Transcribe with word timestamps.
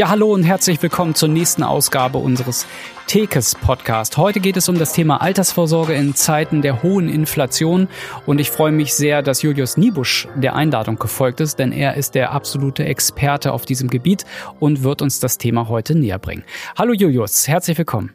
Ja, 0.00 0.08
hallo 0.08 0.32
und 0.32 0.44
herzlich 0.44 0.82
willkommen 0.82 1.14
zur 1.14 1.28
nächsten 1.28 1.62
Ausgabe 1.62 2.16
unseres 2.16 2.66
Tekes 3.06 3.54
Podcast. 3.54 4.16
Heute 4.16 4.40
geht 4.40 4.56
es 4.56 4.66
um 4.70 4.78
das 4.78 4.94
Thema 4.94 5.20
Altersvorsorge 5.20 5.92
in 5.92 6.14
Zeiten 6.14 6.62
der 6.62 6.82
hohen 6.82 7.10
Inflation 7.10 7.86
und 8.24 8.38
ich 8.38 8.50
freue 8.50 8.72
mich 8.72 8.94
sehr, 8.94 9.20
dass 9.20 9.42
Julius 9.42 9.76
Niebusch 9.76 10.26
der 10.36 10.54
Einladung 10.54 10.98
gefolgt 10.98 11.40
ist, 11.40 11.58
denn 11.58 11.70
er 11.70 11.96
ist 11.96 12.14
der 12.14 12.32
absolute 12.32 12.86
Experte 12.86 13.52
auf 13.52 13.66
diesem 13.66 13.90
Gebiet 13.90 14.24
und 14.58 14.84
wird 14.84 15.02
uns 15.02 15.20
das 15.20 15.36
Thema 15.36 15.68
heute 15.68 15.94
näher 15.94 16.18
bringen. 16.18 16.44
Hallo 16.78 16.94
Julius, 16.94 17.46
herzlich 17.46 17.76
willkommen. 17.76 18.14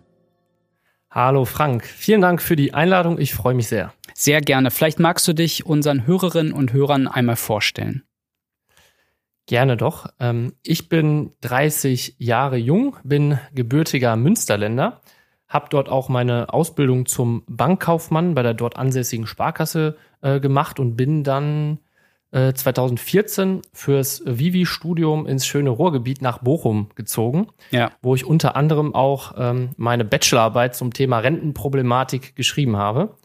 Hallo 1.12 1.46
Frank, 1.46 1.86
vielen 1.86 2.22
Dank 2.22 2.42
für 2.42 2.56
die 2.56 2.74
Einladung, 2.74 3.20
ich 3.20 3.36
freue 3.36 3.54
mich 3.54 3.68
sehr. 3.68 3.94
Sehr 4.16 4.42
gerne. 4.42 4.72
Vielleicht 4.72 5.00
magst 5.00 5.28
du 5.28 5.34
dich 5.34 5.68
unseren 5.68 6.08
Hörerinnen 6.08 6.52
und 6.52 6.74
Hörern 6.74 7.08
einmal 7.08 7.36
vorstellen. 7.36 8.05
Gerne 9.48 9.78
doch. 9.78 10.08
Ähm, 10.20 10.54
ich 10.64 10.90
bin 10.90 11.32
30 11.42 12.16
Jahre 12.18 12.58
jung, 12.58 12.98
bin 13.04 13.40
gebürtiger 13.54 14.16
Münsterländer, 14.16 15.02
habe 15.48 15.68
dort 15.70 15.90
auch 15.90 16.10
meine 16.10 16.54
Ausbildung 16.54 17.06
zum 17.06 17.44
Bankkaufmann 17.48 18.34
bei 18.34 18.44
der 18.44 18.54
dort 18.54 18.78
ansässigen 18.78 19.28
Sparkasse 19.28 19.98
äh, 20.22 20.40
gemacht 20.40 20.80
und 20.80 20.96
bin 20.96 21.24
dann 21.24 21.80
2014 22.36 23.60
äh, 23.60 23.62
fürs 23.72 24.22
Vivi-Studium 24.26 25.26
ins 25.26 25.46
schöne 25.46 25.70
Ruhrgebiet 25.70 26.22
nach 26.22 26.40
Bochum 26.40 26.90
gezogen, 26.96 27.48
ja. 27.72 27.92
wo 28.02 28.14
ich 28.14 28.26
unter 28.26 28.58
anderem 28.58 28.94
auch 28.94 29.36
ähm, 29.38 29.70
meine 29.78 30.04
Bachelorarbeit 30.04 30.76
zum 30.76 30.92
Thema 30.92 31.20
Rentenproblematik 31.20 32.36
geschrieben 32.36 32.76
habe. 32.76 33.16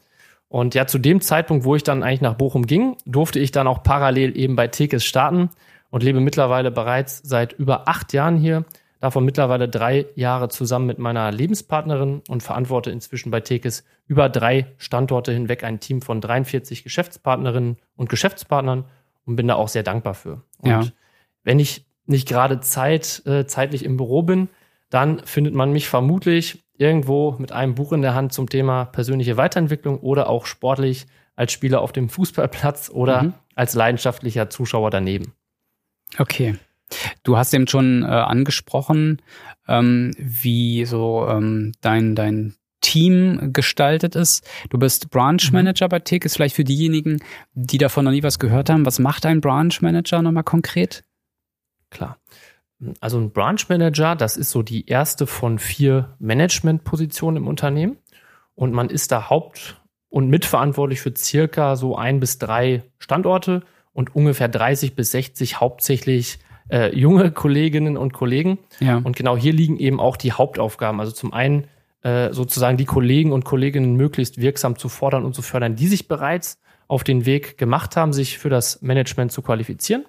Und 0.47 0.75
ja, 0.75 0.87
zu 0.87 0.97
dem 0.97 1.19
Zeitpunkt, 1.19 1.65
wo 1.65 1.75
ich 1.75 1.83
dann 1.83 2.03
eigentlich 2.03 2.21
nach 2.21 2.35
Bochum 2.35 2.65
ging, 2.65 2.95
durfte 3.05 3.39
ich 3.39 3.51
dann 3.51 3.67
auch 3.67 3.83
parallel 3.83 4.37
eben 4.37 4.55
bei 4.55 4.67
Tekes 4.67 5.03
starten 5.03 5.49
und 5.91 6.01
lebe 6.01 6.19
mittlerweile 6.19 6.71
bereits 6.71 7.19
seit 7.19 7.53
über 7.53 7.87
acht 7.87 8.13
Jahren 8.13 8.37
hier, 8.37 8.65
davon 8.99 9.25
mittlerweile 9.25 9.69
drei 9.69 10.07
Jahre 10.15 10.49
zusammen 10.49 10.87
mit 10.87 10.97
meiner 10.97 11.31
Lebenspartnerin 11.31 12.21
und 12.27 12.41
verantworte 12.41 12.89
inzwischen 12.89 13.29
bei 13.29 13.41
Tekes 13.41 13.83
über 14.07 14.29
drei 14.29 14.67
Standorte 14.77 15.31
hinweg 15.31 15.63
ein 15.63 15.79
Team 15.79 16.01
von 16.01 16.21
43 16.21 16.83
Geschäftspartnerinnen 16.83 17.77
und 17.95 18.09
Geschäftspartnern 18.09 18.85
und 19.25 19.35
bin 19.35 19.47
da 19.47 19.55
auch 19.55 19.67
sehr 19.67 19.83
dankbar 19.83 20.13
für. 20.13 20.41
Und 20.59 20.69
ja. 20.69 20.83
wenn 21.43 21.59
ich 21.59 21.85
nicht 22.05 22.27
gerade 22.27 22.59
Zeit, 22.61 23.23
äh, 23.25 23.45
zeitlich 23.45 23.85
im 23.85 23.97
Büro 23.97 24.23
bin, 24.23 24.49
dann 24.89 25.19
findet 25.25 25.53
man 25.53 25.71
mich 25.71 25.87
vermutlich 25.87 26.63
irgendwo 26.77 27.35
mit 27.37 27.51
einem 27.51 27.75
Buch 27.75 27.93
in 27.93 28.01
der 28.01 28.15
Hand 28.15 28.33
zum 28.33 28.49
Thema 28.49 28.85
persönliche 28.85 29.37
Weiterentwicklung 29.37 29.99
oder 29.99 30.29
auch 30.29 30.45
sportlich 30.45 31.07
als 31.35 31.51
Spieler 31.51 31.81
auf 31.81 31.91
dem 31.91 32.09
Fußballplatz 32.09 32.89
oder 32.89 33.23
mhm. 33.23 33.33
als 33.55 33.73
leidenschaftlicher 33.73 34.49
Zuschauer 34.49 34.89
daneben. 34.89 35.33
Okay. 36.17 36.55
Du 37.23 37.37
hast 37.37 37.53
eben 37.53 37.67
schon 37.67 38.03
äh, 38.03 38.07
angesprochen, 38.07 39.21
ähm, 39.67 40.11
wie 40.17 40.85
so 40.85 41.27
ähm, 41.29 41.71
dein, 41.81 42.15
dein 42.15 42.55
Team 42.81 43.53
gestaltet 43.53 44.15
ist. 44.15 44.47
Du 44.69 44.77
bist 44.77 45.09
Branch 45.09 45.39
mhm. 45.41 45.53
Manager 45.53 45.85
mhm. 45.85 45.89
bei 45.89 45.99
Tickets. 45.99 46.35
Vielleicht 46.35 46.55
für 46.55 46.63
diejenigen, 46.63 47.19
die 47.53 47.77
davon 47.77 48.05
noch 48.05 48.11
nie 48.11 48.23
was 48.23 48.39
gehört 48.39 48.69
haben. 48.69 48.85
Was 48.85 48.99
macht 48.99 49.25
ein 49.25 49.39
Branch 49.39 49.73
Manager 49.81 50.21
nochmal 50.21 50.43
konkret? 50.43 51.03
Klar. 51.89 52.17
Also 52.99 53.19
ein 53.19 53.31
Branch 53.31 53.61
Manager, 53.69 54.15
das 54.15 54.37
ist 54.37 54.49
so 54.49 54.63
die 54.63 54.87
erste 54.87 55.27
von 55.27 55.59
vier 55.59 56.15
Managementpositionen 56.19 57.43
im 57.43 57.47
Unternehmen. 57.47 57.97
Und 58.55 58.73
man 58.73 58.89
ist 58.89 59.11
da 59.11 59.29
haupt- 59.29 59.79
und 60.09 60.29
mitverantwortlich 60.29 60.99
für 60.99 61.13
circa 61.15 61.75
so 61.75 61.95
ein 61.95 62.19
bis 62.19 62.37
drei 62.37 62.83
Standorte 62.97 63.63
und 63.93 64.15
ungefähr 64.15 64.47
30 64.47 64.95
bis 64.95 65.11
60 65.11 65.59
hauptsächlich 65.59 66.39
äh, 66.69 66.95
junge 66.97 67.31
Kolleginnen 67.31 67.97
und 67.97 68.13
Kollegen. 68.13 68.59
Ja. 68.79 68.97
Und 68.97 69.15
genau 69.15 69.37
hier 69.37 69.53
liegen 69.53 69.77
eben 69.77 69.99
auch 69.99 70.17
die 70.17 70.31
Hauptaufgaben. 70.31 70.99
Also 70.99 71.11
zum 71.11 71.33
einen 71.33 71.67
äh, 72.03 72.33
sozusagen 72.33 72.77
die 72.77 72.85
Kollegen 72.85 73.31
und 73.31 73.45
Kolleginnen 73.45 73.95
möglichst 73.95 74.39
wirksam 74.39 74.77
zu 74.77 74.89
fordern 74.89 75.25
und 75.25 75.35
zu 75.35 75.41
fördern, 75.41 75.75
die 75.75 75.87
sich 75.87 76.07
bereits 76.07 76.59
auf 76.87 77.03
den 77.03 77.25
Weg 77.25 77.57
gemacht 77.57 77.95
haben, 77.95 78.13
sich 78.13 78.37
für 78.37 78.49
das 78.49 78.81
Management 78.81 79.31
zu 79.31 79.41
qualifizieren. 79.41 80.05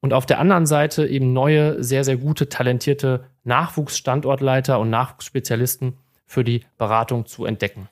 Und 0.00 0.12
auf 0.12 0.26
der 0.26 0.38
anderen 0.38 0.66
Seite 0.66 1.06
eben 1.06 1.32
neue, 1.32 1.82
sehr, 1.82 2.04
sehr 2.04 2.16
gute, 2.16 2.48
talentierte 2.48 3.24
Nachwuchsstandortleiter 3.44 4.78
und 4.78 4.90
Nachwuchsspezialisten 4.90 5.94
für 6.24 6.44
die 6.44 6.64
Beratung 6.76 7.26
zu 7.26 7.46
entdecken. 7.46 7.88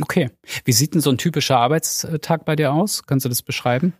Okay. 0.00 0.30
Wie 0.64 0.72
sieht 0.72 0.94
denn 0.94 1.00
so 1.00 1.10
ein 1.10 1.18
typischer 1.18 1.58
Arbeitstag 1.58 2.44
bei 2.44 2.56
dir 2.56 2.72
aus? 2.72 3.04
Kannst 3.04 3.24
du 3.24 3.28
das 3.28 3.42
beschreiben? 3.42 3.94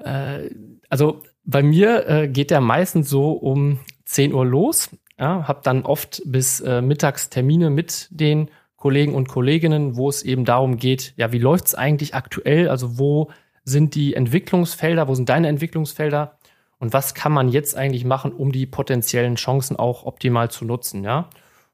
Äh, 0.00 0.50
also 0.88 1.22
bei 1.44 1.62
mir 1.62 2.08
äh, 2.08 2.28
geht 2.28 2.50
der 2.50 2.60
meistens 2.60 3.08
so 3.08 3.32
um 3.32 3.80
10 4.04 4.32
Uhr 4.32 4.46
los. 4.46 4.90
Ja, 5.18 5.48
habe 5.48 5.60
dann 5.64 5.82
oft 5.82 6.22
bis 6.26 6.60
äh, 6.60 6.80
mittags 6.80 7.28
Termine 7.28 7.70
mit 7.70 8.08
den 8.10 8.50
Kollegen 8.76 9.14
und 9.14 9.28
Kolleginnen, 9.28 9.96
wo 9.96 10.08
es 10.08 10.22
eben 10.22 10.44
darum 10.44 10.76
geht, 10.76 11.12
ja, 11.16 11.32
wie 11.32 11.40
läuft's 11.40 11.74
eigentlich 11.74 12.14
aktuell? 12.14 12.68
Also 12.68 12.98
wo 12.98 13.30
sind 13.64 13.96
die 13.96 14.14
Entwicklungsfelder, 14.14 15.08
wo 15.08 15.14
sind 15.14 15.28
deine 15.28 15.48
Entwicklungsfelder 15.48 16.38
und 16.78 16.92
was 16.92 17.14
kann 17.14 17.32
man 17.32 17.48
jetzt 17.48 17.76
eigentlich 17.76 18.04
machen, 18.04 18.32
um 18.32 18.52
die 18.52 18.66
potenziellen 18.66 19.34
Chancen 19.34 19.76
auch 19.76 20.06
optimal 20.06 20.50
zu 20.50 20.64
nutzen, 20.64 21.02
ja? 21.02 21.28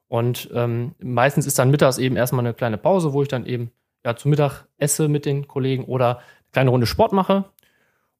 Und 0.08 0.50
ähm, 0.54 0.94
meistens 0.98 1.46
ist 1.46 1.58
dann 1.58 1.70
mittags 1.70 1.98
eben 1.98 2.16
erstmal 2.16 2.44
eine 2.44 2.54
kleine 2.54 2.78
Pause, 2.78 3.12
wo 3.12 3.22
ich 3.22 3.28
dann 3.28 3.46
eben 3.46 3.70
ja 4.04 4.16
zu 4.16 4.28
Mittag 4.28 4.66
esse 4.78 5.08
mit 5.08 5.26
den 5.26 5.48
Kollegen 5.48 5.84
oder 5.84 6.18
eine 6.18 6.52
kleine 6.52 6.70
Runde 6.70 6.86
Sport 6.86 7.12
mache. 7.12 7.44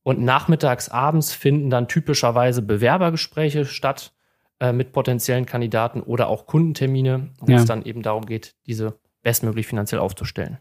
Und 0.05 0.21
nachmittags, 0.21 0.91
abends 0.91 1.33
finden 1.33 1.71
dann 1.71 1.89
typischerweise 1.89 2.63
Bewerbergespräche 2.63 3.65
statt 3.65 4.13
äh, 4.61 4.73
mit 4.73 4.93
potenziellen 4.93 5.47
Kandidaten 5.47 6.01
oder 6.03 6.29
auch 6.29 6.47
Kundentermine, 6.47 7.31
wo 7.41 7.51
ja. 7.51 7.59
es 7.59 7.65
dann 7.65 7.83
eben 7.83 8.03
darum 8.03 8.27
geht, 8.27 8.55
diese 8.67 8.99
bestmöglich 9.23 9.67
finanziell 9.67 10.01
aufzustellen. 10.01 10.59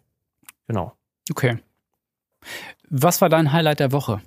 Genau. 0.67 0.93
Okay. 1.29 1.57
Was 2.89 3.21
war 3.21 3.29
dein 3.29 3.51
Highlight 3.51 3.81
der 3.81 3.91
Woche? 3.91 4.21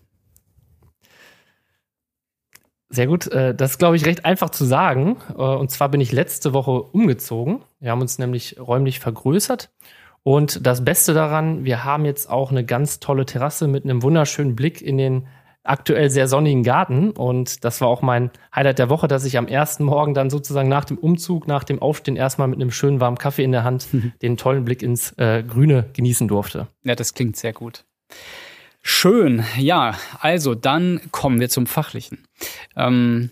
Sehr 2.89 3.07
gut. 3.07 3.27
Äh, 3.29 3.55
das 3.55 3.73
ist, 3.73 3.79
glaube 3.79 3.97
ich, 3.97 4.05
recht 4.05 4.25
einfach 4.25 4.51
zu 4.51 4.65
sagen. 4.65 5.17
Äh, 5.31 5.43
und 5.43 5.71
zwar 5.71 5.89
bin 5.89 6.01
ich 6.01 6.13
letzte 6.13 6.53
Woche 6.53 6.71
umgezogen. 6.71 7.63
Wir 7.81 7.91
haben 7.91 8.01
uns 8.01 8.19
nämlich 8.19 8.61
räumlich 8.61 9.01
vergrößert 9.01 9.71
und 10.27 10.67
das 10.67 10.85
Beste 10.85 11.15
daran, 11.15 11.65
wir 11.65 11.85
haben 11.85 12.05
jetzt 12.05 12.29
auch 12.29 12.51
eine 12.51 12.65
ganz 12.65 12.99
tolle 12.99 13.27
Terrasse 13.27 13.69
mit 13.69 13.85
einem 13.85 14.03
wunderschönen 14.03 14.57
Blick 14.57 14.83
in 14.83 14.99
den 14.99 15.29
aktuell 15.63 16.11
sehr 16.11 16.27
sonnigen 16.27 16.65
Garten. 16.65 17.13
Und 17.13 17.65
das 17.65 17.81
war 17.81 17.87
auch 17.87 18.03
mein 18.03 18.33
Highlight 18.53 18.81
der 18.81 18.91
Woche, 18.91 19.07
dass 19.07 19.25
ich 19.25 19.39
am 19.39 19.47
ersten 19.47 19.85
Morgen 19.85 20.15
dann 20.15 20.29
sozusagen 20.29 20.69
nach 20.69 20.85
dem 20.85 20.99
Umzug, 20.99 21.47
nach 21.47 21.63
dem 21.63 21.81
Aufstehen 21.81 22.17
erstmal 22.17 22.49
mit 22.49 22.61
einem 22.61 22.73
schönen 22.73 22.99
warmen 22.99 23.19
Kaffee 23.19 23.45
in 23.45 23.53
der 23.53 23.63
Hand 23.63 23.95
mhm. 23.95 24.15
den 24.23 24.37
tollen 24.37 24.65
Blick 24.65 24.83
ins 24.83 25.13
äh, 25.13 25.45
Grüne 25.45 25.91
genießen 25.93 26.27
durfte. 26.27 26.67
Ja, 26.83 26.97
das 26.97 27.15
klingt 27.15 27.37
sehr 27.37 27.53
gut. 27.53 27.85
Schön. 28.83 29.45
Ja, 29.57 29.95
also 30.19 30.57
dann 30.57 31.03
kommen 31.13 31.39
wir 31.39 31.51
zum 31.51 31.69
Fachlichen. 31.69 32.25
Ähm, 32.75 33.31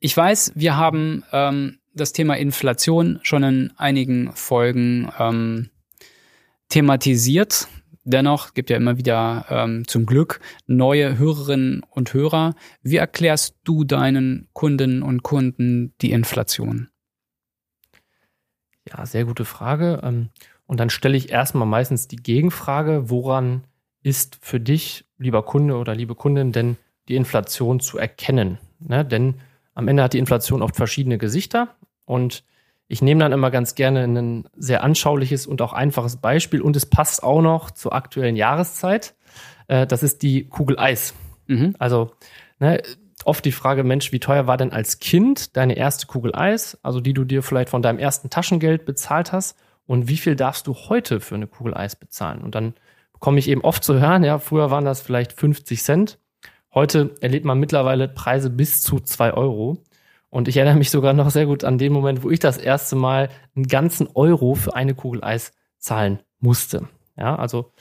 ich 0.00 0.16
weiß, 0.16 0.52
wir 0.54 0.78
haben 0.78 1.24
ähm, 1.30 1.76
das 1.92 2.14
Thema 2.14 2.38
Inflation 2.38 3.20
schon 3.22 3.42
in 3.42 3.72
einigen 3.76 4.32
Folgen 4.32 5.12
ähm, 5.18 5.68
thematisiert. 6.68 7.68
Dennoch 8.04 8.54
gibt 8.54 8.70
ja 8.70 8.76
immer 8.76 8.98
wieder 8.98 9.46
ähm, 9.50 9.86
zum 9.88 10.06
Glück 10.06 10.40
neue 10.66 11.18
Hörerinnen 11.18 11.82
und 11.90 12.14
Hörer. 12.14 12.54
Wie 12.82 12.96
erklärst 12.96 13.56
du 13.64 13.82
deinen 13.82 14.48
Kundinnen 14.52 15.02
und 15.02 15.24
Kunden 15.24 15.92
die 16.00 16.12
Inflation? 16.12 16.88
Ja, 18.88 19.04
sehr 19.06 19.24
gute 19.24 19.44
Frage. 19.44 20.00
Ähm, 20.04 20.28
und 20.66 20.78
dann 20.80 20.90
stelle 20.90 21.16
ich 21.16 21.30
erstmal 21.30 21.66
meistens 21.66 22.08
die 22.08 22.16
Gegenfrage, 22.16 23.10
woran 23.10 23.64
ist 24.02 24.38
für 24.40 24.60
dich, 24.60 25.04
lieber 25.18 25.44
Kunde 25.44 25.76
oder 25.76 25.94
liebe 25.94 26.14
Kundin, 26.14 26.52
denn 26.52 26.76
die 27.08 27.16
Inflation 27.16 27.80
zu 27.80 27.98
erkennen? 27.98 28.58
Ne? 28.78 29.04
Denn 29.04 29.40
am 29.74 29.88
Ende 29.88 30.04
hat 30.04 30.12
die 30.12 30.18
Inflation 30.18 30.62
oft 30.62 30.76
verschiedene 30.76 31.18
Gesichter 31.18 31.76
und 32.04 32.44
ich 32.88 33.02
nehme 33.02 33.20
dann 33.20 33.32
immer 33.32 33.50
ganz 33.50 33.74
gerne 33.74 34.04
ein 34.04 34.48
sehr 34.56 34.84
anschauliches 34.84 35.46
und 35.46 35.60
auch 35.62 35.72
einfaches 35.72 36.16
Beispiel 36.16 36.60
und 36.60 36.76
es 36.76 36.86
passt 36.86 37.22
auch 37.22 37.42
noch 37.42 37.70
zur 37.70 37.92
aktuellen 37.92 38.36
Jahreszeit. 38.36 39.14
Äh, 39.68 39.86
das 39.86 40.02
ist 40.02 40.22
die 40.22 40.48
Kugel 40.48 40.78
Eis. 40.78 41.14
Mhm. 41.46 41.74
Also 41.78 42.12
ne, 42.58 42.82
oft 43.24 43.44
die 43.44 43.52
Frage, 43.52 43.82
Mensch, 43.82 44.12
wie 44.12 44.20
teuer 44.20 44.46
war 44.46 44.56
denn 44.56 44.72
als 44.72 45.00
Kind 45.00 45.56
deine 45.56 45.76
erste 45.76 46.06
Kugel 46.06 46.34
Eis, 46.34 46.78
also 46.82 47.00
die 47.00 47.14
du 47.14 47.24
dir 47.24 47.42
vielleicht 47.42 47.70
von 47.70 47.82
deinem 47.82 47.98
ersten 47.98 48.30
Taschengeld 48.30 48.84
bezahlt 48.84 49.32
hast 49.32 49.58
und 49.86 50.08
wie 50.08 50.16
viel 50.16 50.36
darfst 50.36 50.66
du 50.66 50.74
heute 50.74 51.20
für 51.20 51.34
eine 51.34 51.46
Kugel 51.46 51.74
Eis 51.74 51.96
bezahlen? 51.96 52.42
Und 52.42 52.54
dann 52.54 52.74
bekomme 53.12 53.38
ich 53.38 53.48
eben 53.48 53.62
oft 53.62 53.82
zu 53.82 53.98
hören, 53.98 54.24
ja, 54.24 54.38
früher 54.38 54.70
waren 54.70 54.84
das 54.84 55.00
vielleicht 55.00 55.32
50 55.32 55.82
Cent. 55.82 56.18
Heute 56.72 57.14
erlebt 57.20 57.46
man 57.46 57.58
mittlerweile 57.58 58.06
Preise 58.06 58.50
bis 58.50 58.82
zu 58.82 59.00
zwei 59.00 59.32
Euro. 59.32 59.82
Und 60.36 60.48
ich 60.48 60.58
erinnere 60.58 60.76
mich 60.76 60.90
sogar 60.90 61.14
noch 61.14 61.30
sehr 61.30 61.46
gut 61.46 61.64
an 61.64 61.78
den 61.78 61.94
Moment, 61.94 62.22
wo 62.22 62.28
ich 62.28 62.40
das 62.40 62.58
erste 62.58 62.94
Mal 62.94 63.30
einen 63.54 63.66
ganzen 63.66 64.06
Euro 64.12 64.54
für 64.54 64.76
eine 64.76 64.94
Kugel 64.94 65.24
Eis 65.24 65.52
zahlen 65.78 66.20
musste. 66.40 66.88
Ja, 67.16 67.36
also 67.36 67.72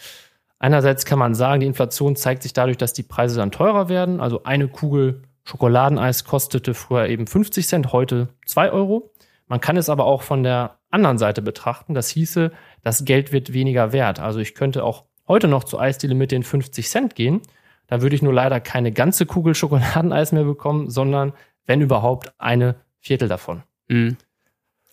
einerseits 0.57 1.03
kann 1.03 1.19
man 1.19 1.35
sagen, 1.35 1.59
die 1.59 1.65
Inflation 1.65 2.15
zeigt 2.15 2.43
sich 2.43 2.53
dadurch, 2.53 2.77
dass 2.77 2.93
die 2.93 3.03
Preise 3.03 3.35
dann 3.35 3.51
teurer 3.51 3.89
werden. 3.89 4.21
Also 4.21 4.43
eine 4.43 4.69
Kugel 4.69 5.23
Schokoladeneis 5.43 6.23
kostete 6.23 6.73
früher 6.73 7.09
eben 7.09 7.27
50 7.27 7.67
Cent, 7.67 7.91
heute 7.91 8.29
2 8.45 8.71
Euro. 8.71 9.11
Man 9.47 9.59
kann 9.59 9.75
es 9.75 9.89
aber 9.89 10.05
auch 10.05 10.21
von 10.21 10.41
der 10.43 10.79
anderen 10.91 11.17
Seite 11.17 11.41
betrachten. 11.41 11.93
Das 11.93 12.07
hieße, 12.07 12.53
das 12.83 13.03
Geld 13.03 13.33
wird 13.33 13.51
weniger 13.51 13.91
wert. 13.91 14.21
Also 14.21 14.39
ich 14.39 14.55
könnte 14.55 14.85
auch 14.85 15.03
heute 15.27 15.49
noch 15.49 15.65
zur 15.65 15.81
Eisdiele 15.81 16.15
mit 16.15 16.31
den 16.31 16.43
50 16.43 16.87
Cent 16.87 17.15
gehen. 17.15 17.41
Da 17.87 18.01
würde 18.01 18.15
ich 18.15 18.21
nur 18.21 18.33
leider 18.33 18.61
keine 18.61 18.93
ganze 18.93 19.25
Kugel 19.25 19.55
Schokoladeneis 19.55 20.31
mehr 20.31 20.45
bekommen, 20.45 20.89
sondern 20.89 21.33
wenn 21.65 21.81
überhaupt 21.81 22.33
eine 22.39 22.75
Viertel 22.99 23.27
davon. 23.27 23.63
Mhm. 23.87 24.17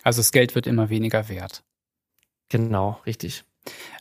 Also 0.03 0.21
das 0.21 0.33
Geld 0.33 0.55
wird 0.55 0.67
immer 0.67 0.91
weniger 0.91 1.29
wert. 1.29 1.63
Genau, 2.49 3.01
richtig. 3.07 3.45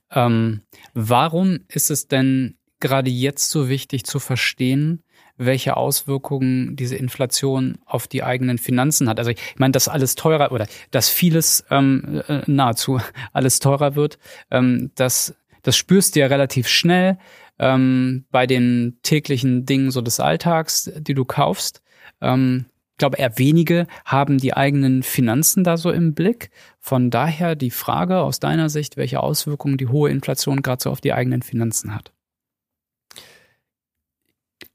Ähm, 0.10 0.62
warum 0.94 1.60
ist 1.68 1.92
es 1.92 2.08
denn 2.08 2.58
gerade 2.80 3.10
jetzt 3.10 3.50
so 3.50 3.70
wichtig 3.70 4.04
zu 4.04 4.20
verstehen, 4.20 5.04
welche 5.38 5.78
Auswirkungen 5.78 6.76
diese 6.76 6.96
Inflation 6.96 7.78
auf 7.86 8.08
die 8.08 8.24
eigenen 8.24 8.58
Finanzen 8.58 9.10
hat. 9.10 9.18
Also 9.18 9.32
ich 9.32 9.40
meine, 9.58 9.72
dass 9.72 9.88
alles 9.88 10.16
teurer 10.16 10.52
oder 10.52 10.68
dass 10.92 11.10
vieles 11.10 11.64
ähm, 11.70 12.22
äh, 12.28 12.42
nahezu 12.46 13.00
alles 13.34 13.60
teurer 13.60 13.96
wird, 13.96 14.20
ähm, 14.52 14.92
das, 14.96 15.36
das 15.64 15.78
spürst 15.78 16.16
du 16.16 16.20
ja 16.20 16.28
relativ 16.28 16.68
schnell 16.68 17.18
ähm, 17.60 18.26
bei 18.32 18.46
den 18.46 19.00
täglichen 19.04 19.66
Dingen 19.66 19.92
so 19.92 20.02
des 20.02 20.20
Alltags, 20.20 20.92
die 20.96 21.14
du 21.14 21.26
kaufst. 21.26 21.82
Ähm, 22.22 22.66
ich 22.92 22.98
glaube, 22.98 23.18
eher 23.18 23.38
wenige 23.40 23.88
haben 24.06 24.38
die 24.38 24.54
eigenen 24.54 25.02
Finanzen 25.02 25.64
da 25.64 25.78
so 25.78 25.92
im 25.92 26.14
Blick. 26.14 26.52
Von 26.80 27.10
daher 27.10 27.56
die 27.56 27.72
Frage 27.72 28.20
aus 28.20 28.40
deiner 28.40 28.70
Sicht, 28.70 28.96
welche 28.96 29.22
Auswirkungen 29.22 29.78
die 29.78 29.88
hohe 29.88 30.12
Inflation 30.12 30.62
gerade 30.62 30.84
so 30.84 30.92
auf 30.92 31.02
die 31.02 31.14
eigenen 31.14 31.42
Finanzen 31.42 31.96
hat. 31.96 32.12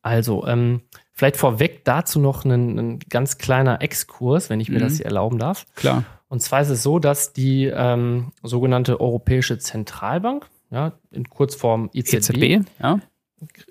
Also, 0.03 0.47
ähm, 0.47 0.83
vielleicht 1.13 1.37
vorweg 1.37 1.85
dazu 1.85 2.21
noch 2.21 2.45
ein, 2.45 2.79
ein, 2.79 2.99
ganz 3.09 3.39
kleiner 3.39 3.83
Exkurs, 3.83 4.51
wenn 4.51 4.61
ich 4.61 4.69
mir 4.69 4.79
mhm. 4.79 4.85
das 4.85 4.97
hier 4.97 5.07
erlauben 5.07 5.39
darf. 5.39 5.67
Klar. 5.75 6.05
Und 6.29 6.43
zwar 6.43 6.61
ist 6.61 6.71
es 6.71 6.83
so, 6.83 6.99
dass 6.99 7.33
die 7.33 7.65
ähm, 7.67 8.33
sogenannte 8.43 9.01
Europäische 9.01 9.59
Zentralbank, 9.59 10.49
ja, 10.71 10.93
in 11.11 11.29
Kurzform 11.29 11.91
EZB, 11.93 12.15
EZB 12.15 12.67
ja. 12.81 13.01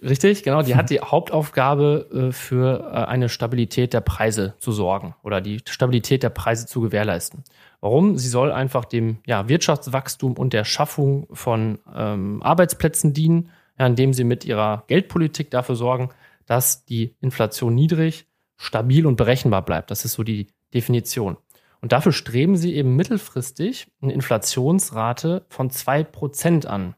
Richtig, 0.01 0.43
genau. 0.43 0.61
Die 0.61 0.75
hat 0.75 0.89
die 0.91 0.99
Hauptaufgabe, 0.99 2.27
äh, 2.29 2.31
für 2.31 2.81
äh, 2.81 3.05
eine 3.05 3.29
Stabilität 3.29 3.93
der 3.93 4.01
Preise 4.01 4.53
zu 4.59 4.71
sorgen 4.71 5.15
oder 5.23 5.41
die 5.41 5.59
Stabilität 5.67 6.23
der 6.23 6.29
Preise 6.29 6.65
zu 6.67 6.81
gewährleisten. 6.81 7.43
Warum? 7.81 8.17
Sie 8.17 8.29
soll 8.29 8.51
einfach 8.51 8.85
dem 8.85 9.19
ja, 9.25 9.47
Wirtschaftswachstum 9.47 10.33
und 10.33 10.53
der 10.53 10.65
Schaffung 10.65 11.27
von 11.31 11.79
ähm, 11.93 12.41
Arbeitsplätzen 12.43 13.13
dienen, 13.13 13.49
ja, 13.77 13.87
indem 13.87 14.13
sie 14.13 14.23
mit 14.23 14.45
ihrer 14.45 14.83
Geldpolitik 14.87 15.51
dafür 15.51 15.75
sorgen, 15.75 16.09
dass 16.45 16.85
die 16.85 17.15
Inflation 17.21 17.73
niedrig, 17.73 18.27
stabil 18.57 19.05
und 19.05 19.17
berechenbar 19.17 19.63
bleibt. 19.65 19.91
Das 19.91 20.05
ist 20.05 20.13
so 20.13 20.23
die 20.23 20.47
Definition. 20.73 21.37
Und 21.81 21.91
dafür 21.91 22.11
streben 22.11 22.55
sie 22.55 22.75
eben 22.75 22.95
mittelfristig 22.95 23.87
eine 24.01 24.13
Inflationsrate 24.13 25.45
von 25.49 25.69
zwei 25.69 26.03
Prozent 26.03 26.65
an. 26.65 26.95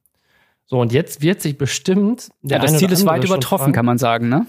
So, 0.68 0.80
und 0.80 0.92
jetzt 0.92 1.22
wird 1.22 1.42
sich 1.42 1.58
bestimmt. 1.58 2.30
ja, 2.44 2.60
das 2.60 2.78
Ziel 2.78 2.92
ist 2.92 3.06
weit 3.06 3.24
übertroffen, 3.24 3.64
fragen, 3.64 3.74
kann 3.74 3.86
man 3.86 3.98
sagen, 3.98 4.30
ne? 4.30 4.46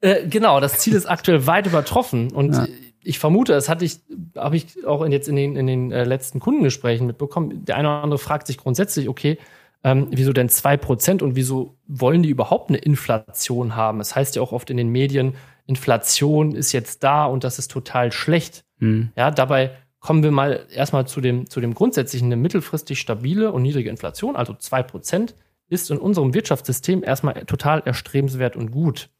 Äh, 0.00 0.26
genau, 0.26 0.58
das 0.58 0.78
Ziel 0.78 0.94
ist 0.94 1.06
aktuell 1.06 1.46
weit 1.46 1.66
übertroffen. 1.66 2.32
Und 2.32 2.54
ja. 2.54 2.66
ich 3.04 3.18
vermute, 3.18 3.52
das 3.52 3.68
hatte 3.68 3.84
ich, 3.84 4.00
habe 4.34 4.56
ich 4.56 4.86
auch 4.86 5.02
in, 5.02 5.12
jetzt 5.12 5.28
in 5.28 5.36
den, 5.36 5.54
in 5.54 5.66
den 5.66 5.92
äh, 5.92 6.04
letzten 6.04 6.40
Kundengesprächen 6.40 7.06
mitbekommen. 7.06 7.64
Der 7.66 7.76
eine 7.76 7.88
oder 7.88 8.02
andere 8.02 8.18
fragt 8.18 8.46
sich 8.46 8.56
grundsätzlich, 8.56 9.08
okay, 9.08 9.38
ähm, 9.84 10.08
wieso 10.10 10.32
denn 10.32 10.48
zwei 10.48 10.78
Prozent 10.78 11.22
und 11.22 11.36
wieso 11.36 11.76
wollen 11.86 12.22
die 12.22 12.30
überhaupt 12.30 12.70
eine 12.70 12.78
Inflation 12.78 13.76
haben? 13.76 14.00
Es 14.00 14.08
das 14.08 14.16
heißt 14.16 14.36
ja 14.36 14.42
auch 14.42 14.52
oft 14.52 14.70
in 14.70 14.78
den 14.78 14.88
Medien, 14.88 15.34
Inflation 15.66 16.54
ist 16.54 16.72
jetzt 16.72 17.04
da 17.04 17.26
und 17.26 17.44
das 17.44 17.58
ist 17.58 17.70
total 17.70 18.12
schlecht. 18.12 18.64
Mhm. 18.78 19.12
Ja, 19.14 19.30
dabei 19.30 19.72
kommen 20.00 20.22
wir 20.22 20.30
mal 20.30 20.66
erstmal 20.72 21.06
zu 21.06 21.20
dem, 21.20 21.50
zu 21.50 21.60
dem 21.60 21.74
grundsätzlichen, 21.74 22.26
eine 22.26 22.36
mittelfristig 22.36 23.00
stabile 23.00 23.52
und 23.52 23.62
niedrige 23.62 23.90
Inflation, 23.90 24.36
also 24.36 24.54
zwei 24.54 24.82
Prozent, 24.82 25.34
ist 25.68 25.90
in 25.90 25.98
unserem 25.98 26.34
Wirtschaftssystem 26.34 27.02
erstmal 27.02 27.44
total 27.44 27.82
erstrebenswert 27.84 28.56
und 28.56 28.70
gut. 28.70 29.10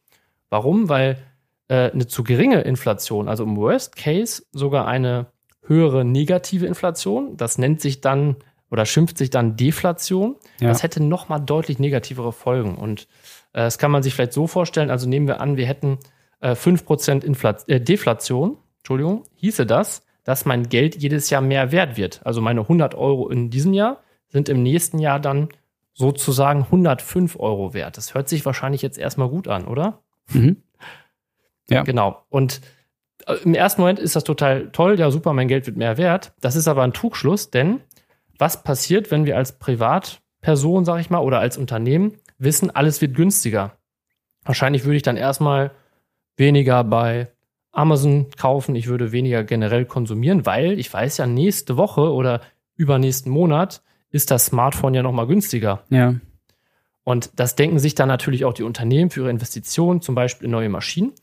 Warum? 0.49 0.89
Weil 0.89 1.17
äh, 1.67 1.91
eine 1.91 2.07
zu 2.07 2.23
geringe 2.23 2.61
Inflation, 2.61 3.27
also 3.27 3.43
im 3.43 3.55
Worst 3.55 3.95
Case 3.95 4.43
sogar 4.51 4.87
eine 4.87 5.27
höhere 5.61 6.03
negative 6.03 6.65
Inflation, 6.65 7.37
das 7.37 7.57
nennt 7.57 7.81
sich 7.81 8.01
dann 8.01 8.37
oder 8.71 8.85
schimpft 8.85 9.17
sich 9.17 9.29
dann 9.29 9.55
Deflation. 9.55 10.35
Ja. 10.59 10.69
Das 10.69 10.83
hätte 10.83 11.03
nochmal 11.03 11.41
deutlich 11.41 11.79
negativere 11.79 12.31
Folgen. 12.31 12.75
Und 12.75 13.03
äh, 13.53 13.61
das 13.61 13.77
kann 13.77 13.91
man 13.91 14.03
sich 14.03 14.13
vielleicht 14.13 14.33
so 14.33 14.47
vorstellen. 14.47 14.89
Also 14.89 15.07
nehmen 15.07 15.27
wir 15.27 15.41
an, 15.41 15.57
wir 15.57 15.65
hätten 15.65 15.99
äh, 16.39 16.51
5% 16.51 17.23
Infl 17.23 17.55
äh, 17.67 17.79
Deflation, 17.79 18.57
Entschuldigung, 18.77 19.23
hieße 19.35 19.65
das, 19.65 20.03
dass 20.23 20.45
mein 20.45 20.69
Geld 20.69 20.95
jedes 20.95 21.29
Jahr 21.29 21.41
mehr 21.41 21.71
wert 21.71 21.97
wird. 21.97 22.21
Also 22.25 22.41
meine 22.41 22.61
100 22.61 22.95
Euro 22.95 23.29
in 23.29 23.49
diesem 23.49 23.73
Jahr 23.73 24.03
sind 24.27 24.49
im 24.49 24.63
nächsten 24.63 24.99
Jahr 24.99 25.19
dann 25.19 25.49
sozusagen 25.93 26.63
105 26.63 27.39
Euro 27.39 27.73
wert. 27.73 27.97
Das 27.97 28.13
hört 28.13 28.29
sich 28.29 28.45
wahrscheinlich 28.45 28.81
jetzt 28.81 28.97
erstmal 28.97 29.29
gut 29.29 29.47
an, 29.47 29.65
oder? 29.65 30.01
Mhm. 30.31 30.57
Ja. 31.69 31.83
Genau. 31.83 32.23
Und 32.29 32.61
äh, 33.27 33.35
im 33.43 33.53
ersten 33.53 33.81
Moment 33.81 33.99
ist 33.99 34.15
das 34.15 34.23
total 34.23 34.69
toll. 34.71 34.99
Ja, 34.99 35.11
super, 35.11 35.33
mein 35.33 35.47
Geld 35.47 35.65
wird 35.67 35.77
mehr 35.77 35.97
wert. 35.97 36.33
Das 36.41 36.55
ist 36.55 36.67
aber 36.67 36.83
ein 36.83 36.93
Trugschluss, 36.93 37.51
denn 37.51 37.81
was 38.37 38.63
passiert, 38.63 39.11
wenn 39.11 39.25
wir 39.25 39.35
als 39.35 39.59
Privatperson, 39.59 40.85
sag 40.85 40.99
ich 40.99 41.09
mal, 41.09 41.19
oder 41.19 41.39
als 41.39 41.57
Unternehmen 41.57 42.13
wissen, 42.37 42.73
alles 42.73 43.01
wird 43.01 43.15
günstiger. 43.15 43.77
Wahrscheinlich 44.45 44.85
würde 44.85 44.95
ich 44.95 45.03
dann 45.03 45.17
erstmal 45.17 45.71
weniger 46.37 46.83
bei 46.83 47.27
Amazon 47.71 48.27
kaufen, 48.37 48.75
ich 48.75 48.87
würde 48.87 49.11
weniger 49.11 49.43
generell 49.43 49.85
konsumieren, 49.85 50.45
weil 50.45 50.79
ich 50.79 50.91
weiß 50.91 51.17
ja, 51.17 51.27
nächste 51.27 51.77
Woche 51.77 52.11
oder 52.11 52.41
übernächsten 52.75 53.31
Monat 53.31 53.81
ist 54.11 54.31
das 54.31 54.47
Smartphone 54.47 54.93
ja 54.93 55.03
nochmal 55.03 55.27
günstiger. 55.27 55.83
Ja. 55.89 56.15
Und 57.03 57.31
das 57.35 57.55
denken 57.55 57.79
sich 57.79 57.95
dann 57.95 58.07
natürlich 58.07 58.45
auch 58.45 58.53
die 58.53 58.63
Unternehmen 58.63 59.09
für 59.09 59.21
ihre 59.21 59.29
Investitionen, 59.29 60.01
zum 60.01 60.15
Beispiel 60.15 60.45
in 60.45 60.51
neue 60.51 60.69
Maschinen. 60.69 61.13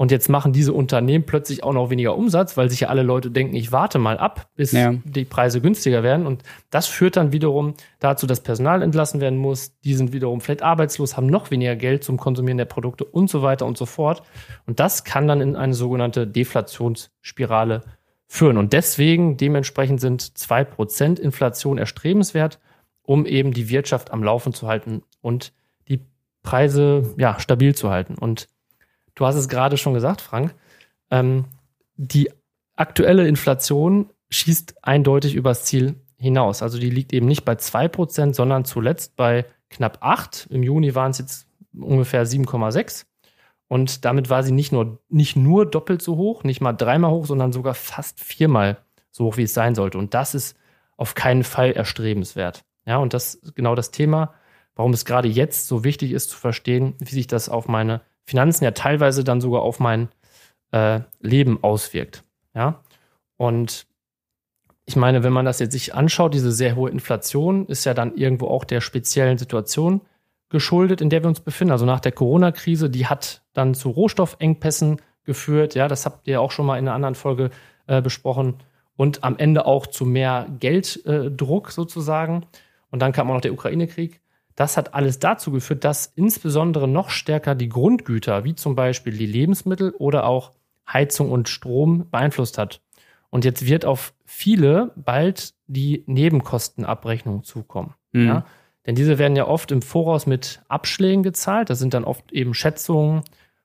Und 0.00 0.10
jetzt 0.10 0.30
machen 0.30 0.54
diese 0.54 0.72
Unternehmen 0.72 1.26
plötzlich 1.26 1.62
auch 1.62 1.74
noch 1.74 1.90
weniger 1.90 2.16
Umsatz, 2.16 2.56
weil 2.56 2.70
sich 2.70 2.80
ja 2.80 2.88
alle 2.88 3.02
Leute 3.02 3.30
denken, 3.30 3.54
ich 3.54 3.70
warte 3.70 3.98
mal 3.98 4.16
ab, 4.16 4.48
bis 4.56 4.72
ja. 4.72 4.94
die 5.04 5.26
Preise 5.26 5.60
günstiger 5.60 6.02
werden. 6.02 6.26
Und 6.26 6.42
das 6.70 6.86
führt 6.86 7.18
dann 7.18 7.34
wiederum 7.34 7.74
dazu, 7.98 8.26
dass 8.26 8.40
Personal 8.40 8.80
entlassen 8.80 9.20
werden 9.20 9.38
muss. 9.38 9.78
Die 9.80 9.92
sind 9.92 10.14
wiederum 10.14 10.40
vielleicht 10.40 10.62
arbeitslos, 10.62 11.18
haben 11.18 11.26
noch 11.26 11.50
weniger 11.50 11.76
Geld 11.76 12.02
zum 12.02 12.16
Konsumieren 12.16 12.56
der 12.56 12.64
Produkte 12.64 13.04
und 13.04 13.28
so 13.28 13.42
weiter 13.42 13.66
und 13.66 13.76
so 13.76 13.84
fort. 13.84 14.22
Und 14.64 14.80
das 14.80 15.04
kann 15.04 15.28
dann 15.28 15.42
in 15.42 15.54
eine 15.54 15.74
sogenannte 15.74 16.26
Deflationsspirale 16.26 17.82
führen. 18.26 18.56
Und 18.56 18.72
deswegen, 18.72 19.36
dementsprechend 19.36 20.00
sind 20.00 20.38
zwei 20.38 20.64
Prozent 20.64 21.18
Inflation 21.18 21.76
erstrebenswert, 21.76 22.58
um 23.02 23.26
eben 23.26 23.52
die 23.52 23.68
Wirtschaft 23.68 24.12
am 24.12 24.24
Laufen 24.24 24.54
zu 24.54 24.66
halten 24.66 25.02
und 25.20 25.52
die 25.88 26.06
Preise 26.42 27.14
ja, 27.18 27.38
stabil 27.38 27.74
zu 27.74 27.90
halten. 27.90 28.14
Und 28.14 28.48
Du 29.14 29.26
hast 29.26 29.36
es 29.36 29.48
gerade 29.48 29.76
schon 29.76 29.94
gesagt, 29.94 30.20
Frank. 30.20 30.54
Ähm, 31.10 31.46
die 31.96 32.30
aktuelle 32.76 33.26
Inflation 33.28 34.10
schießt 34.30 34.76
eindeutig 34.82 35.34
übers 35.34 35.64
Ziel 35.64 35.96
hinaus. 36.16 36.62
Also 36.62 36.78
die 36.78 36.90
liegt 36.90 37.12
eben 37.12 37.26
nicht 37.26 37.44
bei 37.44 37.54
2%, 37.54 38.34
sondern 38.34 38.64
zuletzt 38.64 39.16
bei 39.16 39.46
knapp 39.70 39.98
8. 40.00 40.48
Im 40.50 40.62
Juni 40.62 40.94
waren 40.94 41.10
es 41.10 41.18
jetzt 41.18 41.46
ungefähr 41.74 42.26
7,6. 42.26 43.06
Und 43.68 44.04
damit 44.04 44.30
war 44.30 44.42
sie 44.42 44.52
nicht 44.52 44.72
nur, 44.72 44.98
nicht 45.08 45.36
nur 45.36 45.64
doppelt 45.64 46.02
so 46.02 46.16
hoch, 46.16 46.42
nicht 46.42 46.60
mal 46.60 46.72
dreimal 46.72 47.12
hoch, 47.12 47.26
sondern 47.26 47.52
sogar 47.52 47.74
fast 47.74 48.20
viermal 48.20 48.78
so 49.10 49.26
hoch, 49.26 49.36
wie 49.36 49.44
es 49.44 49.54
sein 49.54 49.74
sollte. 49.74 49.96
Und 49.98 50.14
das 50.14 50.34
ist 50.34 50.56
auf 50.96 51.14
keinen 51.14 51.44
Fall 51.44 51.72
erstrebenswert. 51.72 52.64
Ja, 52.84 52.98
und 52.98 53.14
das 53.14 53.36
ist 53.36 53.54
genau 53.54 53.74
das 53.74 53.90
Thema, 53.90 54.34
warum 54.74 54.92
es 54.92 55.04
gerade 55.04 55.28
jetzt 55.28 55.68
so 55.68 55.84
wichtig 55.84 56.12
ist 56.12 56.30
zu 56.30 56.36
verstehen, 56.36 56.94
wie 56.98 57.14
sich 57.14 57.26
das 57.26 57.48
auf 57.48 57.68
meine 57.68 58.00
Finanzen 58.30 58.62
ja 58.62 58.70
teilweise 58.70 59.24
dann 59.24 59.40
sogar 59.40 59.62
auf 59.62 59.80
mein 59.80 60.08
äh, 60.70 61.00
Leben 61.20 61.62
auswirkt. 61.64 62.22
Ja. 62.54 62.80
Und 63.36 63.88
ich 64.86 64.94
meine, 64.94 65.24
wenn 65.24 65.32
man 65.32 65.44
das 65.44 65.58
jetzt 65.58 65.72
sich 65.72 65.94
anschaut, 65.94 66.32
diese 66.32 66.52
sehr 66.52 66.76
hohe 66.76 66.90
Inflation 66.90 67.66
ist 67.66 67.84
ja 67.84 67.92
dann 67.92 68.14
irgendwo 68.14 68.46
auch 68.46 68.64
der 68.64 68.80
speziellen 68.80 69.36
Situation 69.36 70.00
geschuldet, 70.48 71.00
in 71.00 71.10
der 71.10 71.24
wir 71.24 71.28
uns 71.28 71.40
befinden. 71.40 71.72
Also 71.72 71.86
nach 71.86 71.98
der 71.98 72.12
Corona-Krise, 72.12 72.88
die 72.88 73.06
hat 73.06 73.42
dann 73.52 73.74
zu 73.74 73.90
Rohstoffengpässen 73.90 75.00
geführt. 75.24 75.74
Ja, 75.74 75.88
das 75.88 76.06
habt 76.06 76.28
ihr 76.28 76.40
auch 76.40 76.52
schon 76.52 76.66
mal 76.66 76.78
in 76.78 76.86
einer 76.86 76.94
anderen 76.94 77.16
Folge 77.16 77.50
äh, 77.88 78.00
besprochen. 78.00 78.54
Und 78.96 79.24
am 79.24 79.38
Ende 79.38 79.66
auch 79.66 79.88
zu 79.88 80.04
mehr 80.04 80.46
Gelddruck 80.60 81.68
äh, 81.68 81.72
sozusagen. 81.72 82.46
Und 82.90 83.00
dann 83.00 83.12
kam 83.12 83.28
auch 83.28 83.34
noch 83.34 83.40
der 83.40 83.52
Ukraine-Krieg. 83.52 84.20
Das 84.60 84.76
hat 84.76 84.92
alles 84.92 85.18
dazu 85.18 85.52
geführt, 85.52 85.84
dass 85.84 86.12
insbesondere 86.16 86.86
noch 86.86 87.08
stärker 87.08 87.54
die 87.54 87.70
Grundgüter, 87.70 88.44
wie 88.44 88.54
zum 88.54 88.74
Beispiel 88.74 89.16
die 89.16 89.24
Lebensmittel 89.24 89.94
oder 89.96 90.26
auch 90.26 90.52
Heizung 90.86 91.32
und 91.32 91.48
Strom, 91.48 92.10
beeinflusst 92.10 92.58
hat. 92.58 92.82
Und 93.30 93.46
jetzt 93.46 93.64
wird 93.64 93.86
auf 93.86 94.12
viele 94.26 94.92
bald 94.96 95.54
die 95.66 96.04
Nebenkostenabrechnung 96.06 97.42
zukommen. 97.42 97.94
Mhm. 98.12 98.26
Ja? 98.26 98.44
Denn 98.84 98.96
diese 98.96 99.16
werden 99.16 99.34
ja 99.34 99.48
oft 99.48 99.72
im 99.72 99.80
Voraus 99.80 100.26
mit 100.26 100.60
Abschlägen 100.68 101.22
gezahlt. 101.22 101.70
Das 101.70 101.78
sind 101.78 101.94
dann 101.94 102.04
oft 102.04 102.30
eben 102.30 102.52
Schätzungen 102.52 103.22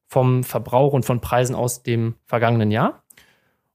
vom 0.07 0.45
Verbrauch 0.45 0.93
und 0.93 1.03
von 1.03 1.19
Preisen 1.19 1.57
aus 1.57 1.83
dem 1.83 2.15
vergangenen 2.23 2.71
Jahr. 2.71 3.03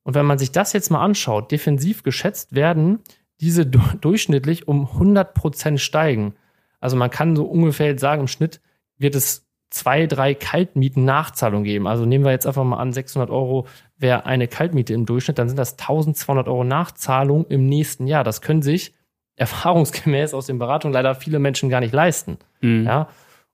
Und 0.05 0.15
wenn 0.15 0.25
man 0.25 0.39
sich 0.39 0.53
das 0.53 0.73
jetzt 0.73 0.89
mal 0.89 1.05
anschaut, 1.05 1.53
defensiv 1.53 2.03
geschätzt 2.03 2.55
werden 2.55 3.01
diese 3.41 3.67
durchschnittlich 3.67 4.69
um 4.69 4.87
100 4.87 5.35
Prozent 5.35 5.81
steigen. 5.81 6.35
Also 6.81 6.97
man 6.97 7.11
kann 7.11 7.37
so 7.37 7.45
ungefähr 7.45 7.99
sagen, 7.99 8.23
im 8.23 8.29
Schnitt 8.29 8.61
wird 8.99 9.15
es 9.15 9.47
zwei, 9.71 10.07
drei 10.07 10.35
Kaltmieten-Nachzahlungen 10.35 11.65
geben. 11.65 11.87
Also 11.87 12.05
nehmen 12.05 12.25
wir 12.25 12.33
jetzt 12.33 12.47
einfach 12.47 12.65
mal 12.65 12.79
an, 12.79 12.93
600 12.93 13.31
Euro 13.31 13.67
wäre 13.97 14.27
eine 14.27 14.49
Kaltmiete 14.49 14.95
im 14.95 15.07
Durchschnitt, 15.07 15.39
dann 15.39 15.49
sind 15.49 15.59
das 15.59 15.73
1200 15.79 16.49
Euro 16.49 16.65
Nachzahlung 16.65 17.47
im 17.47 17.67
nächsten 17.67 18.07
Jahr. 18.07 18.25
Das 18.25 18.41
können 18.41 18.63
sich 18.63 18.95
erfahrungsgemäß 19.37 20.35
aus 20.35 20.47
den 20.47 20.59
Beratungen 20.59 20.93
leider 20.93 21.15
viele 21.15 21.39
Menschen 21.39 21.71
gar 21.71 21.81
nicht 21.81 21.95
leisten. 21.95 22.39
Mhm. 22.61 22.85
Ja. 22.85 23.09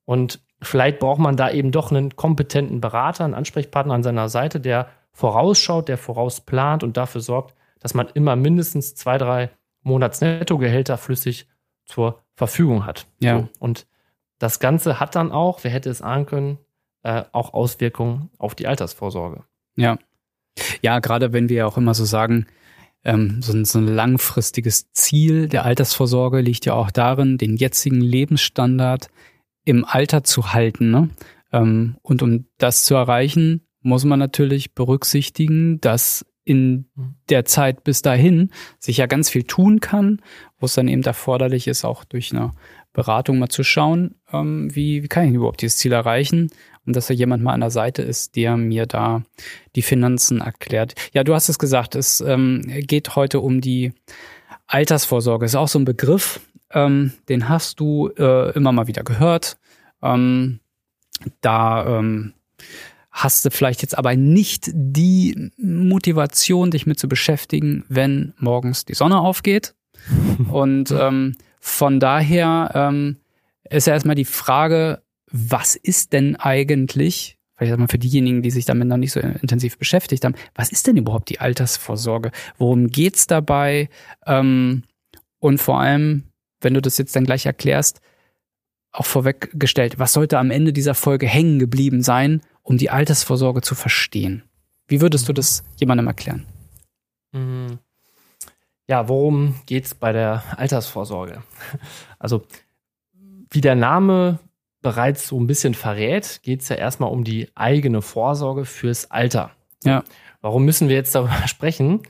Und 0.05 0.41
vielleicht 0.63 0.99
braucht 0.99 1.21
man 1.21 1.37
da 1.37 1.51
eben 1.51 1.71
doch 1.71 1.91
einen 1.91 2.17
kompetenten 2.17 2.81
Berater, 2.81 3.25
einen 3.25 3.35
Ansprechpartner 3.35 3.95
an 3.95 4.03
seiner 4.03 4.29
Seite, 4.29 4.59
der 4.59 4.89
vorausschaut, 5.13 5.89
der 5.89 5.99
vorausplant 5.99 6.83
und 6.83 6.97
dafür 6.97 7.21
sorgt, 7.21 7.55
dass 7.81 7.95
man 7.95 8.09
immer 8.15 8.37
mindestens 8.37 8.95
zwei, 8.95 9.19
drei 9.19 9.51
Monatsnettogehälter 9.83 10.99
flüssig 10.99 11.47
zur 11.87 12.23
Verfügung 12.35 12.85
hat. 12.85 13.07
Ja. 13.21 13.41
So. 13.41 13.49
Und 13.59 13.87
das 14.39 14.61
Ganze 14.61 15.01
hat 15.01 15.15
dann 15.15 15.33
auch, 15.33 15.65
wer 15.65 15.71
hätte 15.71 15.91
es 15.91 16.03
ahnen 16.03 16.27
können, 16.27 16.59
äh, 17.03 17.25
auch 17.33 17.55
Auswirkungen 17.55 18.31
auf 18.39 18.55
die 18.55 18.67
Altersvorsorge. 18.67 19.45
Ja. 19.77 19.99
Ja, 20.83 20.99
gerade 21.01 21.33
wenn 21.33 21.49
wir 21.49 21.67
auch 21.67 21.77
immer 21.77 21.95
so 21.95 22.05
sagen, 22.05 22.47
ähm, 23.05 23.41
so, 23.41 23.53
ein, 23.53 23.65
so 23.65 23.79
ein 23.79 23.87
langfristiges 23.87 24.91
Ziel 24.93 25.49
der 25.49 25.65
Altersvorsorge 25.65 26.41
liegt 26.41 26.67
ja 26.67 26.75
auch 26.75 26.91
darin, 26.91 27.39
den 27.39 27.57
jetzigen 27.57 28.01
Lebensstandard 28.01 29.09
im 29.65 29.85
Alter 29.85 30.25
zu 30.25 30.53
halten. 30.53 30.91
Ne? 30.91 31.11
Ähm, 31.53 31.97
und 32.03 32.23
um 32.23 32.47
das 32.59 32.85
zu 32.85 32.95
erreichen, 32.95 33.67
muss 33.81 34.05
man 34.05 34.19
natürlich 34.19 34.75
berücksichtigen, 34.75 35.81
dass 35.81 36.27
in 36.47 36.87
mhm. 36.95 37.17
der 37.29 37.45
Zeit 37.45 37.85
bis 37.85 38.01
dahin 38.01 38.51
sich 38.79 38.97
ja 38.99 39.07
ganz 39.07 39.29
viel 39.29 39.43
tun 39.43 39.81
kann, 39.81 40.23
wo 40.59 40.67
es 40.67 40.75
dann 40.75 40.89
eben 40.89 41.03
erforderlich 41.03 41.67
ist, 41.67 41.85
auch 41.85 42.05
durch 42.05 42.33
eine 42.33 42.53
Beratung 42.93 43.39
mal 43.39 43.49
zu 43.49 43.65
schauen, 43.65 44.15
ähm, 44.33 44.75
wie, 44.75 45.03
wie 45.03 45.09
kann 45.09 45.29
ich 45.29 45.35
überhaupt 45.35 45.61
dieses 45.61 45.77
Ziel 45.77 45.93
erreichen 45.93 46.51
und 46.87 46.95
dass 46.95 47.09
da 47.09 47.15
jemand 47.15 47.43
mal 47.43 47.53
an 47.53 47.61
der 47.61 47.71
Seite 47.71 48.03
ist, 48.03 48.37
der 48.37 48.57
mir 48.57 48.87
da 48.87 49.23
die 49.75 49.83
Finanzen 49.83 50.41
erklärt. 50.41 50.95
Ja, 51.13 51.25
du 51.25 51.35
hast 51.35 51.49
es 51.49 51.59
gesagt, 51.59 51.97
es 51.97 52.21
ähm, 52.21 52.63
geht 52.65 53.17
heute 53.17 53.41
um 53.41 53.61
die 53.61 53.93
Altersvorsorge. 54.69 55.45
Ist 55.45 55.57
auch 55.57 55.69
so 55.69 55.81
ein 55.81 55.85
Begriff, 55.85 56.41
ähm, 56.71 57.13
den 57.29 57.49
hast 57.49 57.81
du 57.81 58.09
äh, 58.17 58.53
immer 58.53 58.71
mal 58.71 58.87
wieder 58.87 59.03
gehört. 59.03 59.59
Ähm, 60.01 60.61
da 61.41 61.99
ähm, 61.99 62.35
hast 63.17 63.47
du 63.47 63.51
vielleicht 63.51 63.81
jetzt 63.81 63.97
aber 63.97 64.15
nicht 64.15 64.71
die 64.75 65.51
Motivation, 65.57 66.71
dich 66.71 66.87
mit 66.87 67.01
zu 67.01 67.09
beschäftigen, 67.09 67.83
wenn 67.89 68.35
morgens 68.39 68.85
die 68.85 68.93
Sonne 68.93 69.19
aufgeht. 69.19 69.75
Und 70.51 70.91
ähm, 70.91 71.35
von 71.59 71.99
daher 71.99 72.71
ähm, 72.75 73.17
ist 73.71 73.87
ja 73.87 73.95
erstmal 73.95 74.17
die 74.17 74.27
Frage, 74.27 75.03
was 75.33 75.77
ist 75.77 76.13
denn 76.13 76.37
eigentlich, 76.37 77.39
vielleicht 77.57 77.71
erstmal 77.71 77.89
für 77.89 77.99
diejenigen, 77.99 78.43
die 78.43 78.51
sich 78.51 78.67
damit 78.67 78.87
noch 78.87 78.99
nicht 78.99 79.13
so 79.13 79.21
intensiv 79.21 79.79
beschäftigt 79.79 80.23
haben, 80.27 80.35
was 80.55 80.71
ist 80.71 80.87
denn 80.87 80.99
überhaupt 80.99 81.31
die 81.31 81.41
Altersvorsorge? 81.41 82.33
Worum 82.59 82.89
geht's 82.89 83.27
dabei? 83.27 83.89
Ähm, 84.27 84.83
und 85.39 85.57
vor 85.57 85.81
allem, 85.81 86.25
wenn 86.61 86.75
du 86.75 86.83
das 86.83 86.99
jetzt 86.99 87.17
dann 87.17 87.25
gleich 87.25 87.47
erklärst, 87.47 88.03
auch 88.93 89.07
vorweggestellt, 89.07 89.99
was 89.99 90.13
sollte 90.13 90.39
am 90.39 90.51
Ende 90.51 90.75
dieser 90.75 90.95
Folge 90.95 91.27
hängen 91.27 91.59
geblieben 91.59 92.03
sein, 92.03 92.43
um 92.67 92.79
die 92.79 92.91
Altersvorsorge 92.91 93.63
zu 93.63 93.75
verstehen? 93.75 94.43
Wie 94.89 95.01
würdest 95.01 95.29
du 95.29 95.33
das 95.33 95.65
jemandem 95.77 96.07
erklären? 96.07 96.47
Mhm. 97.33 97.79
Ja, 98.89 99.09
worum 99.09 99.57
geht 99.67 99.87
es 99.87 99.95
bei 99.95 100.13
der 100.13 100.43
Altersvorsorge? 100.57 101.43
Also, 102.19 102.45
wie 103.51 103.61
der 103.61 103.75
Name 103.75 104.39
bereits 104.81 105.29
so 105.29 105.39
ein 105.39 105.47
bisschen 105.47 105.75
verrät, 105.75 106.41
geht 106.43 106.63
es 106.63 106.69
ja 106.69 106.77
erstmal 106.77 107.11
um 107.11 107.25
die 107.25 107.49
eigene 107.55 108.03
Vorsorge 108.03 108.65
fürs 108.65 109.11
Alter. 109.11 109.51
Ja. 109.85 110.03
Warum 110.41 110.65
müssen 110.65 110.89
wir 110.89 110.97
jetzt 110.97 111.15
darüber 111.15 111.37
sprechen? 111.47 112.03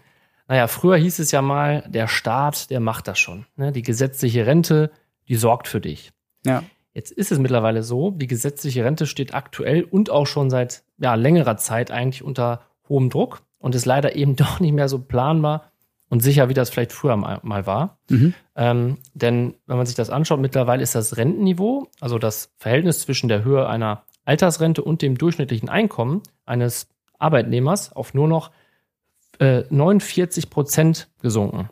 Naja, 0.48 0.68
früher 0.68 0.96
hieß 0.96 1.18
es 1.18 1.32
ja 1.32 1.42
mal, 1.42 1.84
der 1.88 2.08
Staat, 2.08 2.70
der 2.70 2.80
macht 2.80 3.08
das 3.08 3.18
schon. 3.18 3.46
Ne? 3.56 3.72
Die 3.72 3.82
gesetzliche 3.82 4.46
Rente, 4.46 4.90
die 5.28 5.36
sorgt 5.36 5.68
für 5.68 5.80
dich. 5.80 6.12
Ja. 6.44 6.62
Jetzt 6.97 7.12
ist 7.12 7.31
es 7.31 7.38
mittlerweile 7.38 7.83
so, 7.83 8.11
die 8.11 8.26
gesetzliche 8.26 8.83
Rente 8.83 9.05
steht 9.05 9.35
aktuell 9.35 9.85
und 9.85 10.09
auch 10.09 10.26
schon 10.26 10.49
seit 10.49 10.83
ja, 10.97 11.15
längerer 11.15 11.59
Zeit 11.59 11.91
eigentlich 11.91 12.25
unter 12.25 12.62
hohem 12.88 13.11
Druck 13.11 13.43
und 13.59 13.75
ist 13.75 13.85
leider 13.85 14.17
eben 14.17 14.35
doch 14.37 14.61
nicht 14.61 14.73
mehr 14.73 14.88
so 14.88 14.99
planbar 14.99 15.71
und 16.09 16.21
sicher, 16.21 16.49
wie 16.49 16.55
das 16.55 16.71
vielleicht 16.71 16.93
früher 16.93 17.17
mal 17.17 17.67
war. 17.67 17.99
Mhm. 18.09 18.33
Ähm, 18.55 18.97
denn 19.12 19.57
wenn 19.67 19.76
man 19.76 19.85
sich 19.85 19.95
das 19.95 20.09
anschaut, 20.09 20.41
mittlerweile 20.41 20.83
ist 20.83 20.95
das 20.95 21.19
Rentenniveau, 21.19 21.88
also 22.00 22.19
das 22.19 22.55
Verhältnis 22.57 23.00
zwischen 23.00 23.29
der 23.29 23.45
Höhe 23.45 23.69
einer 23.69 24.05
Altersrente 24.25 24.83
und 24.83 25.03
dem 25.03 25.19
durchschnittlichen 25.19 25.69
Einkommen 25.69 26.23
eines 26.47 26.88
Arbeitnehmers 27.19 27.93
auf 27.93 28.15
nur 28.15 28.26
noch 28.26 28.53
äh, 29.38 29.65
49 29.69 30.49
Prozent 30.49 31.11
gesunken. 31.21 31.69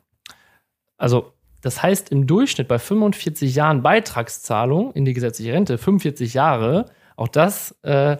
Also 0.98 1.32
das 1.64 1.82
heißt, 1.82 2.10
im 2.10 2.26
Durchschnitt 2.26 2.68
bei 2.68 2.78
45 2.78 3.54
Jahren 3.54 3.82
Beitragszahlung 3.82 4.92
in 4.92 5.06
die 5.06 5.14
gesetzliche 5.14 5.54
Rente, 5.54 5.78
45 5.78 6.34
Jahre, 6.34 6.90
auch 7.16 7.28
das 7.28 7.74
äh, 7.82 8.18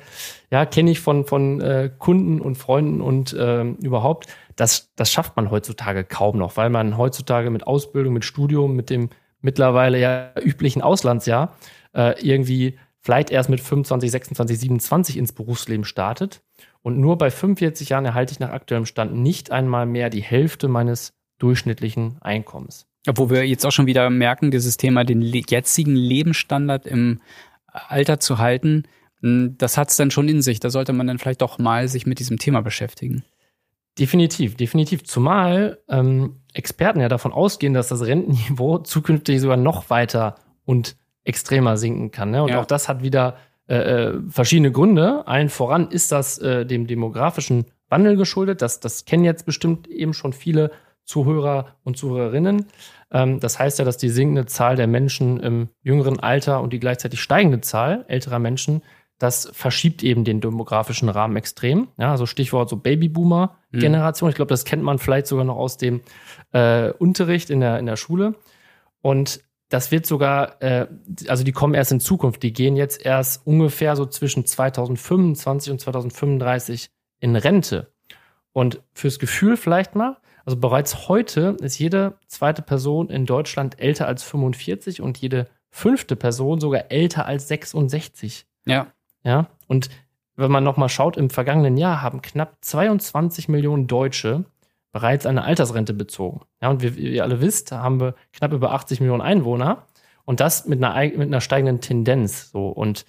ja, 0.51 0.65
kenne 0.65 0.91
ich 0.91 1.01
von, 1.01 1.27
von 1.27 1.61
äh, 1.61 1.91
Kunden 1.99 2.41
und 2.41 2.57
Freunden 2.57 3.03
und 3.03 3.35
äh, 3.35 3.65
überhaupt, 3.65 4.29
das, 4.57 4.95
das 4.97 5.13
schafft 5.13 5.37
man 5.37 5.51
heutzutage 5.51 6.05
kaum 6.05 6.39
noch, 6.39 6.57
weil 6.57 6.71
man 6.71 6.97
heutzutage 6.97 7.51
mit 7.51 7.67
Ausbildung, 7.67 8.15
mit 8.15 8.25
Studium, 8.25 8.77
mit 8.77 8.89
dem 8.89 9.11
mittlerweile 9.43 10.01
ja 10.01 10.33
üblichen 10.43 10.81
Auslandsjahr 10.81 11.55
äh, 11.95 12.19
irgendwie 12.27 12.79
vielleicht 13.01 13.31
erst 13.31 13.51
mit 13.51 13.61
25, 13.61 14.11
26, 14.11 14.59
27 14.59 15.17
ins 15.19 15.33
Berufsleben 15.35 15.85
startet. 15.85 16.41
Und 16.81 16.99
nur 16.99 17.19
bei 17.19 17.31
45 17.31 17.91
Jahren 17.91 18.07
erhalte 18.07 18.33
ich 18.33 18.41
nach 18.41 18.53
aktuellem 18.53 18.87
Stand 18.87 19.15
nicht 19.15 19.51
einmal 19.51 19.85
mehr 19.85 20.09
die 20.09 20.23
Hälfte 20.23 20.69
meines 20.69 21.13
durchschnittlichen 21.39 22.17
Einkommens. 22.23 22.87
Wo 23.07 23.29
wir 23.29 23.47
jetzt 23.47 23.67
auch 23.67 23.73
schon 23.73 23.87
wieder 23.87 24.09
merken, 24.11 24.51
dieses 24.51 24.77
Thema, 24.77 25.05
den 25.05 25.21
jetzigen 25.21 25.95
Lebensstandard 25.95 26.87
im 26.87 27.21
Alter 27.67 28.19
zu 28.19 28.39
halten, 28.39 28.85
das 29.21 29.79
hat 29.79 29.91
es 29.91 29.97
dann 29.97 30.11
schon 30.11 30.29
in 30.29 30.43
sich. 30.43 30.61
Da 30.61 30.71
sollte 30.71 30.93
man 30.93 31.07
dann 31.07 31.19
vielleicht 31.19 31.43
doch 31.43 31.59
mal 31.59 31.89
sich 31.89 32.07
mit 32.07 32.19
diesem 32.19 32.39
Thema 32.39 32.61
beschäftigen. 32.61 33.25
Definitiv, 33.99 34.57
definitiv. 34.57 35.05
Zumal 35.05 35.79
ähm, 35.89 36.41
Experten 36.53 37.01
ja 37.01 37.09
davon 37.09 37.33
ausgehen, 37.33 37.75
dass 37.75 37.89
das 37.89 38.05
Rentenniveau 38.05 38.79
zukünftig 38.85 39.41
sogar 39.41 39.57
noch 39.57 39.89
weiter 39.89 40.37
und 40.65 40.97
extremer 41.25 41.77
sinken 41.77 42.11
kann. 42.11 42.31
Ne? 42.31 42.43
Und 42.43 42.51
ja. 42.51 42.61
auch 42.61 42.67
das 42.67 42.89
hat 42.89 43.03
wieder 43.03 43.37
äh, 43.67 43.77
äh, 43.77 44.21
verschiedene 44.29 44.73
Gründe. 44.73 45.27
Allen 45.27 45.49
voran 45.49 45.89
ist 45.89 46.13
das 46.13 46.39
äh, 46.39 46.67
dem 46.67 46.87
demografischen 46.87 47.67
Wandel 47.89 48.17
geschuldet. 48.17 48.61
Das, 48.61 48.81
das 48.81 49.05
kennen 49.05 49.25
jetzt 49.25 49.47
bestimmt 49.47 49.87
eben 49.87 50.13
schon 50.13 50.33
viele 50.33 50.71
Zuhörer 51.05 51.77
und 51.85 51.97
Zuhörerinnen. 51.97 52.67
Ähm, 53.11 53.41
das 53.41 53.59
heißt 53.59 53.79
ja, 53.79 53.85
dass 53.85 53.97
die 53.97 54.09
sinkende 54.09 54.47
Zahl 54.47 54.77
der 54.77 54.87
Menschen 54.87 55.41
im 55.41 55.69
jüngeren 55.83 56.21
Alter 56.21 56.61
und 56.61 56.73
die 56.73 56.81
gleichzeitig 56.81 57.21
steigende 57.21 57.61
Zahl 57.61 58.05
älterer 58.09 58.39
Menschen, 58.39 58.83
das 59.19 59.49
verschiebt 59.53 60.03
eben 60.03 60.25
den 60.25 60.41
demografischen 60.41 61.09
Rahmen 61.09 61.37
extrem. 61.37 61.89
Ja, 61.99 62.11
also 62.11 62.27
Stichwort 62.27 62.69
so 62.69 62.77
Babyboomer-Generation. 62.77 64.27
Mhm. 64.27 64.31
Ich 64.31 64.37
glaube, 64.37 64.51
das 64.51 64.65
kennt 64.65 64.83
man 64.83 64.99
vielleicht 64.99 65.29
sogar 65.29 65.45
noch 65.45 65.57
aus 65.57 65.77
dem 65.77 66.01
äh, 66.53 66.91
Unterricht 66.91 67.51
in 67.51 67.61
der, 67.61 67.79
in 67.79 67.87
der 67.87 67.97
Schule. 67.97 68.35
Und 69.03 69.41
das 69.69 69.91
wird 69.91 70.07
sogar, 70.07 70.61
äh, 70.63 70.87
also 71.29 71.45
die 71.45 71.53
kommen 71.53 71.75
erst 71.75 71.93
in 71.93 72.01
Zukunft. 72.01 72.43
Die 72.43 72.53
gehen 72.53 72.77
jetzt 72.77 73.05
erst 73.05 73.47
ungefähr 73.47 73.97
so 73.97 74.07
zwischen 74.07 74.47
2025 74.47 75.73
und 75.73 75.81
2035 75.81 76.91
in 77.21 77.37
Rente. 77.37 77.93
Und 78.53 78.83
fürs 78.93 79.19
Gefühl 79.19 79.57
vielleicht 79.57 79.95
mal, 79.95 80.17
also 80.45 80.59
bereits 80.59 81.09
heute 81.09 81.57
ist 81.61 81.79
jede 81.79 82.15
zweite 82.27 82.63
Person 82.63 83.09
in 83.09 83.27
Deutschland 83.27 83.81
älter 83.81 84.07
als 84.07 84.23
45 84.23 85.01
und 85.01 85.19
jede 85.19 85.49
fünfte 85.71 86.17
Person 86.17 86.61
sogar 86.61 86.91
älter 86.91 87.27
als 87.27 87.49
66. 87.49 88.47
Ja. 88.67 88.89
Ja. 89.25 89.49
Und 89.67 89.91
wenn 90.37 90.51
man 90.51 90.65
nochmal 90.65 90.89
schaut, 90.89 91.17
im 91.17 91.31
vergangenen 91.31 91.77
Jahr 91.77 92.03
haben 92.03 92.23
knapp 92.23 92.57
22 92.61 93.49
Millionen 93.49 93.87
Deutsche 93.87 94.45
bereits 94.93 95.27
eine 95.27 95.45
Altersrente 95.45 95.95
bezogen. 95.95 96.43
Ja, 96.63 96.71
und 96.71 96.83
wie, 96.83 97.15
ihr 97.15 97.25
alle 97.25 97.41
wisst, 97.41 97.73
haben 97.73 98.01
wir 98.01 98.15
knapp 98.33 98.53
über 98.53 98.73
80 98.73 99.01
Millionen 99.01 99.23
Einwohner 99.23 99.87
und 100.25 100.41
das 100.41 100.67
mit 100.67 100.83
einer, 100.83 100.95
mit 101.17 101.29
einer 101.29 101.41
steigenden 101.41 101.81
Tendenz. 101.81 102.51
So. 102.51 102.69
Und 102.69 103.05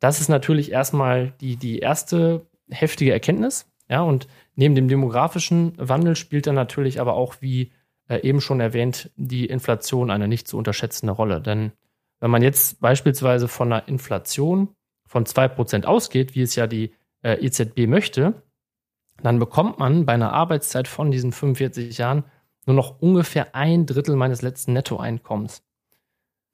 das 0.00 0.20
ist 0.20 0.28
natürlich 0.28 0.72
erstmal 0.72 1.32
die, 1.40 1.56
die 1.56 1.80
erste 1.80 2.46
heftige 2.70 3.12
Erkenntnis. 3.12 3.66
Ja, 3.88 4.02
und 4.02 4.26
neben 4.54 4.74
dem 4.74 4.88
demografischen 4.88 5.74
Wandel 5.76 6.16
spielt 6.16 6.46
dann 6.46 6.54
natürlich 6.54 7.00
aber 7.00 7.14
auch, 7.14 7.36
wie 7.40 7.72
äh, 8.08 8.20
eben 8.26 8.40
schon 8.40 8.60
erwähnt, 8.60 9.10
die 9.16 9.46
Inflation 9.46 10.10
eine 10.10 10.28
nicht 10.28 10.48
zu 10.48 10.58
unterschätzende 10.58 11.12
Rolle. 11.12 11.40
Denn 11.40 11.72
wenn 12.20 12.30
man 12.30 12.42
jetzt 12.42 12.80
beispielsweise 12.80 13.48
von 13.48 13.72
einer 13.72 13.88
Inflation 13.88 14.68
von 15.06 15.24
2% 15.24 15.84
ausgeht, 15.84 16.34
wie 16.34 16.42
es 16.42 16.54
ja 16.54 16.66
die 16.66 16.92
äh, 17.22 17.44
EZB 17.44 17.86
möchte, 17.86 18.42
dann 19.22 19.38
bekommt 19.38 19.78
man 19.78 20.06
bei 20.06 20.14
einer 20.14 20.32
Arbeitszeit 20.32 20.88
von 20.88 21.10
diesen 21.10 21.32
45 21.32 21.96
Jahren 21.98 22.24
nur 22.66 22.76
noch 22.76 23.00
ungefähr 23.00 23.54
ein 23.54 23.86
Drittel 23.86 24.16
meines 24.16 24.42
letzten 24.42 24.72
Nettoeinkommens. 24.72 25.62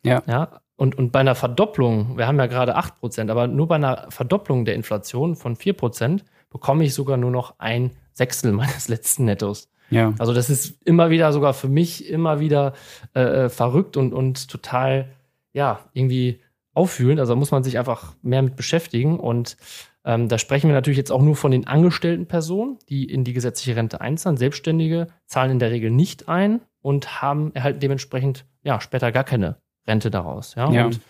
Ja. 0.05 0.23
ja 0.27 0.61
und, 0.79 0.97
und 0.97 1.11
bei 1.11 1.19
einer 1.19 1.35
Verdopplung, 1.35 2.17
wir 2.17 2.29
haben 2.29 2.39
ja 2.39 2.47
gerade 2.47 2.79
8%, 2.79 3.33
aber 3.33 3.49
nur 3.49 3.67
bei 3.67 3.75
einer 3.75 4.07
Verdopplung 4.11 4.65
der 4.65 4.77
Inflation 4.77 5.35
von 5.35 5.57
4% 5.57 6.21
bekomme 6.51 6.85
ich 6.85 6.95
sogar 6.95 7.17
nur 7.17 7.33
noch 7.33 7.59
ein 7.59 7.91
Sechstel 8.13 8.53
meines 8.55 8.87
letzten 8.87 9.25
Nettos. 9.25 9.69
Ja. 9.91 10.15
Also 10.19 10.33
das 10.33 10.51
ist 10.51 10.81
immer 10.87 11.11
wieder 11.11 11.33
sogar 11.33 11.53
für 11.53 11.69
mich 11.69 12.09
immer 12.09 12.39
wieder 12.39 12.75
äh, 13.17 13.23
äh 13.23 13.49
verrückt 13.49 13.97
und, 13.97 14.13
und 14.15 14.49
total, 14.49 15.09
ja, 15.53 15.81
irgendwie 15.95 16.43
auffühlend. 16.75 17.19
Also 17.19 17.35
muss 17.35 17.51
man 17.51 17.65
sich 17.65 17.77
einfach 17.77 18.15
mehr 18.23 18.43
mit 18.43 18.55
beschäftigen. 18.55 19.19
Und 19.19 19.57
ähm, 20.05 20.29
da 20.29 20.39
sprechen 20.39 20.69
wir 20.69 20.75
natürlich 20.75 20.99
jetzt 20.99 21.11
auch 21.11 21.23
nur 21.23 21.35
von 21.35 21.51
den 21.51 21.67
angestellten 21.67 22.27
Personen, 22.27 22.79
die 22.89 23.05
in 23.11 23.25
die 23.25 23.33
gesetzliche 23.33 23.75
Rente 23.75 24.01
einzahlen. 24.01 24.37
Selbstständige 24.37 25.09
zahlen 25.27 25.51
in 25.51 25.59
der 25.59 25.73
Regel 25.73 25.91
nicht 25.91 26.29
ein 26.29 26.61
und 26.83 27.21
haben 27.21 27.53
erhalten 27.55 27.81
dementsprechend 27.81 28.45
ja 28.63 28.81
später 28.81 29.11
gar 29.11 29.25
keine 29.25 29.57
Rente 29.89 30.11
daraus. 30.11 30.55
Ja. 30.55 30.71
Ja. 30.71 30.87
Und, 30.87 31.01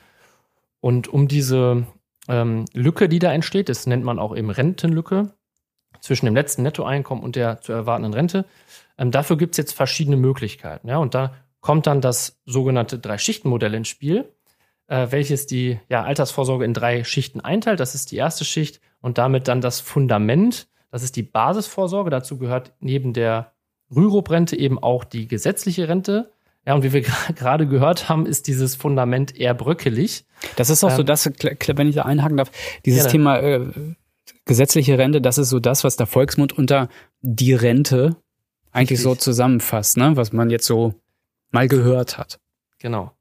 und 0.81 1.09
um 1.09 1.29
diese 1.29 1.87
ähm, 2.29 2.65
Lücke, 2.73 3.09
die 3.09 3.19
da 3.19 3.33
entsteht, 3.33 3.69
das 3.69 3.87
nennt 3.87 4.05
man 4.05 4.19
auch 4.19 4.35
eben 4.37 4.51
Rentenlücke 4.51 5.33
zwischen 6.01 6.27
dem 6.27 6.35
letzten 6.35 6.63
Nettoeinkommen 6.63 7.25
und 7.25 7.37
der 7.37 7.61
zu 7.61 7.73
erwartenden 7.73 8.15
Rente. 8.15 8.45
Ähm, 8.97 9.11
dafür 9.11 9.37
gibt 9.37 9.55
es 9.55 9.59
jetzt 9.59 9.73
verschiedene 9.73 10.17
Möglichkeiten. 10.17 10.89
Ja. 10.89 10.99
Und 10.99 11.15
da 11.15 11.35
kommt 11.61 11.87
dann 11.87 12.01
das 12.01 12.41
sogenannte 12.47 12.99
Drei-Schichten-Modell 12.99 13.75
ins 13.75 13.89
Spiel 13.89 14.33
äh, 14.89 15.07
welches 15.11 15.47
die 15.47 15.79
ja, 15.89 16.03
Altersvorsorge 16.03 16.65
in 16.65 16.75
drei 16.75 17.05
Schichten 17.05 17.41
einteilt. 17.41 17.81
Das 17.81 17.95
ist 17.95 18.11
die 18.11 18.17
erste 18.17 18.45
Schicht 18.45 18.81
und 19.01 19.19
damit 19.19 19.47
dann 19.47 19.61
das 19.61 19.81
Fundament. 19.81 20.67
Das 20.91 21.03
ist 21.03 21.17
die 21.17 21.23
Basisvorsorge. 21.23 22.11
Dazu 22.11 22.39
gehört 22.39 22.73
neben 22.81 23.13
der 23.13 23.53
Rürup-Rente 23.95 24.57
eben 24.59 24.83
auch 24.83 25.05
die 25.05 25.29
gesetzliche 25.29 25.89
Rente. 25.89 26.33
Ja, 26.69 26.75
und 26.75 26.83
wie 26.83 26.93
wir 26.93 27.01
gerade 27.35 27.67
gehört 27.67 28.11
haben, 28.11 28.27
ist 28.27 28.47
dieses 28.47 28.77
Fundament 28.77 29.35
eher 29.35 29.55
bröckelig. 29.55 30.27
Das 30.57 30.69
ist 30.69 30.85
auch 30.85 30.91
ähm, 30.91 30.97
so 30.97 31.03
das, 31.03 31.25
wenn 31.25 31.89
ich 31.89 31.95
da 31.95 32.03
einhaken 32.03 32.37
darf, 32.37 32.51
dieses 32.85 33.05
gerne. 33.05 33.13
Thema 33.13 33.39
äh, 33.39 33.95
gesetzliche 34.45 34.99
Rente, 34.99 35.23
das 35.23 35.39
ist 35.39 35.49
so 35.49 35.61
das, 35.61 35.83
was 35.83 35.97
der 35.97 36.07
Volksmund 36.07 36.53
unter 36.53 36.91
die 37.23 37.55
Rente 37.55 38.17
eigentlich 38.71 38.99
Richtig. 38.99 39.03
so 39.03 39.15
zusammenfasst, 39.15 39.97
ne? 39.97 40.17
was 40.17 40.35
man 40.35 40.51
jetzt 40.51 40.67
so 40.67 40.95
mal 41.53 41.69
gehört 41.69 42.19
hat. 42.19 42.39
Genau. 42.79 43.13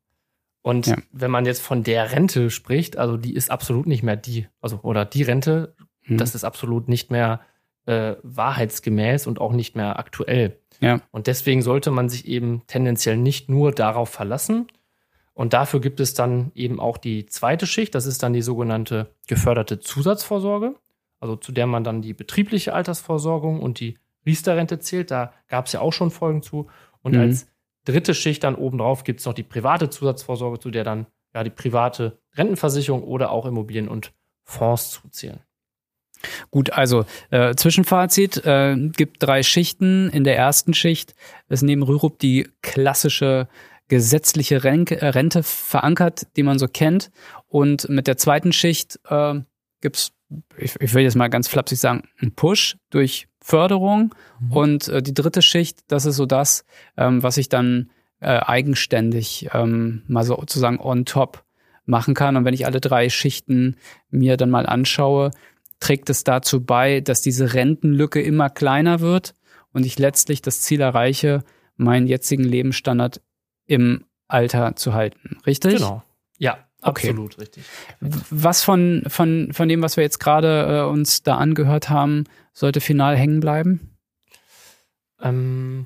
Und 0.61 0.87
ja. 0.87 0.97
wenn 1.13 1.31
man 1.31 1.45
jetzt 1.45 1.61
von 1.61 1.83
der 1.83 2.11
Rente 2.11 2.49
spricht, 2.49 2.97
also 2.97 3.15
die 3.15 3.33
ist 3.33 3.49
absolut 3.49 3.87
nicht 3.87 4.03
mehr 4.03 4.17
die, 4.17 4.47
also 4.59 4.81
oder 4.81 5.05
die 5.05 5.23
Rente, 5.23 5.73
hm. 6.01 6.17
das 6.17 6.35
ist 6.35 6.43
absolut 6.43 6.89
nicht 6.89 7.11
mehr 7.11 7.39
äh, 7.85 8.15
wahrheitsgemäß 8.23 9.25
und 9.25 9.39
auch 9.39 9.53
nicht 9.53 9.77
mehr 9.77 9.97
aktuell. 9.97 10.59
Ja. 10.79 11.01
Und 11.11 11.27
deswegen 11.27 11.61
sollte 11.61 11.91
man 11.91 12.09
sich 12.09 12.27
eben 12.27 12.63
tendenziell 12.67 13.17
nicht 13.17 13.49
nur 13.49 13.71
darauf 13.71 14.09
verlassen. 14.09 14.67
Und 15.33 15.53
dafür 15.53 15.79
gibt 15.79 15.99
es 15.99 16.13
dann 16.13 16.51
eben 16.55 16.79
auch 16.79 16.97
die 16.97 17.25
zweite 17.27 17.67
Schicht, 17.67 17.93
das 17.93 18.05
ist 18.05 18.23
dann 18.23 18.33
die 18.33 18.41
sogenannte 18.41 19.13
geförderte 19.27 19.79
Zusatzvorsorge, 19.79 20.75
also 21.19 21.35
zu 21.35 21.51
der 21.51 21.67
man 21.67 21.83
dann 21.83 22.01
die 22.01 22.13
betriebliche 22.13 22.73
Altersvorsorgung 22.73 23.59
und 23.59 23.79
die 23.79 23.99
Riester-Rente 24.25 24.79
zählt. 24.79 25.11
Da 25.11 25.33
gab 25.47 25.67
es 25.67 25.73
ja 25.73 25.81
auch 25.81 25.93
schon 25.93 26.11
Folgen 26.11 26.41
zu. 26.41 26.67
Und 27.01 27.13
mhm. 27.13 27.21
als 27.21 27.47
dritte 27.85 28.13
Schicht 28.13 28.43
dann 28.43 28.55
obendrauf 28.55 29.03
gibt 29.03 29.19
es 29.19 29.25
noch 29.25 29.33
die 29.33 29.43
private 29.43 29.89
Zusatzvorsorge, 29.89 30.59
zu 30.59 30.71
der 30.71 30.83
dann 30.83 31.05
ja 31.33 31.43
die 31.43 31.49
private 31.49 32.19
Rentenversicherung 32.35 33.03
oder 33.03 33.31
auch 33.31 33.45
Immobilien 33.45 33.87
und 33.87 34.13
Fonds 34.43 34.91
zuzählen. 34.91 35.39
Gut, 36.51 36.71
also 36.71 37.05
äh, 37.29 37.55
Zwischenfazit, 37.55 38.45
äh, 38.45 38.75
gibt 38.95 39.23
drei 39.23 39.43
Schichten. 39.43 40.09
In 40.09 40.23
der 40.23 40.37
ersten 40.37 40.73
Schicht 40.73 41.15
ist 41.49 41.63
neben 41.63 41.83
Rürup 41.83 42.19
die 42.19 42.49
klassische 42.61 43.47
gesetzliche 43.87 44.63
Rente, 44.63 45.01
äh, 45.01 45.07
Rente 45.07 45.43
verankert, 45.43 46.27
die 46.35 46.43
man 46.43 46.59
so 46.59 46.67
kennt. 46.67 47.11
Und 47.47 47.87
mit 47.89 48.07
der 48.07 48.17
zweiten 48.17 48.51
Schicht 48.51 48.99
äh, 49.09 49.39
gibt 49.81 50.11
ich, 50.57 50.75
ich 50.79 50.93
will 50.93 51.03
jetzt 51.03 51.15
mal 51.15 51.29
ganz 51.29 51.47
flapsig 51.47 51.79
sagen, 51.79 52.03
einen 52.19 52.33
Push 52.33 52.77
durch 52.89 53.27
Förderung. 53.41 54.13
Mhm. 54.39 54.51
Und 54.51 54.87
äh, 54.89 55.01
die 55.01 55.13
dritte 55.13 55.41
Schicht, 55.41 55.79
das 55.87 56.05
ist 56.05 56.17
so 56.17 56.25
das, 56.25 56.65
ähm, 56.97 57.23
was 57.23 57.37
ich 57.37 57.49
dann 57.49 57.89
äh, 58.19 58.39
eigenständig 58.39 59.49
ähm, 59.53 60.03
mal 60.07 60.23
sozusagen 60.23 60.79
on 60.79 61.05
top 61.05 61.43
machen 61.85 62.13
kann. 62.13 62.35
Und 62.35 62.45
wenn 62.45 62.53
ich 62.53 62.65
alle 62.65 62.81
drei 62.81 63.09
Schichten 63.09 63.77
mir 64.09 64.37
dann 64.37 64.49
mal 64.49 64.65
anschaue, 64.65 65.31
trägt 65.79 66.09
es 66.09 66.23
dazu 66.23 66.63
bei, 66.65 67.01
dass 67.01 67.21
diese 67.21 67.53
Rentenlücke 67.53 68.21
immer 68.21 68.49
kleiner 68.49 68.99
wird 68.99 69.33
und 69.73 69.85
ich 69.85 69.99
letztlich 69.99 70.41
das 70.41 70.61
Ziel 70.61 70.81
erreiche, 70.81 71.43
meinen 71.75 72.07
jetzigen 72.07 72.43
Lebensstandard 72.43 73.21
im 73.65 74.05
Alter 74.27 74.75
zu 74.75 74.93
halten. 74.93 75.37
Richtig? 75.45 75.75
Genau. 75.75 76.03
Ja, 76.37 76.65
okay. 76.81 77.09
absolut 77.09 77.37
richtig. 77.39 77.63
Was 77.99 78.63
von, 78.63 79.03
von, 79.07 79.53
von 79.53 79.69
dem, 79.69 79.81
was 79.81 79.97
wir 79.97 80.03
jetzt 80.03 80.19
gerade 80.19 80.79
äh, 80.79 80.89
uns 80.89 81.23
da 81.23 81.37
angehört 81.37 81.89
haben, 81.89 82.25
sollte 82.53 82.81
final 82.81 83.15
hängen 83.15 83.39
bleiben? 83.39 83.97
Ähm, 85.21 85.85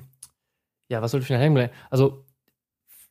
ja, 0.88 1.02
was 1.02 1.10
sollte 1.10 1.26
final 1.26 1.42
hängen 1.42 1.54
bleiben? 1.54 1.72
Also 1.90 2.24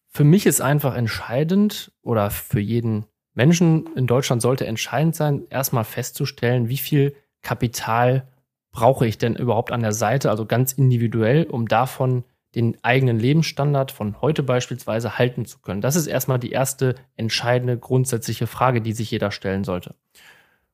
für 0.09 0.23
mich 0.23 0.45
ist 0.45 0.61
einfach 0.61 0.95
entscheidend 0.95 1.91
oder 2.01 2.29
für 2.31 2.59
jeden 2.59 3.05
Menschen 3.33 3.87
in 3.95 4.07
Deutschland 4.07 4.41
sollte 4.41 4.67
entscheidend 4.67 5.15
sein, 5.15 5.43
erstmal 5.49 5.83
festzustellen, 5.83 6.69
wie 6.69 6.77
viel 6.77 7.15
Kapital 7.41 8.27
brauche 8.71 9.07
ich 9.07 9.17
denn 9.17 9.35
überhaupt 9.35 9.71
an 9.71 9.81
der 9.81 9.93
Seite, 9.93 10.29
also 10.29 10.45
ganz 10.45 10.73
individuell, 10.73 11.45
um 11.45 11.67
davon 11.67 12.23
den 12.55 12.77
eigenen 12.83 13.19
Lebensstandard 13.19 13.91
von 13.91 14.21
heute 14.21 14.43
beispielsweise 14.43 15.17
halten 15.17 15.45
zu 15.45 15.59
können. 15.59 15.81
Das 15.81 15.95
ist 15.95 16.07
erstmal 16.07 16.39
die 16.39 16.51
erste 16.51 16.95
entscheidende 17.15 17.77
grundsätzliche 17.77 18.47
Frage, 18.47 18.81
die 18.81 18.93
sich 18.93 19.11
jeder 19.11 19.31
stellen 19.31 19.63
sollte. 19.63 19.95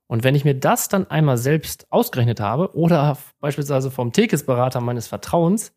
Und 0.07 0.23
wenn 0.23 0.35
ich 0.35 0.45
mir 0.45 0.55
das 0.55 0.89
dann 0.89 1.09
einmal 1.11 1.37
selbst 1.37 1.85
ausgerechnet 1.91 2.39
habe 2.39 2.75
oder 2.75 3.17
beispielsweise 3.39 3.91
vom 3.91 4.13
Tekesberater 4.13 4.79
meines 4.81 5.07
Vertrauens 5.07 5.73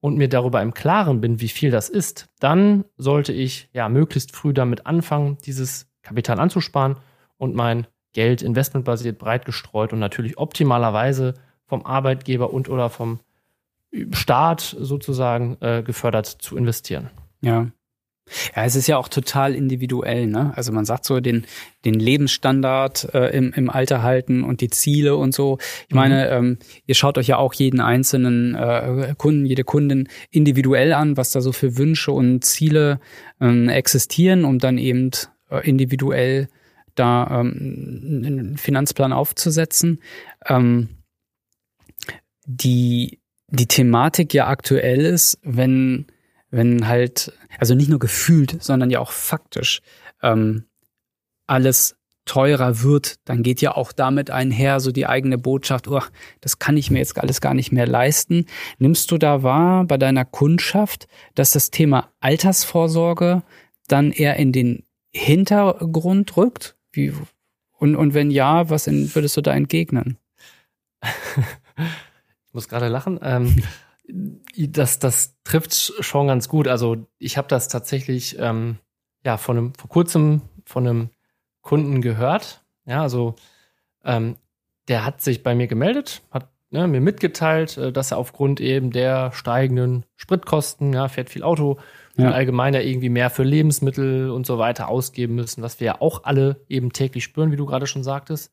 und 0.00 0.18
mir 0.18 0.28
darüber 0.28 0.60
im 0.60 0.74
Klaren 0.74 1.20
bin, 1.20 1.40
wie 1.40 1.48
viel 1.48 1.70
das 1.70 1.88
ist, 1.88 2.28
dann 2.38 2.84
sollte 2.98 3.32
ich 3.32 3.70
ja 3.72 3.88
möglichst 3.88 4.36
früh 4.36 4.52
damit 4.52 4.86
anfangen, 4.86 5.38
dieses 5.46 5.88
Kapital 6.04 6.38
anzusparen 6.38 6.96
und 7.36 7.54
mein 7.54 7.86
Geld 8.12 8.42
investmentbasiert 8.42 9.18
breit 9.18 9.44
gestreut 9.44 9.92
und 9.92 9.98
natürlich 9.98 10.38
optimalerweise 10.38 11.34
vom 11.66 11.84
Arbeitgeber 11.84 12.52
und 12.52 12.68
oder 12.68 12.88
vom 12.88 13.20
Staat 14.12 14.60
sozusagen 14.78 15.56
äh, 15.60 15.82
gefördert 15.82 16.26
zu 16.26 16.56
investieren. 16.56 17.10
Ja. 17.40 17.70
Ja, 18.56 18.64
es 18.64 18.74
ist 18.74 18.86
ja 18.86 18.96
auch 18.96 19.08
total 19.08 19.54
individuell, 19.54 20.26
ne? 20.26 20.54
Also 20.56 20.72
man 20.72 20.86
sagt 20.86 21.04
so, 21.04 21.20
den, 21.20 21.44
den 21.84 21.92
Lebensstandard 21.92 23.12
äh, 23.12 23.36
im, 23.36 23.52
im 23.52 23.68
Alter 23.68 24.02
halten 24.02 24.44
und 24.44 24.62
die 24.62 24.70
Ziele 24.70 25.16
und 25.16 25.34
so. 25.34 25.58
Ich 25.88 25.94
mhm. 25.94 26.00
meine, 26.00 26.30
ähm, 26.30 26.58
ihr 26.86 26.94
schaut 26.94 27.18
euch 27.18 27.26
ja 27.26 27.36
auch 27.36 27.52
jeden 27.52 27.80
einzelnen 27.80 28.54
äh, 28.54 29.14
Kunden, 29.18 29.44
jede 29.44 29.62
Kundin 29.62 30.08
individuell 30.30 30.94
an, 30.94 31.18
was 31.18 31.32
da 31.32 31.42
so 31.42 31.52
für 31.52 31.76
Wünsche 31.76 32.12
und 32.12 32.42
Ziele 32.44 32.98
ähm, 33.42 33.68
existieren, 33.68 34.46
um 34.46 34.58
dann 34.58 34.78
eben 34.78 35.10
individuell 35.58 36.48
da 36.94 37.40
ähm, 37.40 38.22
einen 38.24 38.56
Finanzplan 38.56 39.12
aufzusetzen. 39.12 40.00
Ähm, 40.46 40.88
die, 42.46 43.20
die 43.48 43.66
Thematik 43.66 44.34
ja 44.34 44.46
aktuell 44.48 45.04
ist, 45.04 45.38
wenn 45.42 46.06
wenn 46.54 46.86
halt, 46.86 47.32
also 47.58 47.74
nicht 47.74 47.90
nur 47.90 47.98
gefühlt, 47.98 48.62
sondern 48.62 48.88
ja 48.88 49.00
auch 49.00 49.10
faktisch 49.10 49.82
ähm, 50.22 50.66
alles 51.48 51.96
teurer 52.26 52.82
wird, 52.82 53.16
dann 53.24 53.42
geht 53.42 53.60
ja 53.60 53.76
auch 53.76 53.92
damit 53.92 54.30
einher 54.30 54.78
so 54.78 54.92
die 54.92 55.06
eigene 55.06 55.36
Botschaft, 55.36 55.88
oh, 55.88 56.00
das 56.40 56.60
kann 56.60 56.76
ich 56.76 56.90
mir 56.90 56.98
jetzt 56.98 57.18
alles 57.18 57.40
gar 57.40 57.54
nicht 57.54 57.72
mehr 57.72 57.88
leisten. 57.88 58.46
Nimmst 58.78 59.10
du 59.10 59.18
da 59.18 59.42
wahr 59.42 59.84
bei 59.84 59.98
deiner 59.98 60.24
Kundschaft, 60.24 61.08
dass 61.34 61.50
das 61.50 61.70
Thema 61.70 62.12
Altersvorsorge 62.20 63.42
dann 63.88 64.12
eher 64.12 64.36
in 64.36 64.52
den 64.52 64.84
Hintergrund 65.14 66.36
rückt? 66.36 66.76
Wie, 66.92 67.12
und, 67.78 67.96
und 67.96 68.14
wenn 68.14 68.30
ja, 68.30 68.68
was 68.70 68.86
in, 68.86 69.14
würdest 69.14 69.36
du 69.36 69.40
da 69.40 69.54
entgegnen? 69.54 70.18
ich 71.02 71.08
muss 72.52 72.68
gerade 72.68 72.88
lachen. 72.88 73.18
Ähm, 73.22 73.62
das, 74.56 74.98
das 74.98 75.36
trifft 75.44 75.74
schon 75.74 76.26
ganz 76.26 76.48
gut. 76.48 76.68
Also 76.68 77.06
ich 77.18 77.36
habe 77.36 77.48
das 77.48 77.68
tatsächlich 77.68 78.38
ähm, 78.38 78.78
ja 79.24 79.36
von 79.36 79.56
einem, 79.56 79.74
vor 79.74 79.88
kurzem 79.88 80.42
von 80.66 80.86
einem 80.86 81.10
Kunden 81.62 82.00
gehört. 82.02 82.64
Ja, 82.86 83.02
also 83.02 83.34
ähm, 84.04 84.36
der 84.88 85.04
hat 85.04 85.22
sich 85.22 85.42
bei 85.42 85.54
mir 85.54 85.66
gemeldet, 85.66 86.22
hat 86.30 86.50
ne, 86.70 86.86
mir 86.86 87.00
mitgeteilt, 87.00 87.78
äh, 87.78 87.92
dass 87.92 88.10
er 88.10 88.18
aufgrund 88.18 88.60
eben 88.60 88.90
der 88.90 89.32
steigenden 89.32 90.04
Spritkosten, 90.16 90.92
ja, 90.92 91.08
fährt 91.08 91.30
viel 91.30 91.42
Auto 91.42 91.78
ja. 92.16 92.30
allgemein 92.30 92.74
ja 92.74 92.80
irgendwie 92.80 93.08
mehr 93.08 93.30
für 93.30 93.42
Lebensmittel 93.42 94.30
und 94.30 94.46
so 94.46 94.58
weiter 94.58 94.88
ausgeben 94.88 95.34
müssen, 95.34 95.62
was 95.62 95.80
wir 95.80 95.86
ja 95.86 96.00
auch 96.00 96.24
alle 96.24 96.60
eben 96.68 96.92
täglich 96.92 97.24
spüren, 97.24 97.52
wie 97.52 97.56
du 97.56 97.66
gerade 97.66 97.86
schon 97.86 98.04
sagtest. 98.04 98.52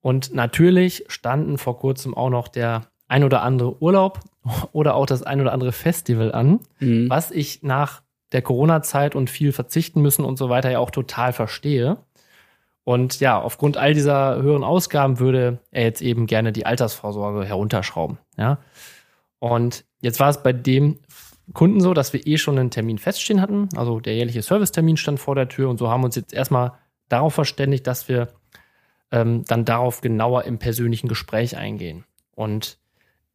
Und 0.00 0.34
natürlich 0.34 1.04
standen 1.08 1.58
vor 1.58 1.78
kurzem 1.78 2.14
auch 2.14 2.30
noch 2.30 2.48
der 2.48 2.82
ein 3.08 3.24
oder 3.24 3.42
andere 3.42 3.80
Urlaub 3.82 4.20
oder 4.72 4.94
auch 4.94 5.06
das 5.06 5.22
ein 5.22 5.40
oder 5.40 5.52
andere 5.52 5.72
Festival 5.72 6.32
an, 6.32 6.60
mhm. 6.78 7.08
was 7.08 7.30
ich 7.30 7.62
nach 7.62 8.02
der 8.32 8.42
Corona-Zeit 8.42 9.14
und 9.14 9.30
viel 9.30 9.52
verzichten 9.52 10.02
müssen 10.02 10.24
und 10.24 10.36
so 10.38 10.48
weiter 10.48 10.70
ja 10.70 10.78
auch 10.78 10.90
total 10.90 11.32
verstehe. 11.32 11.98
Und 12.82 13.20
ja, 13.20 13.40
aufgrund 13.40 13.76
all 13.76 13.94
dieser 13.94 14.42
höheren 14.42 14.64
Ausgaben 14.64 15.18
würde 15.18 15.58
er 15.70 15.84
jetzt 15.84 16.02
eben 16.02 16.26
gerne 16.26 16.52
die 16.52 16.66
Altersvorsorge 16.66 17.44
herunterschrauben. 17.46 18.18
Ja. 18.36 18.58
Und 19.38 19.84
jetzt 20.00 20.20
war 20.20 20.28
es 20.28 20.42
bei 20.42 20.52
dem 20.52 20.98
Kunden 21.52 21.80
so, 21.80 21.94
dass 21.94 22.12
wir 22.12 22.26
eh 22.26 22.38
schon 22.38 22.58
einen 22.58 22.70
Termin 22.70 22.98
feststehen 22.98 23.40
hatten. 23.40 23.68
Also 23.76 24.00
der 24.00 24.14
jährliche 24.14 24.42
Servicetermin 24.42 24.96
stand 24.96 25.20
vor 25.20 25.34
der 25.34 25.48
Tür 25.48 25.68
und 25.68 25.78
so 25.78 25.90
haben 25.90 26.00
wir 26.00 26.06
uns 26.06 26.16
jetzt 26.16 26.32
erstmal 26.32 26.72
darauf 27.08 27.34
verständigt, 27.34 27.86
dass 27.86 28.08
wir 28.08 28.28
ähm, 29.10 29.44
dann 29.46 29.64
darauf 29.64 30.00
genauer 30.00 30.44
im 30.44 30.58
persönlichen 30.58 31.08
Gespräch 31.08 31.56
eingehen. 31.56 32.04
Und 32.34 32.78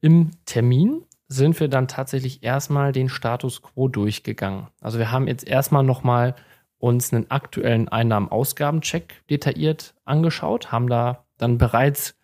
im 0.01 0.31
Termin 0.45 1.03
sind 1.27 1.59
wir 1.59 1.67
dann 1.67 1.87
tatsächlich 1.87 2.43
erstmal 2.43 2.91
den 2.91 3.07
Status 3.07 3.61
quo 3.61 3.87
durchgegangen. 3.87 4.67
Also 4.81 4.97
wir 4.97 5.11
haben 5.11 5.27
jetzt 5.27 5.47
erstmal 5.47 5.83
nochmal 5.83 6.35
uns 6.79 7.13
einen 7.13 7.29
aktuellen 7.29 7.87
Einnahmen-Ausgaben-Check 7.87 9.27
detailliert 9.29 9.93
angeschaut, 10.05 10.71
haben 10.71 10.89
da 10.89 11.25
dann 11.37 11.57
bereits 11.57 12.18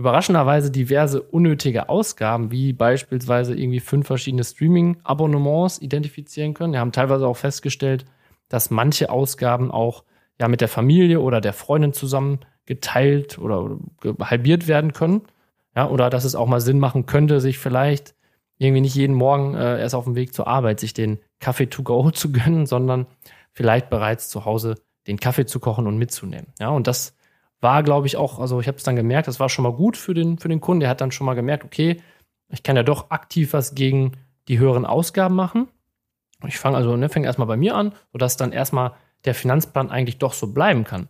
überraschenderweise 0.00 0.70
diverse 0.70 1.20
unnötige 1.20 1.90
Ausgaben, 1.90 2.50
wie 2.50 2.72
beispielsweise 2.72 3.54
irgendwie 3.54 3.80
fünf 3.80 4.06
verschiedene 4.06 4.44
Streaming-Abonnements 4.44 5.80
identifizieren 5.80 6.54
können. 6.54 6.72
Wir 6.72 6.80
haben 6.80 6.92
teilweise 6.92 7.26
auch 7.26 7.36
festgestellt, 7.36 8.06
dass 8.48 8.70
manche 8.70 9.10
Ausgaben 9.10 9.70
auch 9.70 10.04
ja 10.40 10.48
mit 10.48 10.62
der 10.62 10.68
Familie 10.68 11.20
oder 11.20 11.42
der 11.42 11.52
Freundin 11.52 11.92
zusammen 11.92 12.40
geteilt 12.64 13.38
oder 13.38 13.78
halbiert 14.20 14.66
werden 14.68 14.92
können. 14.94 15.22
Ja, 15.76 15.88
oder 15.88 16.08
dass 16.08 16.24
es 16.24 16.34
auch 16.34 16.46
mal 16.46 16.60
Sinn 16.60 16.78
machen 16.78 17.04
könnte, 17.04 17.40
sich 17.40 17.58
vielleicht 17.58 18.14
irgendwie 18.58 18.80
nicht 18.80 18.94
jeden 18.94 19.14
Morgen 19.14 19.54
äh, 19.54 19.80
erst 19.80 19.94
auf 19.94 20.04
dem 20.04 20.16
Weg 20.16 20.34
zur 20.34 20.46
Arbeit 20.46 20.80
sich 20.80 20.94
den 20.94 21.18
Kaffee 21.40 21.66
to 21.66 21.82
go 21.82 22.10
zu 22.12 22.32
gönnen, 22.32 22.66
sondern 22.66 23.06
vielleicht 23.52 23.90
bereits 23.90 24.30
zu 24.30 24.46
Hause 24.46 24.76
den 25.06 25.20
Kaffee 25.20 25.46
zu 25.46 25.60
kochen 25.60 25.86
und 25.86 25.98
mitzunehmen. 25.98 26.48
Ja, 26.58 26.70
und 26.70 26.86
das 26.86 27.14
war, 27.60 27.82
glaube 27.82 28.06
ich, 28.06 28.16
auch, 28.16 28.38
also 28.38 28.60
ich 28.60 28.68
habe 28.68 28.78
es 28.78 28.84
dann 28.84 28.96
gemerkt, 28.96 29.28
das 29.28 29.40
war 29.40 29.48
schon 29.48 29.62
mal 29.62 29.72
gut 29.72 29.96
für 29.96 30.14
den, 30.14 30.38
für 30.38 30.48
den 30.48 30.60
Kunden. 30.60 30.80
Der 30.80 30.88
hat 30.88 31.00
dann 31.00 31.12
schon 31.12 31.26
mal 31.26 31.34
gemerkt, 31.34 31.64
okay, 31.64 32.02
ich 32.48 32.62
kann 32.62 32.76
ja 32.76 32.82
doch 32.82 33.10
aktiv 33.10 33.52
was 33.52 33.74
gegen 33.74 34.12
die 34.48 34.58
höheren 34.58 34.86
Ausgaben 34.86 35.34
machen. 35.34 35.68
Ich 36.46 36.58
fange 36.58 36.76
also, 36.76 36.96
ne, 36.96 37.08
fange 37.08 37.26
erstmal 37.26 37.48
bei 37.48 37.56
mir 37.56 37.76
an, 37.76 37.92
sodass 38.12 38.36
dann 38.36 38.52
erstmal 38.52 38.92
der 39.24 39.34
Finanzplan 39.34 39.90
eigentlich 39.90 40.18
doch 40.18 40.32
so 40.32 40.52
bleiben 40.52 40.84
kann. 40.84 41.08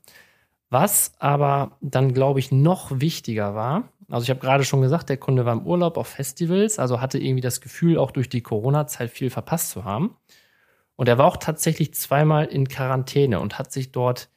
Was 0.71 1.13
aber 1.19 1.77
dann, 1.81 2.13
glaube 2.15 2.41
ich, 2.41 2.53
noch 2.53 3.01
wichtiger 3.01 3.55
war, 3.55 3.85
also 4.11 4.25
ich 4.25 4.31
habe 4.31 4.41
gerade 4.41 4.65
schon 4.65 4.83
gesagt, 4.83 5.09
der 5.09 5.17
Kunde 5.17 5.45
war 5.45 5.53
im 5.53 5.67
Urlaub 5.67 5.97
auf 5.97 6.09
Festivals, 6.09 6.79
also 6.79 7.01
hatte 7.01 7.19
irgendwie 7.19 7.41
das 7.41 7.61
Gefühl, 7.61 7.97
auch 7.97 8.11
durch 8.11 8.29
die 8.29 8.41
Corona-Zeit 8.41 9.11
viel 9.11 9.31
verpasst 9.31 9.71
zu 9.71 9.85
haben. 9.85 10.17
Und 10.97 11.09
er 11.09 11.17
war 11.17 11.27
auch 11.27 11.37
tatsächlich 11.37 11.95
zweimal 11.95 12.47
in 12.47 12.69
Quarantäne 12.69 13.41
und 13.41 13.59
hat 13.59 13.73
sich 13.73 13.93
dort 13.93 14.29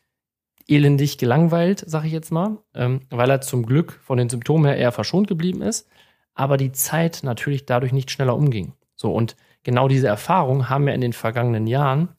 elendig 0.67 1.17
gelangweilt, 1.17 1.83
sag 1.85 2.05
ich 2.05 2.11
jetzt 2.11 2.31
mal, 2.31 2.57
ähm, 2.73 3.01
weil 3.09 3.29
er 3.29 3.41
zum 3.41 3.65
Glück 3.65 3.99
von 4.03 4.17
den 4.17 4.29
Symptomen 4.29 4.65
her 4.65 4.77
eher 4.77 4.91
verschont 4.91 5.27
geblieben 5.27 5.61
ist, 5.61 5.87
aber 6.33 6.57
die 6.57 6.71
Zeit 6.71 7.21
natürlich 7.23 7.65
dadurch 7.65 7.93
nicht 7.93 8.11
schneller 8.11 8.35
umging. 8.35 8.73
So, 8.95 9.13
und 9.13 9.35
genau 9.63 9.87
diese 9.87 10.07
Erfahrung 10.07 10.69
haben 10.69 10.87
ja 10.87 10.93
in 10.93 11.01
den 11.01 11.13
vergangenen 11.13 11.67
Jahren 11.67 12.09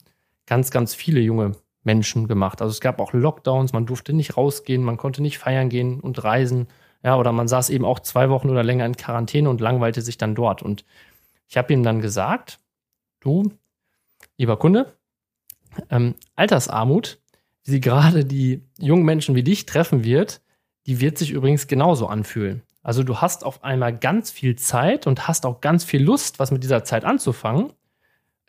ganz, 0.45 0.71
ganz 0.71 0.93
viele 0.93 1.19
junge 1.19 1.53
Menschen 1.83 2.27
gemacht. 2.27 2.61
Also 2.61 2.71
es 2.71 2.81
gab 2.81 2.99
auch 2.99 3.13
Lockdowns, 3.13 3.73
man 3.73 3.85
durfte 3.85 4.13
nicht 4.13 4.37
rausgehen, 4.37 4.83
man 4.83 4.97
konnte 4.97 5.21
nicht 5.21 5.37
feiern 5.37 5.69
gehen 5.69 5.99
und 5.99 6.23
reisen. 6.23 6.67
Ja, 7.03 7.17
oder 7.17 7.31
man 7.31 7.47
saß 7.47 7.69
eben 7.69 7.85
auch 7.85 7.99
zwei 7.99 8.29
Wochen 8.29 8.49
oder 8.49 8.63
länger 8.63 8.85
in 8.85 8.97
Quarantäne 8.97 9.49
und 9.49 9.61
langweilte 9.61 10.01
sich 10.01 10.17
dann 10.17 10.33
dort. 10.33 10.63
Und 10.63 10.85
ich 11.47 11.57
habe 11.57 11.71
ihm 11.71 11.83
dann 11.83 12.01
gesagt, 12.01 12.59
du, 13.19 13.51
lieber 14.37 14.57
Kunde, 14.57 14.97
ähm, 15.89 16.15
Altersarmut, 16.35 17.19
sie 17.65 17.81
gerade 17.81 18.23
die 18.23 18.63
jungen 18.77 19.03
Menschen 19.03 19.35
wie 19.35 19.43
dich 19.43 19.65
treffen 19.65 20.03
wird, 20.03 20.41
die 20.85 21.01
wird 21.01 21.17
sich 21.17 21.31
übrigens 21.31 21.67
genauso 21.67 22.07
anfühlen. 22.07 22.61
Also 22.83 23.03
du 23.03 23.17
hast 23.17 23.43
auf 23.43 23.63
einmal 23.63 23.97
ganz 23.97 24.29
viel 24.29 24.55
Zeit 24.55 25.07
und 25.07 25.27
hast 25.27 25.45
auch 25.45 25.59
ganz 25.59 25.83
viel 25.83 26.03
Lust, 26.03 26.37
was 26.37 26.51
mit 26.51 26.63
dieser 26.63 26.83
Zeit 26.83 27.03
anzufangen, 27.03 27.73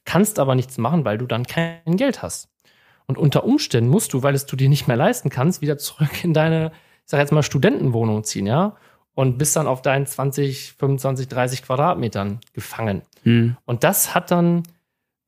kannst 0.04 0.38
aber 0.38 0.54
nichts 0.54 0.76
machen, 0.76 1.06
weil 1.06 1.16
du 1.16 1.26
dann 1.26 1.46
kein 1.46 1.96
Geld 1.96 2.22
hast. 2.22 2.50
Und 3.06 3.16
unter 3.16 3.44
Umständen 3.44 3.88
musst 3.88 4.12
du, 4.12 4.22
weil 4.22 4.34
es 4.34 4.44
du 4.44 4.54
dir 4.54 4.68
nicht 4.68 4.86
mehr 4.86 4.96
leisten 4.96 5.30
kannst, 5.30 5.62
wieder 5.62 5.78
zurück 5.78 6.22
in 6.22 6.34
deine, 6.34 6.72
ich 7.04 7.10
sag 7.10 7.18
jetzt 7.18 7.32
mal, 7.32 7.42
Studentenwohnung 7.42 8.24
ziehen, 8.24 8.46
ja? 8.46 8.76
Und 9.14 9.38
bist 9.38 9.56
dann 9.56 9.66
auf 9.66 9.80
deinen 9.80 10.04
20, 10.04 10.74
25, 10.74 11.28
30 11.28 11.62
Quadratmetern 11.62 12.40
gefangen. 12.52 13.00
Mhm. 13.24 13.56
Und 13.64 13.82
das 13.82 14.14
hat 14.14 14.30
dann 14.30 14.64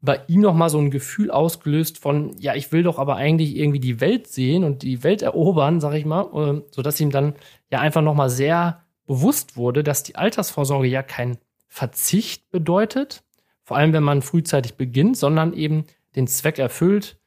bei 0.00 0.20
ihm 0.28 0.40
noch 0.40 0.54
mal 0.54 0.70
so 0.70 0.78
ein 0.78 0.90
Gefühl 0.90 1.30
ausgelöst 1.30 1.98
von, 1.98 2.36
ja, 2.38 2.54
ich 2.54 2.70
will 2.70 2.82
doch 2.82 2.98
aber 2.98 3.16
eigentlich 3.16 3.56
irgendwie 3.56 3.80
die 3.80 4.00
Welt 4.00 4.28
sehen 4.28 4.62
und 4.62 4.82
die 4.82 5.02
Welt 5.02 5.22
erobern, 5.22 5.80
sag 5.80 5.94
ich 5.94 6.04
mal, 6.04 6.26
äh, 6.34 6.62
so 6.70 6.82
dass 6.82 7.00
ihm 7.00 7.10
dann 7.10 7.34
ja 7.70 7.80
einfach 7.80 8.02
noch 8.02 8.14
mal 8.14 8.30
sehr 8.30 8.84
bewusst 9.06 9.56
wurde, 9.56 9.82
dass 9.82 10.04
die 10.04 10.16
Altersvorsorge 10.16 10.86
ja 10.86 11.02
kein 11.02 11.38
Verzicht 11.66 12.50
bedeutet, 12.50 13.24
vor 13.64 13.76
allem 13.76 13.92
wenn 13.92 14.04
man 14.04 14.22
frühzeitig 14.22 14.76
beginnt, 14.76 15.16
sondern 15.16 15.52
eben 15.52 15.84
den 16.14 16.26
Zweck 16.26 16.58
erfüllt, 16.58 17.18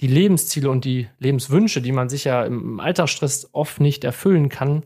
die 0.00 0.06
Lebensziele 0.06 0.70
und 0.70 0.84
die 0.84 1.08
Lebenswünsche, 1.18 1.82
die 1.82 1.92
man 1.92 2.08
sich 2.08 2.24
ja 2.24 2.44
im 2.44 2.80
Alltagsstress 2.80 3.50
oft 3.52 3.80
nicht 3.80 4.02
erfüllen 4.02 4.48
kann, 4.48 4.82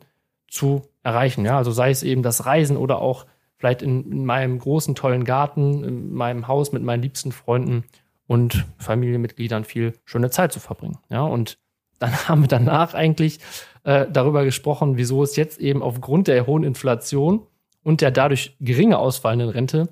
zu 0.49 0.83
erreichen. 1.03 1.45
Ja, 1.45 1.57
also 1.57 1.71
sei 1.71 1.91
es 1.91 2.03
eben 2.03 2.23
das 2.23 2.47
Reisen 2.47 2.77
oder 2.77 2.99
auch 3.01 3.27
vielleicht 3.65 3.81
in, 3.81 4.13
in 4.13 4.27
meinem 4.27 4.59
großen, 4.59 4.95
tollen 4.95 5.25
Garten, 5.25 5.85
in 5.85 6.13
meinem 6.13 6.49
Haus 6.49 6.73
mit 6.73 6.83
meinen 6.83 7.01
liebsten 7.01 7.33
Freunden 7.33 7.85
und 8.27 8.67
Familienmitgliedern 8.77 9.65
viel 9.65 9.95
schöne 10.05 10.29
Zeit 10.29 10.53
zu 10.53 10.61
verbringen. 10.61 10.99
Ja, 11.09 11.23
und 11.23 11.57
dann 11.99 12.13
haben 12.29 12.43
wir 12.43 12.49
danach 12.49 12.93
eigentlich 12.93 13.41
äh, 13.85 14.07
darüber 14.13 14.45
gesprochen, 14.45 14.99
wieso 14.99 15.23
es 15.23 15.37
jetzt 15.37 15.59
eben 15.59 15.83
aufgrund 15.83 16.29
der 16.29 16.47
hohen 16.47 16.63
Inflation 16.63 17.47
und 17.83 18.03
der 18.03 18.11
dadurch 18.11 18.55
geringe 18.61 18.99
ausfallenden 18.99 19.49
Rente 19.49 19.89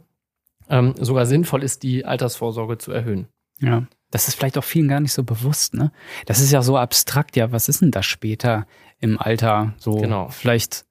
ähm, 0.69 0.93
sogar 1.01 1.25
sinnvoll 1.25 1.63
ist, 1.63 1.83
die 1.83 2.05
Altersvorsorge 2.05 2.77
zu 2.77 2.93
erhöhen. 2.93 3.29
Ja, 3.59 3.85
das 4.11 4.29
ist 4.29 4.35
vielleicht 4.35 4.59
auch 4.59 4.65
vielen 4.65 4.89
gar 4.89 5.01
nicht 5.01 5.15
so 5.15 5.25
bewusst, 5.25 5.73
ne? 5.73 5.93
Das 6.27 6.41
ist 6.41 6.53
ja 6.53 6.61
so 6.61 6.77
abstrakt, 6.77 7.37
ja, 7.37 7.53
was 7.53 7.71
ist 7.71 7.81
denn 7.81 7.91
das 7.91 8.05
später 8.05 8.67
im 8.99 9.19
Alter? 9.19 9.73
So 9.79 9.97
genau. 9.97 10.29
vielleicht 10.29 10.85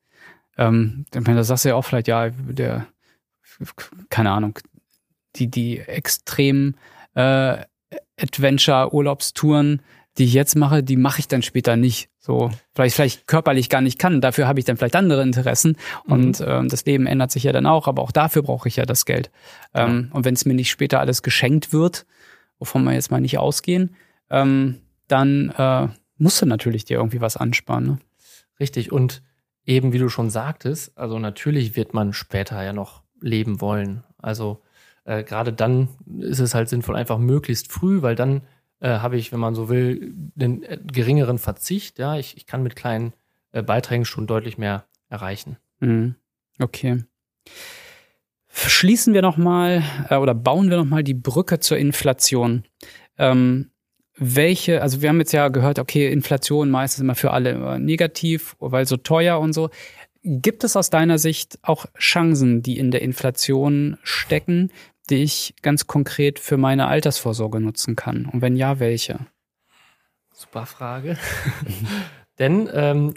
ähm, 0.57 1.05
ich 1.13 1.21
meine, 1.21 1.37
da 1.37 1.43
sagst 1.43 1.65
du 1.65 1.69
ja 1.69 1.75
auch 1.75 1.83
vielleicht, 1.83 2.07
ja, 2.07 2.29
der, 2.29 2.87
keine 4.09 4.31
Ahnung, 4.31 4.59
die, 5.35 5.47
die 5.47 5.79
extrem 5.79 6.75
äh, 7.15 7.57
Adventure-Urlaubstouren, 8.19 9.81
die 10.17 10.25
ich 10.25 10.33
jetzt 10.33 10.55
mache, 10.55 10.83
die 10.83 10.97
mache 10.97 11.19
ich 11.19 11.27
dann 11.27 11.41
später 11.41 11.75
nicht. 11.75 12.09
So, 12.19 12.51
vielleicht, 12.75 12.95
vielleicht 12.95 13.27
körperlich 13.27 13.69
gar 13.69 13.81
nicht 13.81 13.97
kann. 13.97 14.21
Dafür 14.21 14.47
habe 14.47 14.59
ich 14.59 14.65
dann 14.65 14.77
vielleicht 14.77 14.95
andere 14.95 15.23
Interessen. 15.23 15.77
Und 16.03 16.39
mhm. 16.39 16.45
ähm, 16.47 16.69
das 16.69 16.85
Leben 16.85 17.07
ändert 17.07 17.31
sich 17.31 17.43
ja 17.43 17.51
dann 17.51 17.65
auch, 17.65 17.87
aber 17.87 18.01
auch 18.03 18.11
dafür 18.11 18.43
brauche 18.43 18.67
ich 18.67 18.75
ja 18.75 18.85
das 18.85 19.05
Geld. 19.05 19.31
Ähm, 19.73 20.09
ja. 20.09 20.15
Und 20.15 20.25
wenn 20.25 20.35
es 20.35 20.45
mir 20.45 20.53
nicht 20.53 20.69
später 20.69 20.99
alles 20.99 21.23
geschenkt 21.23 21.73
wird, 21.73 22.05
wovon 22.59 22.83
wir 22.83 22.93
jetzt 22.93 23.09
mal 23.09 23.21
nicht 23.21 23.39
ausgehen, 23.39 23.95
ähm, 24.29 24.81
dann 25.07 25.49
äh, 25.57 25.87
musst 26.17 26.41
du 26.41 26.45
natürlich 26.45 26.85
dir 26.85 26.97
irgendwie 26.97 27.21
was 27.21 27.37
ansparen. 27.37 27.85
Ne? 27.85 27.97
Richtig. 28.59 28.91
Und 28.91 29.23
eben 29.65 29.93
wie 29.93 29.99
du 29.99 30.09
schon 30.09 30.29
sagtest, 30.29 30.97
also 30.97 31.19
natürlich 31.19 31.75
wird 31.75 31.93
man 31.93 32.13
später 32.13 32.63
ja 32.63 32.73
noch 32.73 33.03
leben 33.19 33.61
wollen. 33.61 34.03
Also 34.17 34.61
äh, 35.05 35.23
gerade 35.23 35.53
dann 35.53 35.89
ist 36.19 36.39
es 36.39 36.53
halt 36.53 36.69
sinnvoll, 36.69 36.95
einfach 36.95 37.17
möglichst 37.17 37.71
früh, 37.71 38.01
weil 38.01 38.15
dann 38.15 38.41
äh, 38.79 38.99
habe 38.99 39.17
ich, 39.17 39.31
wenn 39.31 39.39
man 39.39 39.55
so 39.55 39.69
will, 39.69 40.11
den 40.13 40.63
äh, 40.63 40.79
geringeren 40.83 41.37
Verzicht. 41.37 41.99
Ja, 41.99 42.17
ich, 42.17 42.37
ich 42.37 42.45
kann 42.45 42.63
mit 42.63 42.75
kleinen 42.75 43.13
äh, 43.51 43.63
Beiträgen 43.63 44.05
schon 44.05 44.27
deutlich 44.27 44.57
mehr 44.57 44.85
erreichen. 45.09 45.57
Mhm. 45.79 46.15
Okay. 46.59 47.03
Schließen 48.49 49.13
wir 49.13 49.21
nochmal 49.21 49.83
äh, 50.09 50.15
oder 50.15 50.33
bauen 50.35 50.69
wir 50.69 50.77
nochmal 50.77 51.03
die 51.03 51.13
Brücke 51.13 51.59
zur 51.59 51.77
Inflation. 51.77 52.63
Ähm, 53.17 53.70
welche, 54.15 54.81
also 54.81 55.01
wir 55.01 55.09
haben 55.09 55.19
jetzt 55.19 55.31
ja 55.31 55.47
gehört, 55.47 55.79
okay, 55.79 56.11
Inflation 56.11 56.69
meistens 56.69 57.01
immer 57.01 57.15
für 57.15 57.31
alle 57.31 57.79
negativ, 57.79 58.55
weil 58.59 58.85
so 58.85 58.97
teuer 58.97 59.39
und 59.39 59.53
so. 59.53 59.69
Gibt 60.23 60.63
es 60.63 60.75
aus 60.75 60.89
deiner 60.89 61.17
Sicht 61.17 61.57
auch 61.63 61.85
Chancen, 61.97 62.61
die 62.61 62.77
in 62.77 62.91
der 62.91 63.01
Inflation 63.01 63.97
stecken, 64.03 64.71
die 65.09 65.23
ich 65.23 65.55
ganz 65.61 65.87
konkret 65.87 66.39
für 66.39 66.57
meine 66.57 66.87
Altersvorsorge 66.87 67.59
nutzen 67.59 67.95
kann? 67.95 68.25
Und 68.25 68.41
wenn 68.41 68.55
ja, 68.55 68.79
welche? 68.79 69.19
Super 70.31 70.65
Frage. 70.65 71.17
Denn, 72.39 72.69
ähm, 72.73 73.15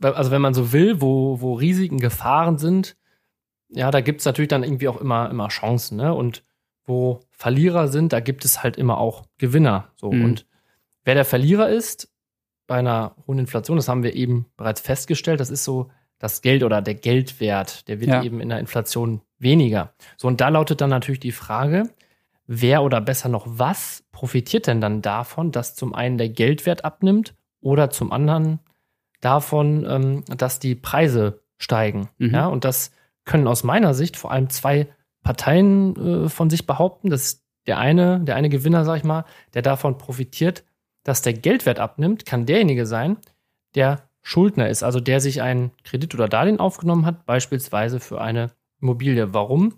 also 0.00 0.30
wenn 0.30 0.42
man 0.42 0.54
so 0.54 0.72
will, 0.72 1.00
wo, 1.00 1.40
wo 1.40 1.54
Risiken, 1.54 1.98
Gefahren 1.98 2.58
sind, 2.58 2.96
ja, 3.68 3.90
da 3.90 4.00
gibt 4.00 4.20
es 4.20 4.26
natürlich 4.26 4.48
dann 4.48 4.62
irgendwie 4.62 4.88
auch 4.88 5.00
immer, 5.00 5.30
immer 5.30 5.48
Chancen. 5.48 5.96
Ne? 5.96 6.14
Und 6.14 6.44
wo 6.88 7.20
Verlierer 7.30 7.88
sind, 7.88 8.12
da 8.12 8.20
gibt 8.20 8.44
es 8.44 8.62
halt 8.62 8.76
immer 8.76 8.98
auch 8.98 9.24
Gewinner. 9.38 9.92
So. 9.96 10.10
Mhm. 10.10 10.24
Und 10.24 10.46
wer 11.04 11.14
der 11.14 11.24
Verlierer 11.24 11.68
ist 11.68 12.08
bei 12.66 12.76
einer 12.76 13.14
hohen 13.26 13.38
Inflation, 13.38 13.76
das 13.76 13.88
haben 13.88 14.02
wir 14.02 14.14
eben 14.14 14.46
bereits 14.56 14.80
festgestellt, 14.80 15.40
das 15.40 15.50
ist 15.50 15.64
so 15.64 15.90
das 16.18 16.42
Geld 16.42 16.64
oder 16.64 16.82
der 16.82 16.94
Geldwert, 16.94 17.86
der 17.88 18.00
wird 18.00 18.10
Ja. 18.10 18.22
eben 18.22 18.40
in 18.40 18.48
der 18.48 18.58
Inflation 18.58 19.20
weniger. 19.38 19.94
So, 20.16 20.26
und 20.26 20.40
da 20.40 20.48
lautet 20.48 20.80
dann 20.80 20.90
natürlich 20.90 21.20
die 21.20 21.32
Frage, 21.32 21.90
wer 22.46 22.82
oder 22.82 23.00
besser 23.00 23.28
noch 23.28 23.46
was 23.46 24.04
profitiert 24.10 24.66
denn 24.66 24.80
dann 24.80 25.00
davon, 25.02 25.52
dass 25.52 25.76
zum 25.76 25.94
einen 25.94 26.18
der 26.18 26.28
Geldwert 26.28 26.84
abnimmt 26.84 27.34
oder 27.60 27.90
zum 27.90 28.10
anderen 28.10 28.58
davon, 29.20 29.86
ähm, 29.88 30.24
dass 30.36 30.58
die 30.58 30.74
Preise 30.74 31.42
steigen. 31.58 32.08
Mhm. 32.18 32.34
Ja, 32.34 32.46
und 32.46 32.64
das 32.64 32.90
können 33.24 33.46
aus 33.46 33.62
meiner 33.62 33.94
Sicht 33.94 34.16
vor 34.16 34.32
allem 34.32 34.48
zwei 34.50 34.88
Parteien 35.28 36.24
äh, 36.24 36.28
von 36.30 36.48
sich 36.48 36.66
behaupten. 36.66 37.10
Das 37.10 37.22
ist 37.22 37.44
der 37.66 37.76
eine, 37.76 38.20
der 38.20 38.34
eine 38.34 38.48
Gewinner, 38.48 38.86
sag 38.86 38.96
ich 38.96 39.04
mal, 39.04 39.26
der 39.52 39.60
davon 39.60 39.98
profitiert, 39.98 40.64
dass 41.04 41.20
der 41.20 41.34
Geldwert 41.34 41.80
abnimmt, 41.80 42.24
kann 42.24 42.46
derjenige 42.46 42.86
sein, 42.86 43.18
der 43.74 44.08
Schuldner 44.22 44.70
ist, 44.70 44.82
also 44.82 45.00
der 45.00 45.20
sich 45.20 45.42
einen 45.42 45.72
Kredit 45.84 46.14
oder 46.14 46.28
Darlehen 46.28 46.60
aufgenommen 46.60 47.04
hat, 47.04 47.26
beispielsweise 47.26 48.00
für 48.00 48.22
eine 48.22 48.52
Immobilie. 48.80 49.34
Warum? 49.34 49.74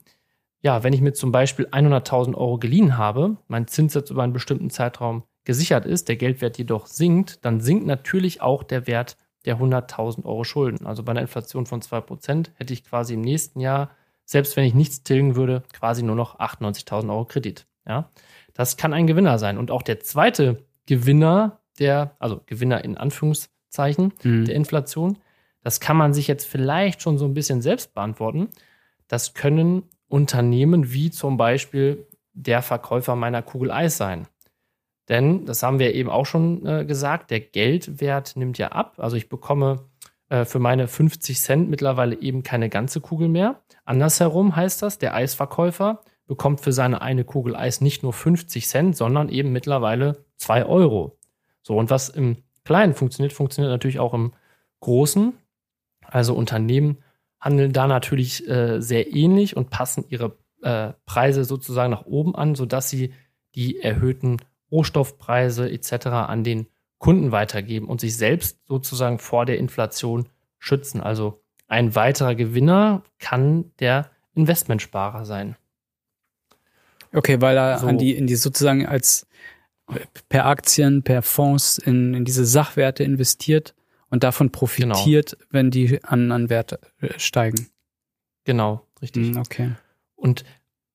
Ja, 0.62 0.84
wenn 0.84 0.92
ich 0.92 1.00
mir 1.00 1.14
zum 1.14 1.32
Beispiel 1.32 1.66
100.000 1.66 2.36
Euro 2.36 2.58
geliehen 2.58 2.96
habe, 2.96 3.36
mein 3.48 3.66
Zinssatz 3.66 4.10
über 4.10 4.22
einen 4.22 4.32
bestimmten 4.32 4.70
Zeitraum 4.70 5.24
gesichert 5.42 5.84
ist, 5.84 6.08
der 6.08 6.14
Geldwert 6.14 6.58
jedoch 6.58 6.86
sinkt, 6.86 7.44
dann 7.44 7.60
sinkt 7.60 7.86
natürlich 7.86 8.40
auch 8.40 8.62
der 8.62 8.86
Wert 8.86 9.16
der 9.46 9.58
100.000 9.58 10.24
Euro 10.26 10.44
Schulden. 10.44 10.86
Also 10.86 11.02
bei 11.02 11.10
einer 11.10 11.22
Inflation 11.22 11.66
von 11.66 11.82
2% 11.82 12.50
hätte 12.54 12.72
ich 12.72 12.84
quasi 12.84 13.14
im 13.14 13.22
nächsten 13.22 13.58
Jahr, 13.58 13.90
selbst 14.30 14.56
wenn 14.56 14.64
ich 14.64 14.74
nichts 14.74 15.02
tilgen 15.02 15.34
würde, 15.34 15.64
quasi 15.72 16.04
nur 16.04 16.14
noch 16.14 16.38
98.000 16.38 17.10
Euro 17.10 17.24
Kredit. 17.24 17.66
Ja, 17.84 18.10
das 18.54 18.76
kann 18.76 18.92
ein 18.94 19.08
Gewinner 19.08 19.40
sein. 19.40 19.58
Und 19.58 19.72
auch 19.72 19.82
der 19.82 19.98
zweite 19.98 20.62
Gewinner, 20.86 21.58
der, 21.80 22.14
also 22.20 22.40
Gewinner 22.46 22.84
in 22.84 22.96
Anführungszeichen, 22.96 24.12
Mhm. 24.22 24.44
der 24.44 24.54
Inflation, 24.54 25.18
das 25.62 25.80
kann 25.80 25.96
man 25.96 26.14
sich 26.14 26.28
jetzt 26.28 26.46
vielleicht 26.46 27.02
schon 27.02 27.18
so 27.18 27.24
ein 27.24 27.34
bisschen 27.34 27.60
selbst 27.60 27.92
beantworten. 27.92 28.50
Das 29.08 29.34
können 29.34 29.82
Unternehmen 30.06 30.92
wie 30.92 31.10
zum 31.10 31.36
Beispiel 31.36 32.06
der 32.32 32.62
Verkäufer 32.62 33.16
meiner 33.16 33.42
Kugel 33.42 33.72
Eis 33.72 33.96
sein. 33.96 34.28
Denn, 35.08 35.44
das 35.44 35.64
haben 35.64 35.80
wir 35.80 35.92
eben 35.92 36.08
auch 36.08 36.26
schon 36.26 36.64
äh, 36.66 36.84
gesagt, 36.84 37.32
der 37.32 37.40
Geldwert 37.40 38.36
nimmt 38.36 38.58
ja 38.58 38.68
ab. 38.68 38.94
Also 38.98 39.16
ich 39.16 39.28
bekomme 39.28 39.86
äh, 40.28 40.44
für 40.44 40.60
meine 40.60 40.86
50 40.86 41.40
Cent 41.40 41.68
mittlerweile 41.68 42.14
eben 42.20 42.44
keine 42.44 42.68
ganze 42.68 43.00
Kugel 43.00 43.28
mehr. 43.28 43.60
Andersherum 43.90 44.55
heißt 44.55 44.83
das, 44.83 44.98
der 44.98 45.14
Eisverkäufer 45.14 46.05
bekommt 46.29 46.61
für 46.61 46.72
seine 46.72 47.03
eine 47.03 47.24
Kugel 47.24 47.57
Eis 47.57 47.81
nicht 47.81 48.05
nur 48.05 48.12
50 48.12 48.68
Cent, 48.68 48.96
sondern 48.96 49.29
eben 49.29 49.50
mittlerweile 49.50 50.24
2 50.37 50.64
Euro. 50.66 51.18
So, 51.61 51.76
und 51.76 51.90
was 51.90 52.09
im 52.09 52.37
Kleinen 52.64 52.94
funktioniert, 52.94 53.33
funktioniert 53.33 53.72
natürlich 53.72 53.98
auch 53.98 54.14
im 54.14 54.33
Großen. 54.79 55.33
Also 56.03 56.37
Unternehmen 56.37 56.98
handeln 57.40 57.72
da 57.72 57.88
natürlich 57.88 58.48
äh, 58.48 58.81
sehr 58.81 59.12
ähnlich 59.12 59.57
und 59.57 59.70
passen 59.70 60.05
ihre 60.09 60.38
äh, 60.62 60.92
Preise 61.05 61.42
sozusagen 61.42 61.90
nach 61.90 62.07
oben 62.07 62.37
an, 62.37 62.55
sodass 62.55 62.90
sie 62.90 63.12
die 63.57 63.81
erhöhten 63.81 64.37
Rohstoffpreise 64.70 65.68
etc. 65.68 66.07
an 66.07 66.44
den 66.44 66.68
Kunden 66.98 67.33
weitergeben 67.33 67.88
und 67.88 68.00
sich 68.00 68.16
selbst 68.16 68.61
sozusagen 68.68 69.18
vor 69.18 69.46
der 69.46 69.59
Inflation 69.59 70.29
schützen. 70.61 71.00
Also 71.00 71.42
ein 71.70 71.94
weiterer 71.94 72.35
Gewinner 72.35 73.02
kann 73.18 73.70
der 73.78 74.11
Investmentsparer 74.35 75.24
sein. 75.24 75.56
Okay, 77.12 77.40
weil 77.40 77.56
er 77.56 77.78
So. 77.78 77.87
an 77.87 77.96
die, 77.96 78.16
in 78.16 78.26
die 78.26 78.35
sozusagen 78.35 78.87
als 78.87 79.26
per 80.28 80.46
Aktien, 80.46 81.02
per 81.02 81.22
Fonds 81.22 81.78
in, 81.78 82.14
in 82.14 82.24
diese 82.24 82.44
Sachwerte 82.44 83.04
investiert 83.04 83.74
und 84.09 84.24
davon 84.24 84.50
profitiert, 84.50 85.37
wenn 85.50 85.70
die 85.70 86.02
an, 86.04 86.33
an 86.33 86.50
Werte 86.50 86.80
äh, 87.00 87.18
steigen. 87.18 87.68
Genau, 88.44 88.87
richtig. 89.00 89.30
Mhm, 89.30 89.38
okay. 89.38 89.72
Und 90.16 90.44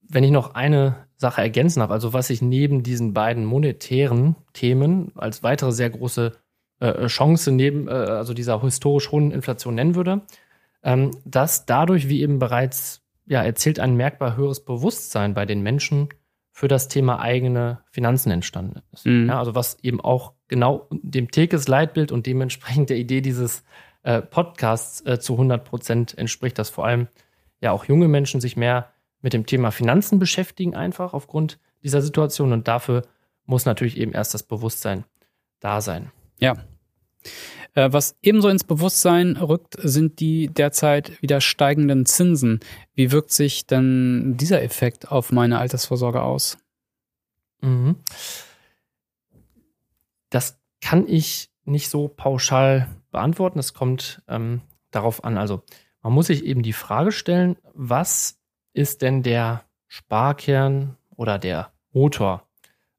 wenn 0.02 0.24
ich 0.24 0.32
noch 0.32 0.56
eine 0.56 1.08
Sache 1.18 1.42
ergänzen 1.42 1.80
darf, 1.80 1.92
also 1.92 2.14
was 2.14 2.30
ich 2.30 2.42
neben 2.42 2.84
diesen 2.84 3.14
beiden 3.14 3.46
monetären 3.46 4.36
Themen 4.54 5.12
als 5.16 5.44
weitere 5.44 5.72
sehr 5.72 5.90
große 5.90 6.34
äh, 6.80 7.08
Chance 7.08 7.52
neben 7.52 7.88
äh, 7.88 7.92
also 7.92 8.34
dieser 8.34 8.62
historisch 8.62 9.12
hohen 9.12 9.32
Inflation 9.32 9.76
nennen 9.76 9.96
würde, 9.96 10.22
ähm, 10.86 11.12
dass 11.26 11.66
dadurch, 11.66 12.08
wie 12.08 12.22
eben 12.22 12.40
bereits 12.40 13.02
ja, 13.26 13.44
erzählt, 13.44 13.80
ein 13.80 13.96
merkbar 13.96 14.38
höheres 14.38 14.64
Bewusstsein 14.64 15.34
bei 15.34 15.46
den 15.46 15.62
Menschen 15.62 16.10
für 16.52 16.68
das 16.70 16.88
Thema 16.88 17.20
eigene 17.20 17.82
Finanzen 17.92 18.32
entstanden 18.32 18.82
ist. 18.94 19.06
Mhm. 19.06 19.28
Ja, 19.28 19.40
also 19.40 19.56
was 19.56 19.78
eben 19.82 20.00
auch 20.00 20.34
genau 20.48 20.88
dem 20.92 21.32
Tekes 21.32 21.68
Leitbild 21.68 22.14
und 22.14 22.28
dementsprechend 22.28 22.90
der 22.90 22.98
Idee 22.98 23.20
dieses 23.20 23.64
äh, 24.04 24.22
Podcasts 24.22 25.06
äh, 25.06 25.20
zu 25.20 25.34
100 25.34 25.66
Prozent 25.66 26.18
entspricht, 26.18 26.58
dass 26.60 26.70
vor 26.70 26.86
allem 26.86 27.08
ja 27.60 27.72
auch 27.72 27.86
junge 27.86 28.08
Menschen 28.08 28.40
sich 28.40 28.56
mehr 28.56 28.92
mit 29.22 29.34
dem 29.34 29.48
Thema 29.48 29.72
Finanzen 29.72 30.20
beschäftigen, 30.20 30.76
einfach 30.76 31.14
aufgrund 31.14 31.60
dieser 31.84 32.02
Situation. 32.02 32.54
Und 32.54 32.68
dafür 32.68 33.02
muss 33.46 33.66
natürlich 33.66 33.98
eben 33.98 34.14
erst 34.14 34.36
das 34.36 34.44
Bewusstsein 34.44 35.04
da 35.60 35.82
sein. 35.82 36.12
Ja. 36.40 36.56
Äh, 37.76 37.92
was 37.92 38.18
ebenso 38.22 38.48
ins 38.50 38.64
Bewusstsein 38.64 39.38
rückt, 39.38 39.76
sind 39.80 40.20
die 40.20 40.48
derzeit 40.48 41.22
wieder 41.22 41.42
steigenden 41.42 42.06
Zinsen. 42.06 42.62
Wie 42.96 43.12
wirkt 43.12 43.32
sich 43.32 43.68
denn 43.68 44.38
dieser 44.38 44.64
Effekt 44.64 45.12
auf 45.12 45.32
meine 45.32 45.60
Altersvorsorge 45.60 46.24
aus? 46.24 46.58
Mhm. 47.62 47.98
Das 50.30 50.58
kann 50.82 51.08
ich 51.08 51.50
nicht 51.66 51.90
so 51.90 52.08
pauschal 52.08 52.88
beantworten. 53.12 53.60
Es 53.60 53.74
kommt 53.74 54.22
ähm, 54.28 54.62
darauf 54.92 55.24
an. 55.24 55.38
Also 55.38 55.64
man 56.02 56.14
muss 56.14 56.28
sich 56.28 56.46
eben 56.46 56.64
die 56.64 56.74
Frage 56.74 57.12
stellen, 57.12 57.58
was 57.74 58.40
ist 58.74 59.02
denn 59.02 59.24
der 59.24 59.64
Sparkern 59.88 60.98
oder 61.16 61.40
der 61.40 61.72
Motor 61.92 62.48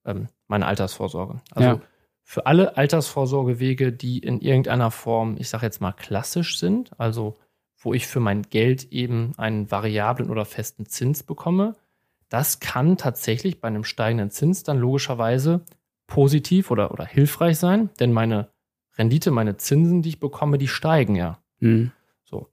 ähm, 0.05 0.29
meiner 0.49 0.67
Altersvorsorge? 0.67 1.41
Also 1.51 1.69
Ja. 1.69 1.81
Für 2.29 2.45
alle 2.45 2.77
Altersvorsorgewege, 2.77 3.93
die 3.93 4.19
in 4.19 4.41
irgendeiner 4.41 4.91
Form, 4.91 5.37
ich 5.39 5.49
sage 5.49 5.65
jetzt 5.65 5.81
mal 5.81 5.93
klassisch 5.93 6.59
sind, 6.59 6.91
also 6.99 7.37
wo 7.79 7.95
ich 7.95 8.09
für 8.09 8.19
mein 8.19 8.43
Geld 8.43 8.91
eben 8.91 9.33
einen 9.37 9.71
variablen 9.71 10.29
oder 10.29 10.45
festen 10.45 10.87
Zins 10.87 11.23
bekomme, 11.23 11.77
das 12.29 12.59
kann 12.59 12.97
tatsächlich 12.97 13.61
bei 13.61 13.69
einem 13.69 13.85
steigenden 13.85 14.33
Zins 14.33 14.65
dann 14.65 14.77
logischerweise 14.77 15.65
positiv 16.09 16.73
oder, 16.73 16.91
oder 16.91 17.07
hilfreich 17.07 17.59
sein, 17.59 17.91
denn 18.01 18.13
meine 18.13 18.51
Rendite, 18.99 19.31
meine 19.31 19.57
Zinsen, 19.57 20.03
die 20.03 20.09
ich 20.09 20.21
bekomme, 20.21 20.59
die 20.59 20.69
steigen 20.69 21.15
ja. 21.15 21.39
Hm. 21.61 21.93
So. 22.25 22.51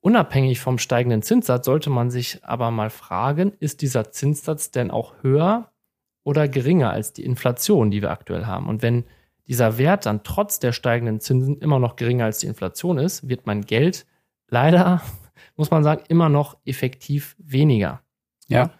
Unabhängig 0.00 0.60
vom 0.60 0.76
steigenden 0.76 1.22
Zinssatz 1.22 1.64
sollte 1.64 1.88
man 1.88 2.10
sich 2.10 2.44
aber 2.44 2.70
mal 2.70 2.90
fragen, 2.90 3.54
ist 3.58 3.80
dieser 3.80 4.10
Zinssatz 4.10 4.70
denn 4.70 4.90
auch 4.90 5.14
höher 5.22 5.71
oder 6.24 6.48
geringer 6.48 6.90
als 6.90 7.12
die 7.12 7.24
Inflation, 7.24 7.90
die 7.90 8.02
wir 8.02 8.10
aktuell 8.10 8.46
haben? 8.46 8.68
Und 8.68 8.82
wenn 8.82 9.04
dieser 9.48 9.78
Wert 9.78 10.06
dann 10.06 10.22
trotz 10.22 10.60
der 10.60 10.72
steigenden 10.72 11.20
Zinsen 11.20 11.58
immer 11.58 11.78
noch 11.78 11.96
geringer 11.96 12.26
als 12.26 12.38
die 12.38 12.46
Inflation 12.46 12.98
ist, 12.98 13.28
wird 13.28 13.46
mein 13.46 13.62
Geld 13.62 14.06
leider, 14.48 15.02
muss 15.56 15.70
man 15.70 15.82
sagen, 15.82 16.04
immer 16.08 16.28
noch 16.28 16.56
effektiv 16.64 17.36
weniger. 17.38 18.02
Ja. 18.48 18.70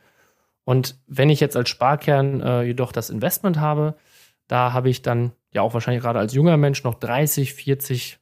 Und 0.64 0.98
wenn 1.06 1.30
ich 1.30 1.40
jetzt 1.40 1.56
als 1.56 1.68
Sparkern 1.68 2.40
äh, 2.40 2.62
jedoch 2.62 2.92
das 2.92 3.10
Investment 3.10 3.58
habe, 3.58 3.96
da 4.46 4.72
habe 4.72 4.90
ich 4.90 5.02
dann 5.02 5.32
ja 5.52 5.62
auch 5.62 5.74
wahrscheinlich 5.74 6.02
gerade 6.02 6.18
als 6.18 6.34
junger 6.34 6.56
Mensch 6.56 6.84
noch 6.84 6.94
30, 6.94 7.54
40, 7.54 8.18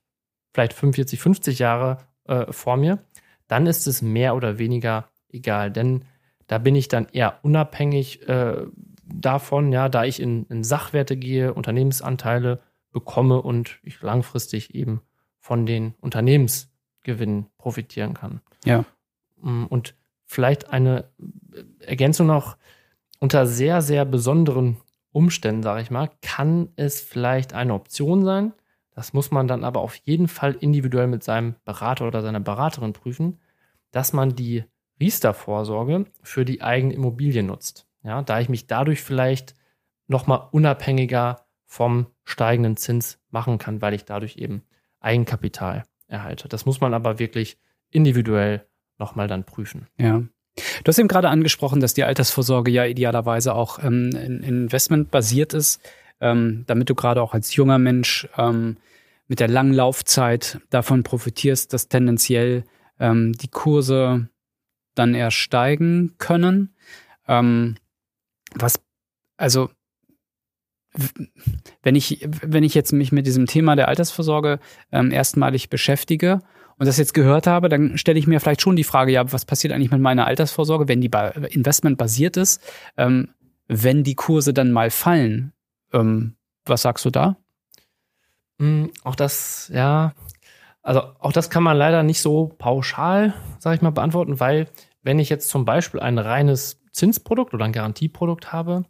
vielleicht 0.55 0.73
45, 0.73 1.21
50 1.21 1.59
Jahre 1.59 1.99
äh, 2.27 2.51
vor 2.53 2.77
mir, 2.77 3.05
dann 3.47 3.67
ist 3.67 3.87
es 3.87 4.01
mehr 4.01 4.35
oder 4.35 4.59
weniger 4.59 5.09
egal. 5.29 5.71
Denn 5.71 6.05
da 6.47 6.59
bin 6.59 6.75
ich 6.75 6.89
dann 6.89 7.07
eher 7.13 7.39
unabhängig 7.43 8.29
äh, 8.29 8.67
davon, 9.13 9.73
ja, 9.73 9.89
da 9.89 10.05
ich 10.05 10.21
in, 10.21 10.47
in 10.47 10.65
Sachwerte 10.65 11.17
gehe, 11.17 11.55
Unternehmensanteile 11.55 12.61
bekomme 12.93 13.41
und 13.41 13.79
ich 13.83 14.01
langfristig 14.03 14.75
eben 14.75 15.01
von 15.39 15.67
den 15.67 15.95
Unternehmensgewinnen 16.01 17.47
profitieren 17.59 18.15
kann. 18.15 18.41
Ja. 18.65 18.85
Mm, 19.41 19.65
Und 19.67 19.95
vielleicht 20.27 20.71
eine 20.73 21.11
Ergänzung 21.81 22.27
noch, 22.27 22.57
unter 23.19 23.47
sehr, 23.47 23.83
sehr 23.83 24.05
besonderen 24.05 24.79
Umständen, 25.13 25.63
sage 25.63 25.83
ich 25.83 25.91
mal, 25.91 26.11
kann 26.23 26.69
es 26.77 27.01
vielleicht 27.01 27.53
eine 27.53 27.75
Option 27.75 28.25
sein. 28.25 28.53
Das 28.95 29.13
muss 29.13 29.31
man 29.31 29.49
dann 29.49 29.65
aber 29.65 29.81
auf 29.81 29.97
jeden 29.97 30.29
Fall 30.29 30.53
individuell 30.53 31.07
mit 31.07 31.23
seinem 31.23 31.55
Berater 31.65 32.07
oder 32.07 32.23
seiner 32.23 32.41
Beraterin 32.41 32.93
prüfen, 32.93 33.39
dass 33.91 34.13
man 34.13 34.37
die 34.37 34.65
Riester-Vorsorge 35.01 36.07
für 36.23 36.45
die 36.45 36.63
eigene 36.63 36.95
Immobilie 36.95 37.43
nutzt. 37.43 37.87
Ja, 38.03 38.23
da 38.23 38.41
ich 38.41 38.49
mich 38.49 38.67
dadurch 38.67 39.03
vielleicht 39.03 39.55
nochmal 40.07 40.49
unabhängiger 40.53 41.47
vom 41.67 42.07
steigenden 42.25 42.77
Zins 42.77 43.19
machen 43.31 43.59
kann, 43.59 43.81
weil 43.81 43.95
ich 43.95 44.05
dadurch 44.05 44.37
eben 44.37 44.63
Eigenkapital 45.01 45.85
erhalte. 46.09 46.49
Das 46.49 46.67
muss 46.67 46.81
man 46.81 46.95
aber 46.95 47.19
wirklich 47.19 47.59
individuell 47.91 48.67
nochmal 48.99 49.29
dann 49.29 49.45
prüfen. 49.45 49.87
Ja. 49.99 50.23
Du 50.57 50.89
hast 50.89 50.99
eben 50.99 51.09
gerade 51.09 51.29
angesprochen, 51.29 51.81
dass 51.81 51.95
die 51.95 52.05
Altersvorsorge 52.05 52.71
ja 52.71 52.85
idealerweise 52.85 53.55
auch 53.55 53.83
ähm, 53.83 54.11
investmentbasiert 54.11 55.55
ist, 55.55 55.81
ähm, 56.21 56.65
damit 56.67 56.91
du 56.91 56.95
gerade 56.95 57.23
auch 57.23 57.35
als 57.35 57.55
junger 57.55 57.79
Mensch 57.79 58.29
ähm, 58.37 58.77
mit 59.29 59.41
der 59.41 59.49
langen 59.49 59.73
Laufzeit 59.73 60.61
davon 60.71 61.05
profitierst, 61.05 61.73
dass 61.73 61.89
tendenziell 61.89 62.65
ähm, 62.99 63.33
die 63.33 63.49
Kurse 63.49 64.29
dann 64.97 65.15
eher 65.15 65.31
steigen 65.31 66.17
können. 66.19 66.75
Ähm, 67.29 67.77
was, 68.55 68.81
also 69.37 69.71
wenn 71.83 71.95
ich, 71.95 72.27
wenn 72.43 72.65
ich 72.65 72.75
jetzt 72.75 72.93
mich 72.93 73.13
mit 73.13 73.27
diesem 73.27 73.47
Thema 73.47 73.77
der 73.77 73.89
Altersvorsorge 73.89 74.59
ähm, 74.91 75.13
erstmalig 75.13 75.71
beschäftige 75.71 76.41
und 76.79 76.87
das 76.87 76.99
jetzt 76.99 77.15
gehört 77.15 77.47
habe, 77.47 77.69
dann 77.69 77.97
stelle 77.97 78.19
ich 78.19 78.27
mir 78.27 78.41
vielleicht 78.41 78.63
schon 78.63 78.77
die 78.77 78.85
Frage, 78.85 79.13
ja, 79.13 79.33
was 79.33 79.45
passiert 79.45 79.73
eigentlich 79.73 79.93
mit 79.93 80.01
meiner 80.01 80.27
Altersvorsorge, 80.27 80.89
wenn 80.89 81.01
die 81.01 81.11
Investment 81.51 81.97
basiert 81.97 82.37
ist, 82.37 82.61
ähm, 82.97 83.29
wenn 83.69 84.03
die 84.03 84.17
Kurse 84.17 84.53
dann 84.53 84.73
mal 84.73 84.91
fallen? 84.91 85.53
Ähm, 85.93 86.35
was 86.65 86.83
sagst 86.83 87.05
du 87.05 87.11
da? 87.11 87.37
Hm, 88.59 88.91
auch 89.05 89.15
das, 89.15 89.71
ja, 89.73 90.13
also 90.83 91.03
auch 91.21 91.33
das 91.33 91.51
kann 91.51 91.63
man 91.63 91.77
leider 91.77 92.03
nicht 92.03 92.21
so 92.21 92.55
pauschal, 92.59 93.35
sage 93.59 93.77
ich 93.77 93.83
mal, 93.83 93.91
beantworten, 93.91 94.41
weil 94.41 94.69
wenn 95.03 95.19
ich 95.19 95.29
jetzt 95.29 95.49
zum 95.49 95.65
Beispiel 95.65 96.01
ein 96.01 96.19
reines 96.19 96.80
Zinsprodukt 96.93 97.55
oder 97.55 97.65
ein 97.65 97.73
Garantieprodukt 97.73 98.53
habe, 98.53 98.85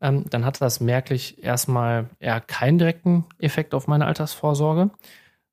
ähm, 0.00 0.24
dann 0.28 0.44
hat 0.44 0.60
das 0.60 0.80
merklich 0.80 1.42
erstmal 1.42 2.10
eher 2.18 2.40
keinen 2.40 2.78
direkten 2.78 3.24
Effekt 3.38 3.74
auf 3.74 3.86
meine 3.86 4.06
Altersvorsorge. 4.06 4.90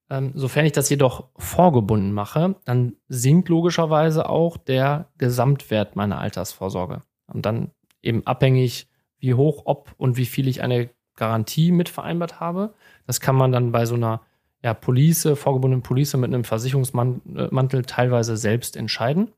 Ähm, 0.10 0.32
sofern 0.34 0.66
ich 0.66 0.72
das 0.72 0.90
jedoch 0.90 1.30
vorgebunden 1.38 2.12
mache, 2.12 2.56
dann 2.66 2.94
sinkt 3.08 3.48
logischerweise 3.48 4.28
auch 4.28 4.58
der 4.58 5.10
Gesamtwert 5.20 5.96
meiner 5.96 6.20
Altersvorsorge. 6.20 7.04
Und 7.28 7.46
dann 7.46 7.72
eben 8.02 8.26
abhängig, 8.26 8.88
wie 9.20 9.36
hoch, 9.36 9.64
ob 9.66 9.94
und 9.98 10.18
wie 10.18 10.26
viel 10.26 10.48
ich 10.48 10.64
eine 10.64 10.90
Garantie 11.16 11.72
mit 11.72 11.90
vereinbart 11.90 12.40
habe. 12.40 12.74
Das 13.06 13.20
kann 13.20 13.36
man 13.36 13.52
dann 13.52 13.72
bei 13.72 13.86
so 13.86 13.96
einer 13.96 14.22
ja, 14.64 14.74
Police, 14.74 15.28
vorgebundenen 15.36 15.84
Police 15.84 16.16
mit 16.16 16.34
einem 16.34 16.44
Versicherungsmantel 16.44 17.84
teilweise 17.84 18.36
selbst 18.36 18.76
entscheiden. 18.76 19.32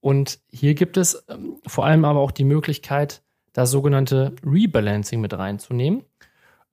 Und 0.00 0.38
hier 0.50 0.74
gibt 0.74 0.96
es 0.96 1.24
ähm, 1.28 1.56
vor 1.66 1.86
allem 1.86 2.04
aber 2.04 2.20
auch 2.20 2.30
die 2.30 2.44
Möglichkeit, 2.44 3.22
das 3.52 3.70
sogenannte 3.70 4.34
Rebalancing 4.44 5.20
mit 5.20 5.36
reinzunehmen. 5.36 6.04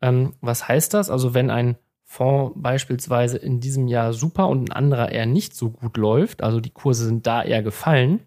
Ähm, 0.02 0.34
was 0.42 0.68
heißt 0.68 0.94
das? 0.94 1.10
Also 1.10 1.34
wenn 1.34 1.50
ein 1.50 1.78
Fonds 2.04 2.54
beispielsweise 2.56 3.38
in 3.38 3.60
diesem 3.60 3.88
Jahr 3.88 4.14
super 4.14 4.48
und 4.48 4.70
ein 4.70 4.72
anderer 4.72 5.12
eher 5.12 5.26
nicht 5.26 5.56
so 5.56 5.72
gut 5.72 5.98
läuft, 5.98 6.44
also 6.44 6.60
die 6.60 6.70
Kurse 6.70 7.06
sind 7.06 7.26
da 7.26 7.44
eher 7.44 7.64
gefallen, 7.64 8.22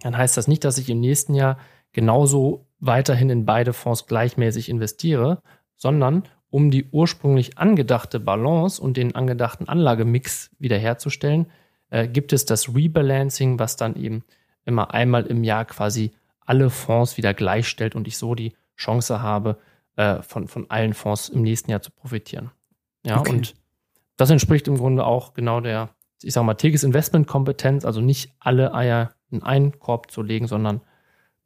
dann 0.00 0.16
heißt 0.16 0.36
das 0.36 0.48
nicht, 0.48 0.64
dass 0.64 0.78
ich 0.78 0.88
im 0.88 1.00
nächsten 1.00 1.34
Jahr 1.34 1.58
genauso 1.92 2.66
weiterhin 2.78 3.28
in 3.28 3.44
beide 3.44 3.72
Fonds 3.72 4.06
gleichmäßig 4.06 4.68
investiere, 4.68 5.42
sondern 5.76 6.24
um 6.50 6.70
die 6.70 6.86
ursprünglich 6.90 7.58
angedachte 7.58 8.20
Balance 8.20 8.80
und 8.80 8.96
den 8.96 9.14
angedachten 9.14 9.68
Anlagemix 9.68 10.50
wiederherzustellen, 10.58 11.46
äh, 11.90 12.08
gibt 12.08 12.32
es 12.32 12.44
das 12.44 12.74
Rebalancing, 12.74 13.58
was 13.58 13.76
dann 13.76 13.96
eben 13.96 14.24
immer 14.64 14.94
einmal 14.94 15.26
im 15.26 15.44
Jahr 15.44 15.64
quasi 15.64 16.12
alle 16.40 16.70
Fonds 16.70 17.16
wieder 17.16 17.34
gleichstellt 17.34 17.94
und 17.94 18.08
ich 18.08 18.16
so 18.16 18.34
die 18.34 18.54
Chance 18.76 19.22
habe, 19.22 19.58
äh, 19.96 20.22
von, 20.22 20.48
von 20.48 20.70
allen 20.70 20.94
Fonds 20.94 21.28
im 21.28 21.42
nächsten 21.42 21.70
Jahr 21.70 21.82
zu 21.82 21.90
profitieren. 21.90 22.50
Ja, 23.04 23.20
okay. 23.20 23.32
und 23.32 23.54
das 24.16 24.30
entspricht 24.30 24.68
im 24.68 24.76
Grunde 24.76 25.04
auch 25.04 25.34
genau 25.34 25.60
der, 25.60 25.90
ich 26.22 26.32
sage 26.32 26.46
mal, 26.46 26.54
Tegis 26.54 26.82
Investmentkompetenz, 26.82 27.84
also 27.84 28.00
nicht 28.00 28.34
alle 28.38 28.74
Eier 28.74 29.14
in 29.30 29.42
einen 29.42 29.78
Korb 29.78 30.10
zu 30.10 30.22
legen, 30.22 30.46
sondern 30.46 30.80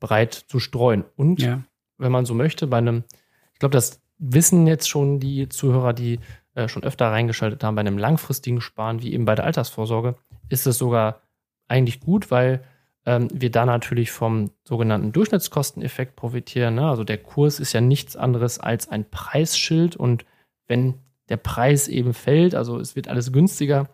breit 0.01 0.35
zu 0.35 0.59
streuen. 0.59 1.05
Und 1.17 1.43
ja. 1.43 1.63
wenn 1.99 2.13
man 2.13 2.25
so 2.27 2.35
möchte, 2.35 2.67
bei 2.67 2.79
einem, 2.79 3.05
ich 3.53 3.59
glaube, 3.59 3.73
das 3.73 4.01
wissen 4.19 4.67
jetzt 4.67 4.89
schon 4.89 5.21
die 5.21 5.49
Zuhörer, 5.49 5.93
die 5.93 6.19
äh, 6.55 6.69
schon 6.69 6.83
öfter 6.83 7.11
reingeschaltet 7.11 7.63
haben, 7.63 7.75
bei 7.75 7.81
einem 7.81 7.99
langfristigen 7.99 8.61
Sparen, 8.61 9.03
wie 9.03 9.13
eben 9.13 9.25
bei 9.25 9.35
der 9.35 9.45
Altersvorsorge, 9.45 10.17
ist 10.49 10.67
es 10.67 10.79
sogar 10.79 11.23
eigentlich 11.69 12.01
gut, 12.01 12.31
weil 12.31 12.65
ähm, 13.07 13.29
wir 13.33 13.51
da 13.51 13.67
natürlich 13.67 14.11
vom 14.11 14.51
sogenannten 14.65 15.13
Durchschnittskosteneffekt 15.13 16.17
profitieren. 16.17 16.77
Ne? 16.77 16.89
Also 16.89 17.05
der 17.05 17.19
Kurs 17.19 17.61
ist 17.61 17.73
ja 17.73 17.81
nichts 17.81 18.17
anderes 18.17 18.59
als 18.59 18.89
ein 18.89 19.09
Preisschild 19.11 19.97
und 19.97 20.25
wenn 20.67 20.95
der 21.29 21.37
Preis 21.37 21.89
eben 21.89 22.15
fällt, 22.15 22.55
also 22.55 22.79
es 22.79 22.97
wird 22.97 23.09
alles 23.09 23.33
günstiger, 23.33 23.89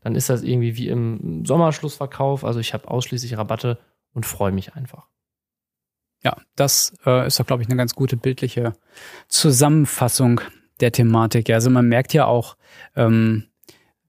dann 0.00 0.14
ist 0.14 0.30
das 0.30 0.42
irgendwie 0.42 0.76
wie 0.76 0.88
im 0.88 1.44
Sommerschlussverkauf. 1.44 2.44
Also 2.44 2.60
ich 2.60 2.74
habe 2.74 2.88
ausschließlich 2.88 3.36
Rabatte 3.36 3.78
und 4.12 4.24
freue 4.24 4.52
mich 4.52 4.74
einfach. 4.74 5.08
Ja, 6.22 6.36
das 6.54 6.94
äh, 7.04 7.26
ist 7.26 7.38
doch, 7.38 7.46
glaube 7.46 7.62
ich, 7.62 7.68
eine 7.68 7.76
ganz 7.76 7.94
gute 7.94 8.16
bildliche 8.16 8.72
Zusammenfassung 9.28 10.40
der 10.80 10.92
Thematik. 10.92 11.50
Also 11.50 11.70
man 11.70 11.88
merkt 11.88 12.12
ja 12.14 12.26
auch, 12.26 12.56
ähm, 12.94 13.44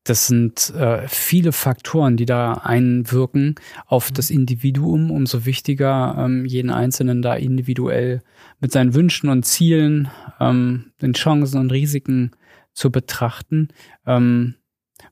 das 0.10 0.28
sind 0.28 0.74
äh, 0.76 1.08
viele 1.08 1.52
Faktoren, 1.52 2.15
die 2.15 2.26
da 2.26 2.54
einwirken 2.54 3.56
auf 3.86 4.10
mhm. 4.10 4.13
das 4.15 4.30
Individuum. 4.30 5.12
Umso 5.12 5.46
wichtiger, 5.46 6.15
ähm, 6.17 6.46
jeden 6.46 6.70
Einzelnen 6.70 7.22
da 7.22 7.36
individuell 7.36 8.22
mit 8.60 8.72
seinen 8.72 8.93
Wünschen 8.93 9.30
und 9.30 9.43
Zielen, 9.43 10.10
ähm, 10.39 10.91
den 11.02 11.13
Chancen 11.13 11.60
und 11.60 11.72
Risiken 11.72 12.32
zu 12.74 12.91
betrachten. 12.91 13.70
Ähm, 14.06 14.56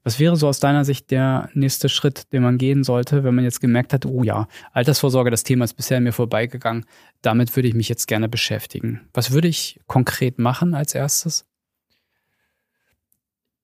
was 0.04 0.20
wäre 0.20 0.36
so 0.36 0.48
aus 0.48 0.60
deiner 0.60 0.86
Sicht 0.86 1.12
der 1.12 1.50
nächste 1.54 1.90
Schritt, 1.90 2.32
den 2.32 2.44
man 2.44 2.58
gehen 2.58 2.84
sollte, 2.84 3.24
wenn 3.24 3.36
man 3.36 3.44
jetzt 3.44 3.62
gemerkt 3.62 3.94
hat, 3.94 4.06
oh 4.06 4.24
ja, 4.24 4.48
Altersvorsorge, 4.72 5.32
das 5.32 5.44
Thema 5.44 5.66
ist 5.66 5.74
bisher 5.74 6.00
mir 6.00 6.14
vorbeigegangen, 6.14 6.86
damit 7.22 7.56
würde 7.56 7.68
ich 7.68 7.74
mich 7.74 7.90
jetzt 7.90 8.08
gerne 8.08 8.30
beschäftigen. 8.30 9.02
Was 9.14 9.32
würde 9.32 9.48
ich 9.48 9.80
konkret 9.88 10.40
machen 10.40 10.74
als 10.74 10.96
erstes? 10.96 11.46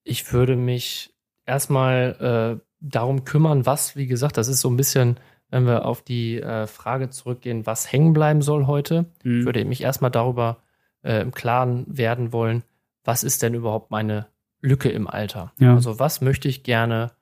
Ich 0.04 0.32
würde 0.32 0.56
mich 0.56 1.11
erstmal 1.46 2.60
äh, 2.60 2.64
darum 2.80 3.24
kümmern, 3.24 3.66
was, 3.66 3.96
wie 3.96 4.06
gesagt, 4.06 4.36
das 4.36 4.48
ist 4.48 4.60
so 4.60 4.70
ein 4.70 4.76
bisschen, 4.76 5.18
wenn 5.50 5.66
wir 5.66 5.84
auf 5.84 6.02
die 6.02 6.40
äh, 6.40 6.66
Frage 6.66 7.10
zurückgehen, 7.10 7.66
was 7.66 7.90
hängen 7.90 8.12
bleiben 8.12 8.42
soll 8.42 8.66
heute, 8.66 9.06
mhm. 9.22 9.44
würde 9.44 9.60
ich 9.60 9.66
mich 9.66 9.82
erstmal 9.82 10.10
darüber 10.10 10.58
äh, 11.02 11.20
im 11.20 11.32
Klaren 11.32 11.84
werden 11.86 12.32
wollen, 12.32 12.64
was 13.04 13.24
ist 13.24 13.42
denn 13.42 13.54
überhaupt 13.54 13.90
meine 13.90 14.26
Lücke 14.60 14.88
im 14.88 15.08
Alter? 15.08 15.52
Ja. 15.58 15.74
Also 15.74 15.98
was 15.98 16.20
möchte 16.20 16.48
ich 16.48 16.62
gerne 16.62 17.12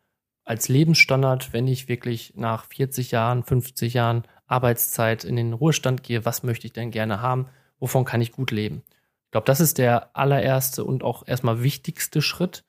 als 0.45 0.69
Lebensstandard, 0.69 1.53
wenn 1.53 1.69
ich 1.69 1.89
wirklich 1.89 2.35
nach 2.37 2.65
40 2.65 3.11
Jahren, 3.11 3.43
50 3.45 3.95
Jahren 3.95 4.25
Arbeitszeit 4.47 5.25
in 5.25 5.37
den 5.37 5.53
Ruhestand 5.53 6.03
gehe, 6.03 6.25
was 6.25 6.43
möchte 6.43 6.67
ich 6.67 6.73
denn 6.73 6.91
gerne 6.91 7.21
haben? 7.21 7.47
Wovon 7.79 8.05
kann 8.05 8.21
ich 8.21 8.33
gut 8.33 8.51
leben? 8.51 8.83
Ich 9.27 9.31
glaube, 9.31 9.45
das 9.45 9.61
ist 9.61 9.79
der 9.79 10.17
allererste 10.17 10.85
und 10.85 11.05
auch 11.05 11.27
erstmal 11.27 11.63
wichtigste 11.63 12.21
Schritt. 12.21 12.65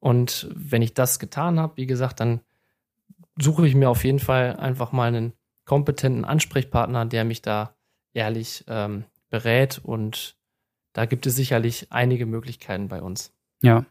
Und 0.00 0.48
wenn 0.54 0.82
ich 0.82 0.94
das 0.94 1.18
getan 1.18 1.58
habe, 1.58 1.76
wie 1.76 1.86
gesagt, 1.86 2.20
dann 2.20 2.40
suche 3.40 3.66
ich 3.66 3.74
mir 3.74 3.90
auf 3.90 4.04
jeden 4.04 4.18
Fall 4.18 4.56
einfach 4.56 4.92
mal 4.92 5.08
einen 5.08 5.32
kompetenten 5.64 6.24
Ansprechpartner, 6.24 7.06
der 7.06 7.24
mich 7.24 7.42
da 7.42 7.74
ehrlich 8.12 8.64
ähm, 8.68 9.04
berät 9.30 9.78
und 9.82 10.36
da 10.92 11.04
gibt 11.04 11.26
es 11.26 11.36
sicherlich 11.36 11.88
einige 11.90 12.26
Möglichkeiten 12.26 12.88
bei 12.88 13.02
uns. 13.02 13.32
Ja, 13.62 13.84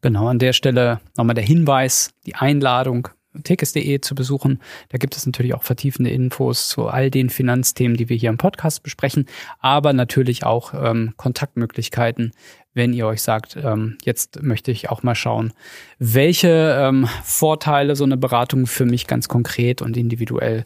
genau. 0.00 0.28
An 0.28 0.38
der 0.38 0.52
Stelle 0.52 1.00
nochmal 1.16 1.34
der 1.34 1.44
Hinweis, 1.44 2.14
die 2.24 2.36
Einladung, 2.36 3.08
tekes.de 3.42 4.00
zu 4.00 4.14
besuchen. 4.14 4.60
Da 4.90 4.98
gibt 4.98 5.16
es 5.16 5.26
natürlich 5.26 5.54
auch 5.54 5.62
vertiefende 5.62 6.10
Infos 6.10 6.68
zu 6.68 6.88
all 6.88 7.10
den 7.10 7.30
Finanzthemen, 7.30 7.96
die 7.96 8.08
wir 8.08 8.16
hier 8.16 8.30
im 8.30 8.38
Podcast 8.38 8.82
besprechen, 8.82 9.26
aber 9.60 9.92
natürlich 9.92 10.44
auch 10.44 10.74
ähm, 10.74 11.14
Kontaktmöglichkeiten, 11.16 12.32
wenn 12.74 12.92
ihr 12.92 13.06
euch 13.06 13.22
sagt, 13.22 13.56
ähm, 13.56 13.98
jetzt 14.04 14.42
möchte 14.42 14.70
ich 14.70 14.90
auch 14.90 15.02
mal 15.02 15.14
schauen, 15.14 15.52
welche 15.98 16.76
ähm, 16.78 17.08
Vorteile 17.22 17.96
so 17.96 18.04
eine 18.04 18.16
Beratung 18.16 18.66
für 18.66 18.86
mich 18.86 19.06
ganz 19.06 19.28
konkret 19.28 19.82
und 19.82 19.96
individuell 19.96 20.64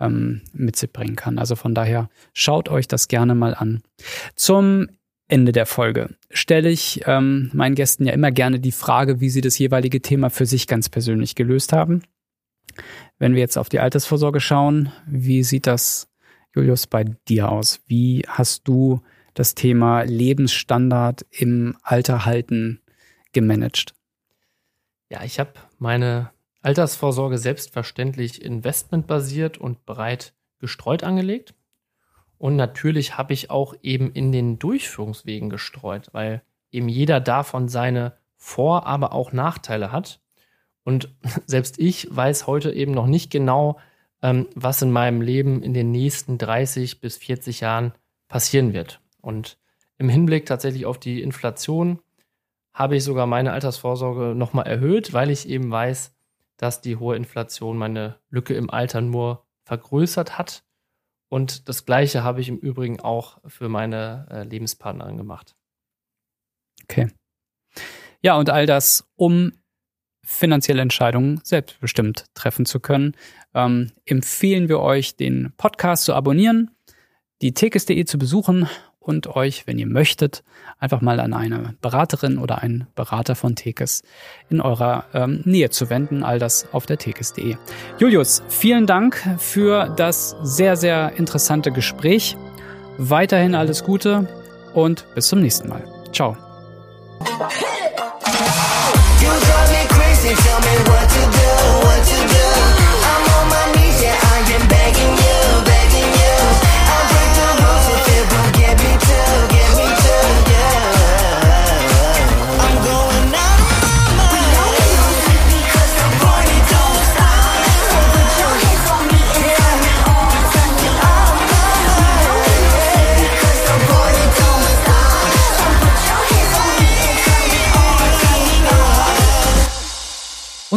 ähm, 0.00 0.42
mit 0.52 0.76
sich 0.76 0.92
bringen 0.92 1.16
kann. 1.16 1.38
Also 1.38 1.56
von 1.56 1.74
daher 1.74 2.08
schaut 2.34 2.68
euch 2.68 2.88
das 2.88 3.08
gerne 3.08 3.34
mal 3.34 3.54
an. 3.54 3.82
Zum 4.34 4.88
Ende 5.28 5.52
der 5.52 5.66
Folge 5.66 6.14
stelle 6.30 6.70
ich 6.70 7.02
ähm, 7.06 7.50
meinen 7.52 7.74
Gästen 7.74 8.06
ja 8.06 8.12
immer 8.12 8.30
gerne 8.30 8.60
die 8.60 8.72
Frage, 8.72 9.20
wie 9.20 9.28
sie 9.28 9.40
das 9.40 9.58
jeweilige 9.58 10.00
Thema 10.00 10.30
für 10.30 10.46
sich 10.46 10.66
ganz 10.66 10.88
persönlich 10.88 11.34
gelöst 11.34 11.72
haben. 11.72 12.02
Wenn 13.18 13.34
wir 13.34 13.40
jetzt 13.40 13.58
auf 13.58 13.68
die 13.68 13.80
Altersvorsorge 13.80 14.40
schauen, 14.40 14.92
wie 15.06 15.42
sieht 15.42 15.66
das, 15.66 16.08
Julius, 16.54 16.86
bei 16.86 17.04
dir 17.28 17.50
aus? 17.50 17.80
Wie 17.86 18.22
hast 18.28 18.68
du 18.68 19.02
das 19.34 19.54
Thema 19.54 20.02
Lebensstandard 20.02 21.26
im 21.30 21.76
Alter 21.82 22.24
halten 22.24 22.80
gemanagt? 23.32 23.94
Ja, 25.10 25.24
ich 25.24 25.38
habe 25.38 25.52
meine 25.78 26.30
Altersvorsorge 26.62 27.38
selbstverständlich 27.38 28.42
investmentbasiert 28.42 29.58
und 29.58 29.86
breit 29.86 30.34
gestreut 30.58 31.04
angelegt. 31.04 31.54
Und 32.38 32.56
natürlich 32.56 33.16
habe 33.16 33.32
ich 33.32 33.50
auch 33.50 33.74
eben 33.82 34.10
in 34.12 34.32
den 34.32 34.58
Durchführungswegen 34.58 35.48
gestreut, 35.48 36.08
weil 36.12 36.42
eben 36.70 36.88
jeder 36.88 37.20
davon 37.20 37.68
seine 37.68 38.14
Vor-, 38.36 38.86
aber 38.86 39.12
auch 39.12 39.32
Nachteile 39.32 39.92
hat. 39.92 40.20
Und 40.84 41.14
selbst 41.46 41.78
ich 41.78 42.14
weiß 42.14 42.46
heute 42.46 42.72
eben 42.72 42.92
noch 42.92 43.06
nicht 43.06 43.30
genau, 43.30 43.78
ähm, 44.22 44.48
was 44.54 44.82
in 44.82 44.90
meinem 44.90 45.20
Leben 45.20 45.62
in 45.62 45.74
den 45.74 45.90
nächsten 45.90 46.38
30 46.38 47.00
bis 47.00 47.16
40 47.16 47.60
Jahren 47.60 47.92
passieren 48.28 48.72
wird. 48.72 49.00
Und 49.20 49.58
im 49.98 50.08
Hinblick 50.08 50.46
tatsächlich 50.46 50.86
auf 50.86 50.98
die 50.98 51.22
Inflation 51.22 52.00
habe 52.74 52.96
ich 52.96 53.04
sogar 53.04 53.26
meine 53.26 53.52
Altersvorsorge 53.52 54.34
nochmal 54.34 54.66
erhöht, 54.66 55.14
weil 55.14 55.30
ich 55.30 55.48
eben 55.48 55.70
weiß, 55.70 56.14
dass 56.58 56.82
die 56.82 56.96
hohe 56.96 57.16
Inflation 57.16 57.78
meine 57.78 58.16
Lücke 58.28 58.54
im 58.54 58.68
Alter 58.68 59.00
nur 59.00 59.46
vergrößert 59.64 60.38
hat. 60.38 60.62
Und 61.28 61.68
das 61.68 61.84
Gleiche 61.84 62.22
habe 62.22 62.40
ich 62.40 62.48
im 62.48 62.58
Übrigen 62.58 63.00
auch 63.00 63.38
für 63.46 63.68
meine 63.68 64.26
äh, 64.30 64.42
Lebenspartnerin 64.44 65.16
gemacht. 65.16 65.54
Okay. 66.84 67.08
Ja, 68.22 68.36
und 68.36 68.50
all 68.50 68.66
das, 68.66 69.10
um 69.16 69.52
finanzielle 70.24 70.82
Entscheidungen 70.82 71.40
selbstbestimmt 71.44 72.26
treffen 72.34 72.66
zu 72.66 72.80
können, 72.80 73.16
ähm, 73.54 73.92
empfehlen 74.04 74.68
wir 74.68 74.80
euch, 74.80 75.16
den 75.16 75.52
Podcast 75.56 76.04
zu 76.04 76.14
abonnieren, 76.14 76.70
die 77.42 77.54
tekes.de 77.54 78.04
zu 78.04 78.18
besuchen 78.18 78.68
und 79.06 79.28
euch, 79.36 79.66
wenn 79.66 79.78
ihr 79.78 79.86
möchtet, 79.86 80.42
einfach 80.78 81.00
mal 81.00 81.20
an 81.20 81.32
eine 81.32 81.74
Beraterin 81.80 82.38
oder 82.38 82.62
einen 82.62 82.88
Berater 82.96 83.36
von 83.36 83.54
Tekes 83.54 84.02
in 84.50 84.60
eurer 84.60 85.04
ähm, 85.14 85.42
Nähe 85.44 85.70
zu 85.70 85.90
wenden. 85.90 86.24
All 86.24 86.38
das 86.38 86.66
auf 86.72 86.86
der 86.86 86.98
tekes.de. 86.98 87.56
Julius, 87.98 88.42
vielen 88.48 88.86
Dank 88.86 89.22
für 89.38 89.94
das 89.96 90.36
sehr, 90.42 90.76
sehr 90.76 91.12
interessante 91.16 91.70
Gespräch. 91.70 92.36
Weiterhin 92.98 93.54
alles 93.54 93.84
Gute 93.84 94.26
und 94.74 95.06
bis 95.14 95.28
zum 95.28 95.40
nächsten 95.40 95.68
Mal. 95.68 95.84
Ciao. 96.12 96.36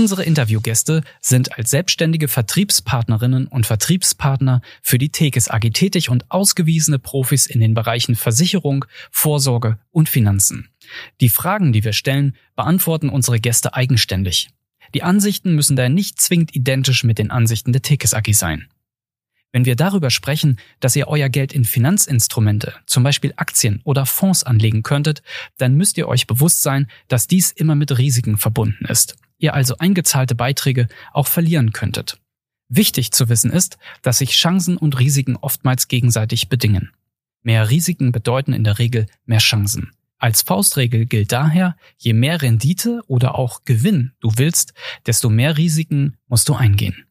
Unsere 0.09 0.25
Interviewgäste 0.25 1.03
sind 1.21 1.55
als 1.59 1.69
selbstständige 1.69 2.27
Vertriebspartnerinnen 2.27 3.45
und 3.45 3.67
Vertriebspartner 3.67 4.63
für 4.81 4.97
die 4.97 5.11
Tekes 5.11 5.51
AG 5.51 5.69
tätig 5.71 6.09
und 6.09 6.31
ausgewiesene 6.31 6.97
Profis 6.97 7.45
in 7.45 7.59
den 7.59 7.75
Bereichen 7.75 8.15
Versicherung, 8.15 8.85
Vorsorge 9.11 9.77
und 9.91 10.09
Finanzen. 10.09 10.69
Die 11.21 11.29
Fragen, 11.29 11.73
die 11.73 11.83
wir 11.83 11.93
stellen, 11.93 12.35
beantworten 12.55 13.09
unsere 13.09 13.39
Gäste 13.39 13.75
eigenständig. 13.75 14.49
Die 14.95 15.03
Ansichten 15.03 15.53
müssen 15.53 15.75
daher 15.75 15.89
nicht 15.89 16.19
zwingend 16.19 16.55
identisch 16.55 17.03
mit 17.03 17.19
den 17.19 17.29
Ansichten 17.29 17.71
der 17.71 17.83
Tekes 17.83 18.15
AG 18.15 18.33
sein. 18.33 18.67
Wenn 19.51 19.65
wir 19.65 19.75
darüber 19.75 20.09
sprechen, 20.09 20.57
dass 20.79 20.95
ihr 20.95 21.07
euer 21.07 21.29
Geld 21.29 21.53
in 21.53 21.65
Finanzinstrumente, 21.65 22.73
zum 22.87 23.03
Beispiel 23.03 23.33
Aktien 23.35 23.81
oder 23.83 24.07
Fonds 24.07 24.43
anlegen 24.43 24.81
könntet, 24.81 25.21
dann 25.59 25.75
müsst 25.75 25.99
ihr 25.99 26.07
euch 26.07 26.25
bewusst 26.25 26.63
sein, 26.63 26.87
dass 27.09 27.27
dies 27.27 27.51
immer 27.51 27.75
mit 27.75 27.95
Risiken 27.99 28.37
verbunden 28.37 28.85
ist 28.85 29.15
ihr 29.39 29.53
also 29.53 29.77
eingezahlte 29.77 30.35
Beiträge 30.35 30.87
auch 31.13 31.27
verlieren 31.27 31.73
könntet. 31.73 32.19
Wichtig 32.67 33.11
zu 33.11 33.29
wissen 33.29 33.51
ist, 33.51 33.79
dass 34.03 34.19
sich 34.19 34.33
Chancen 34.33 34.77
und 34.77 34.99
Risiken 34.99 35.35
oftmals 35.37 35.87
gegenseitig 35.87 36.49
bedingen. 36.49 36.91
Mehr 37.41 37.69
Risiken 37.69 38.11
bedeuten 38.11 38.53
in 38.53 38.63
der 38.63 38.77
Regel 38.77 39.07
mehr 39.25 39.39
Chancen. 39.39 39.91
Als 40.19 40.41
Faustregel 40.41 41.05
gilt 41.05 41.31
daher, 41.31 41.77
je 41.97 42.13
mehr 42.13 42.41
Rendite 42.41 43.01
oder 43.07 43.35
auch 43.35 43.63
Gewinn 43.63 44.11
du 44.19 44.33
willst, 44.35 44.73
desto 45.05 45.29
mehr 45.29 45.57
Risiken 45.57 46.17
musst 46.27 46.49
du 46.49 46.55
eingehen. 46.55 47.05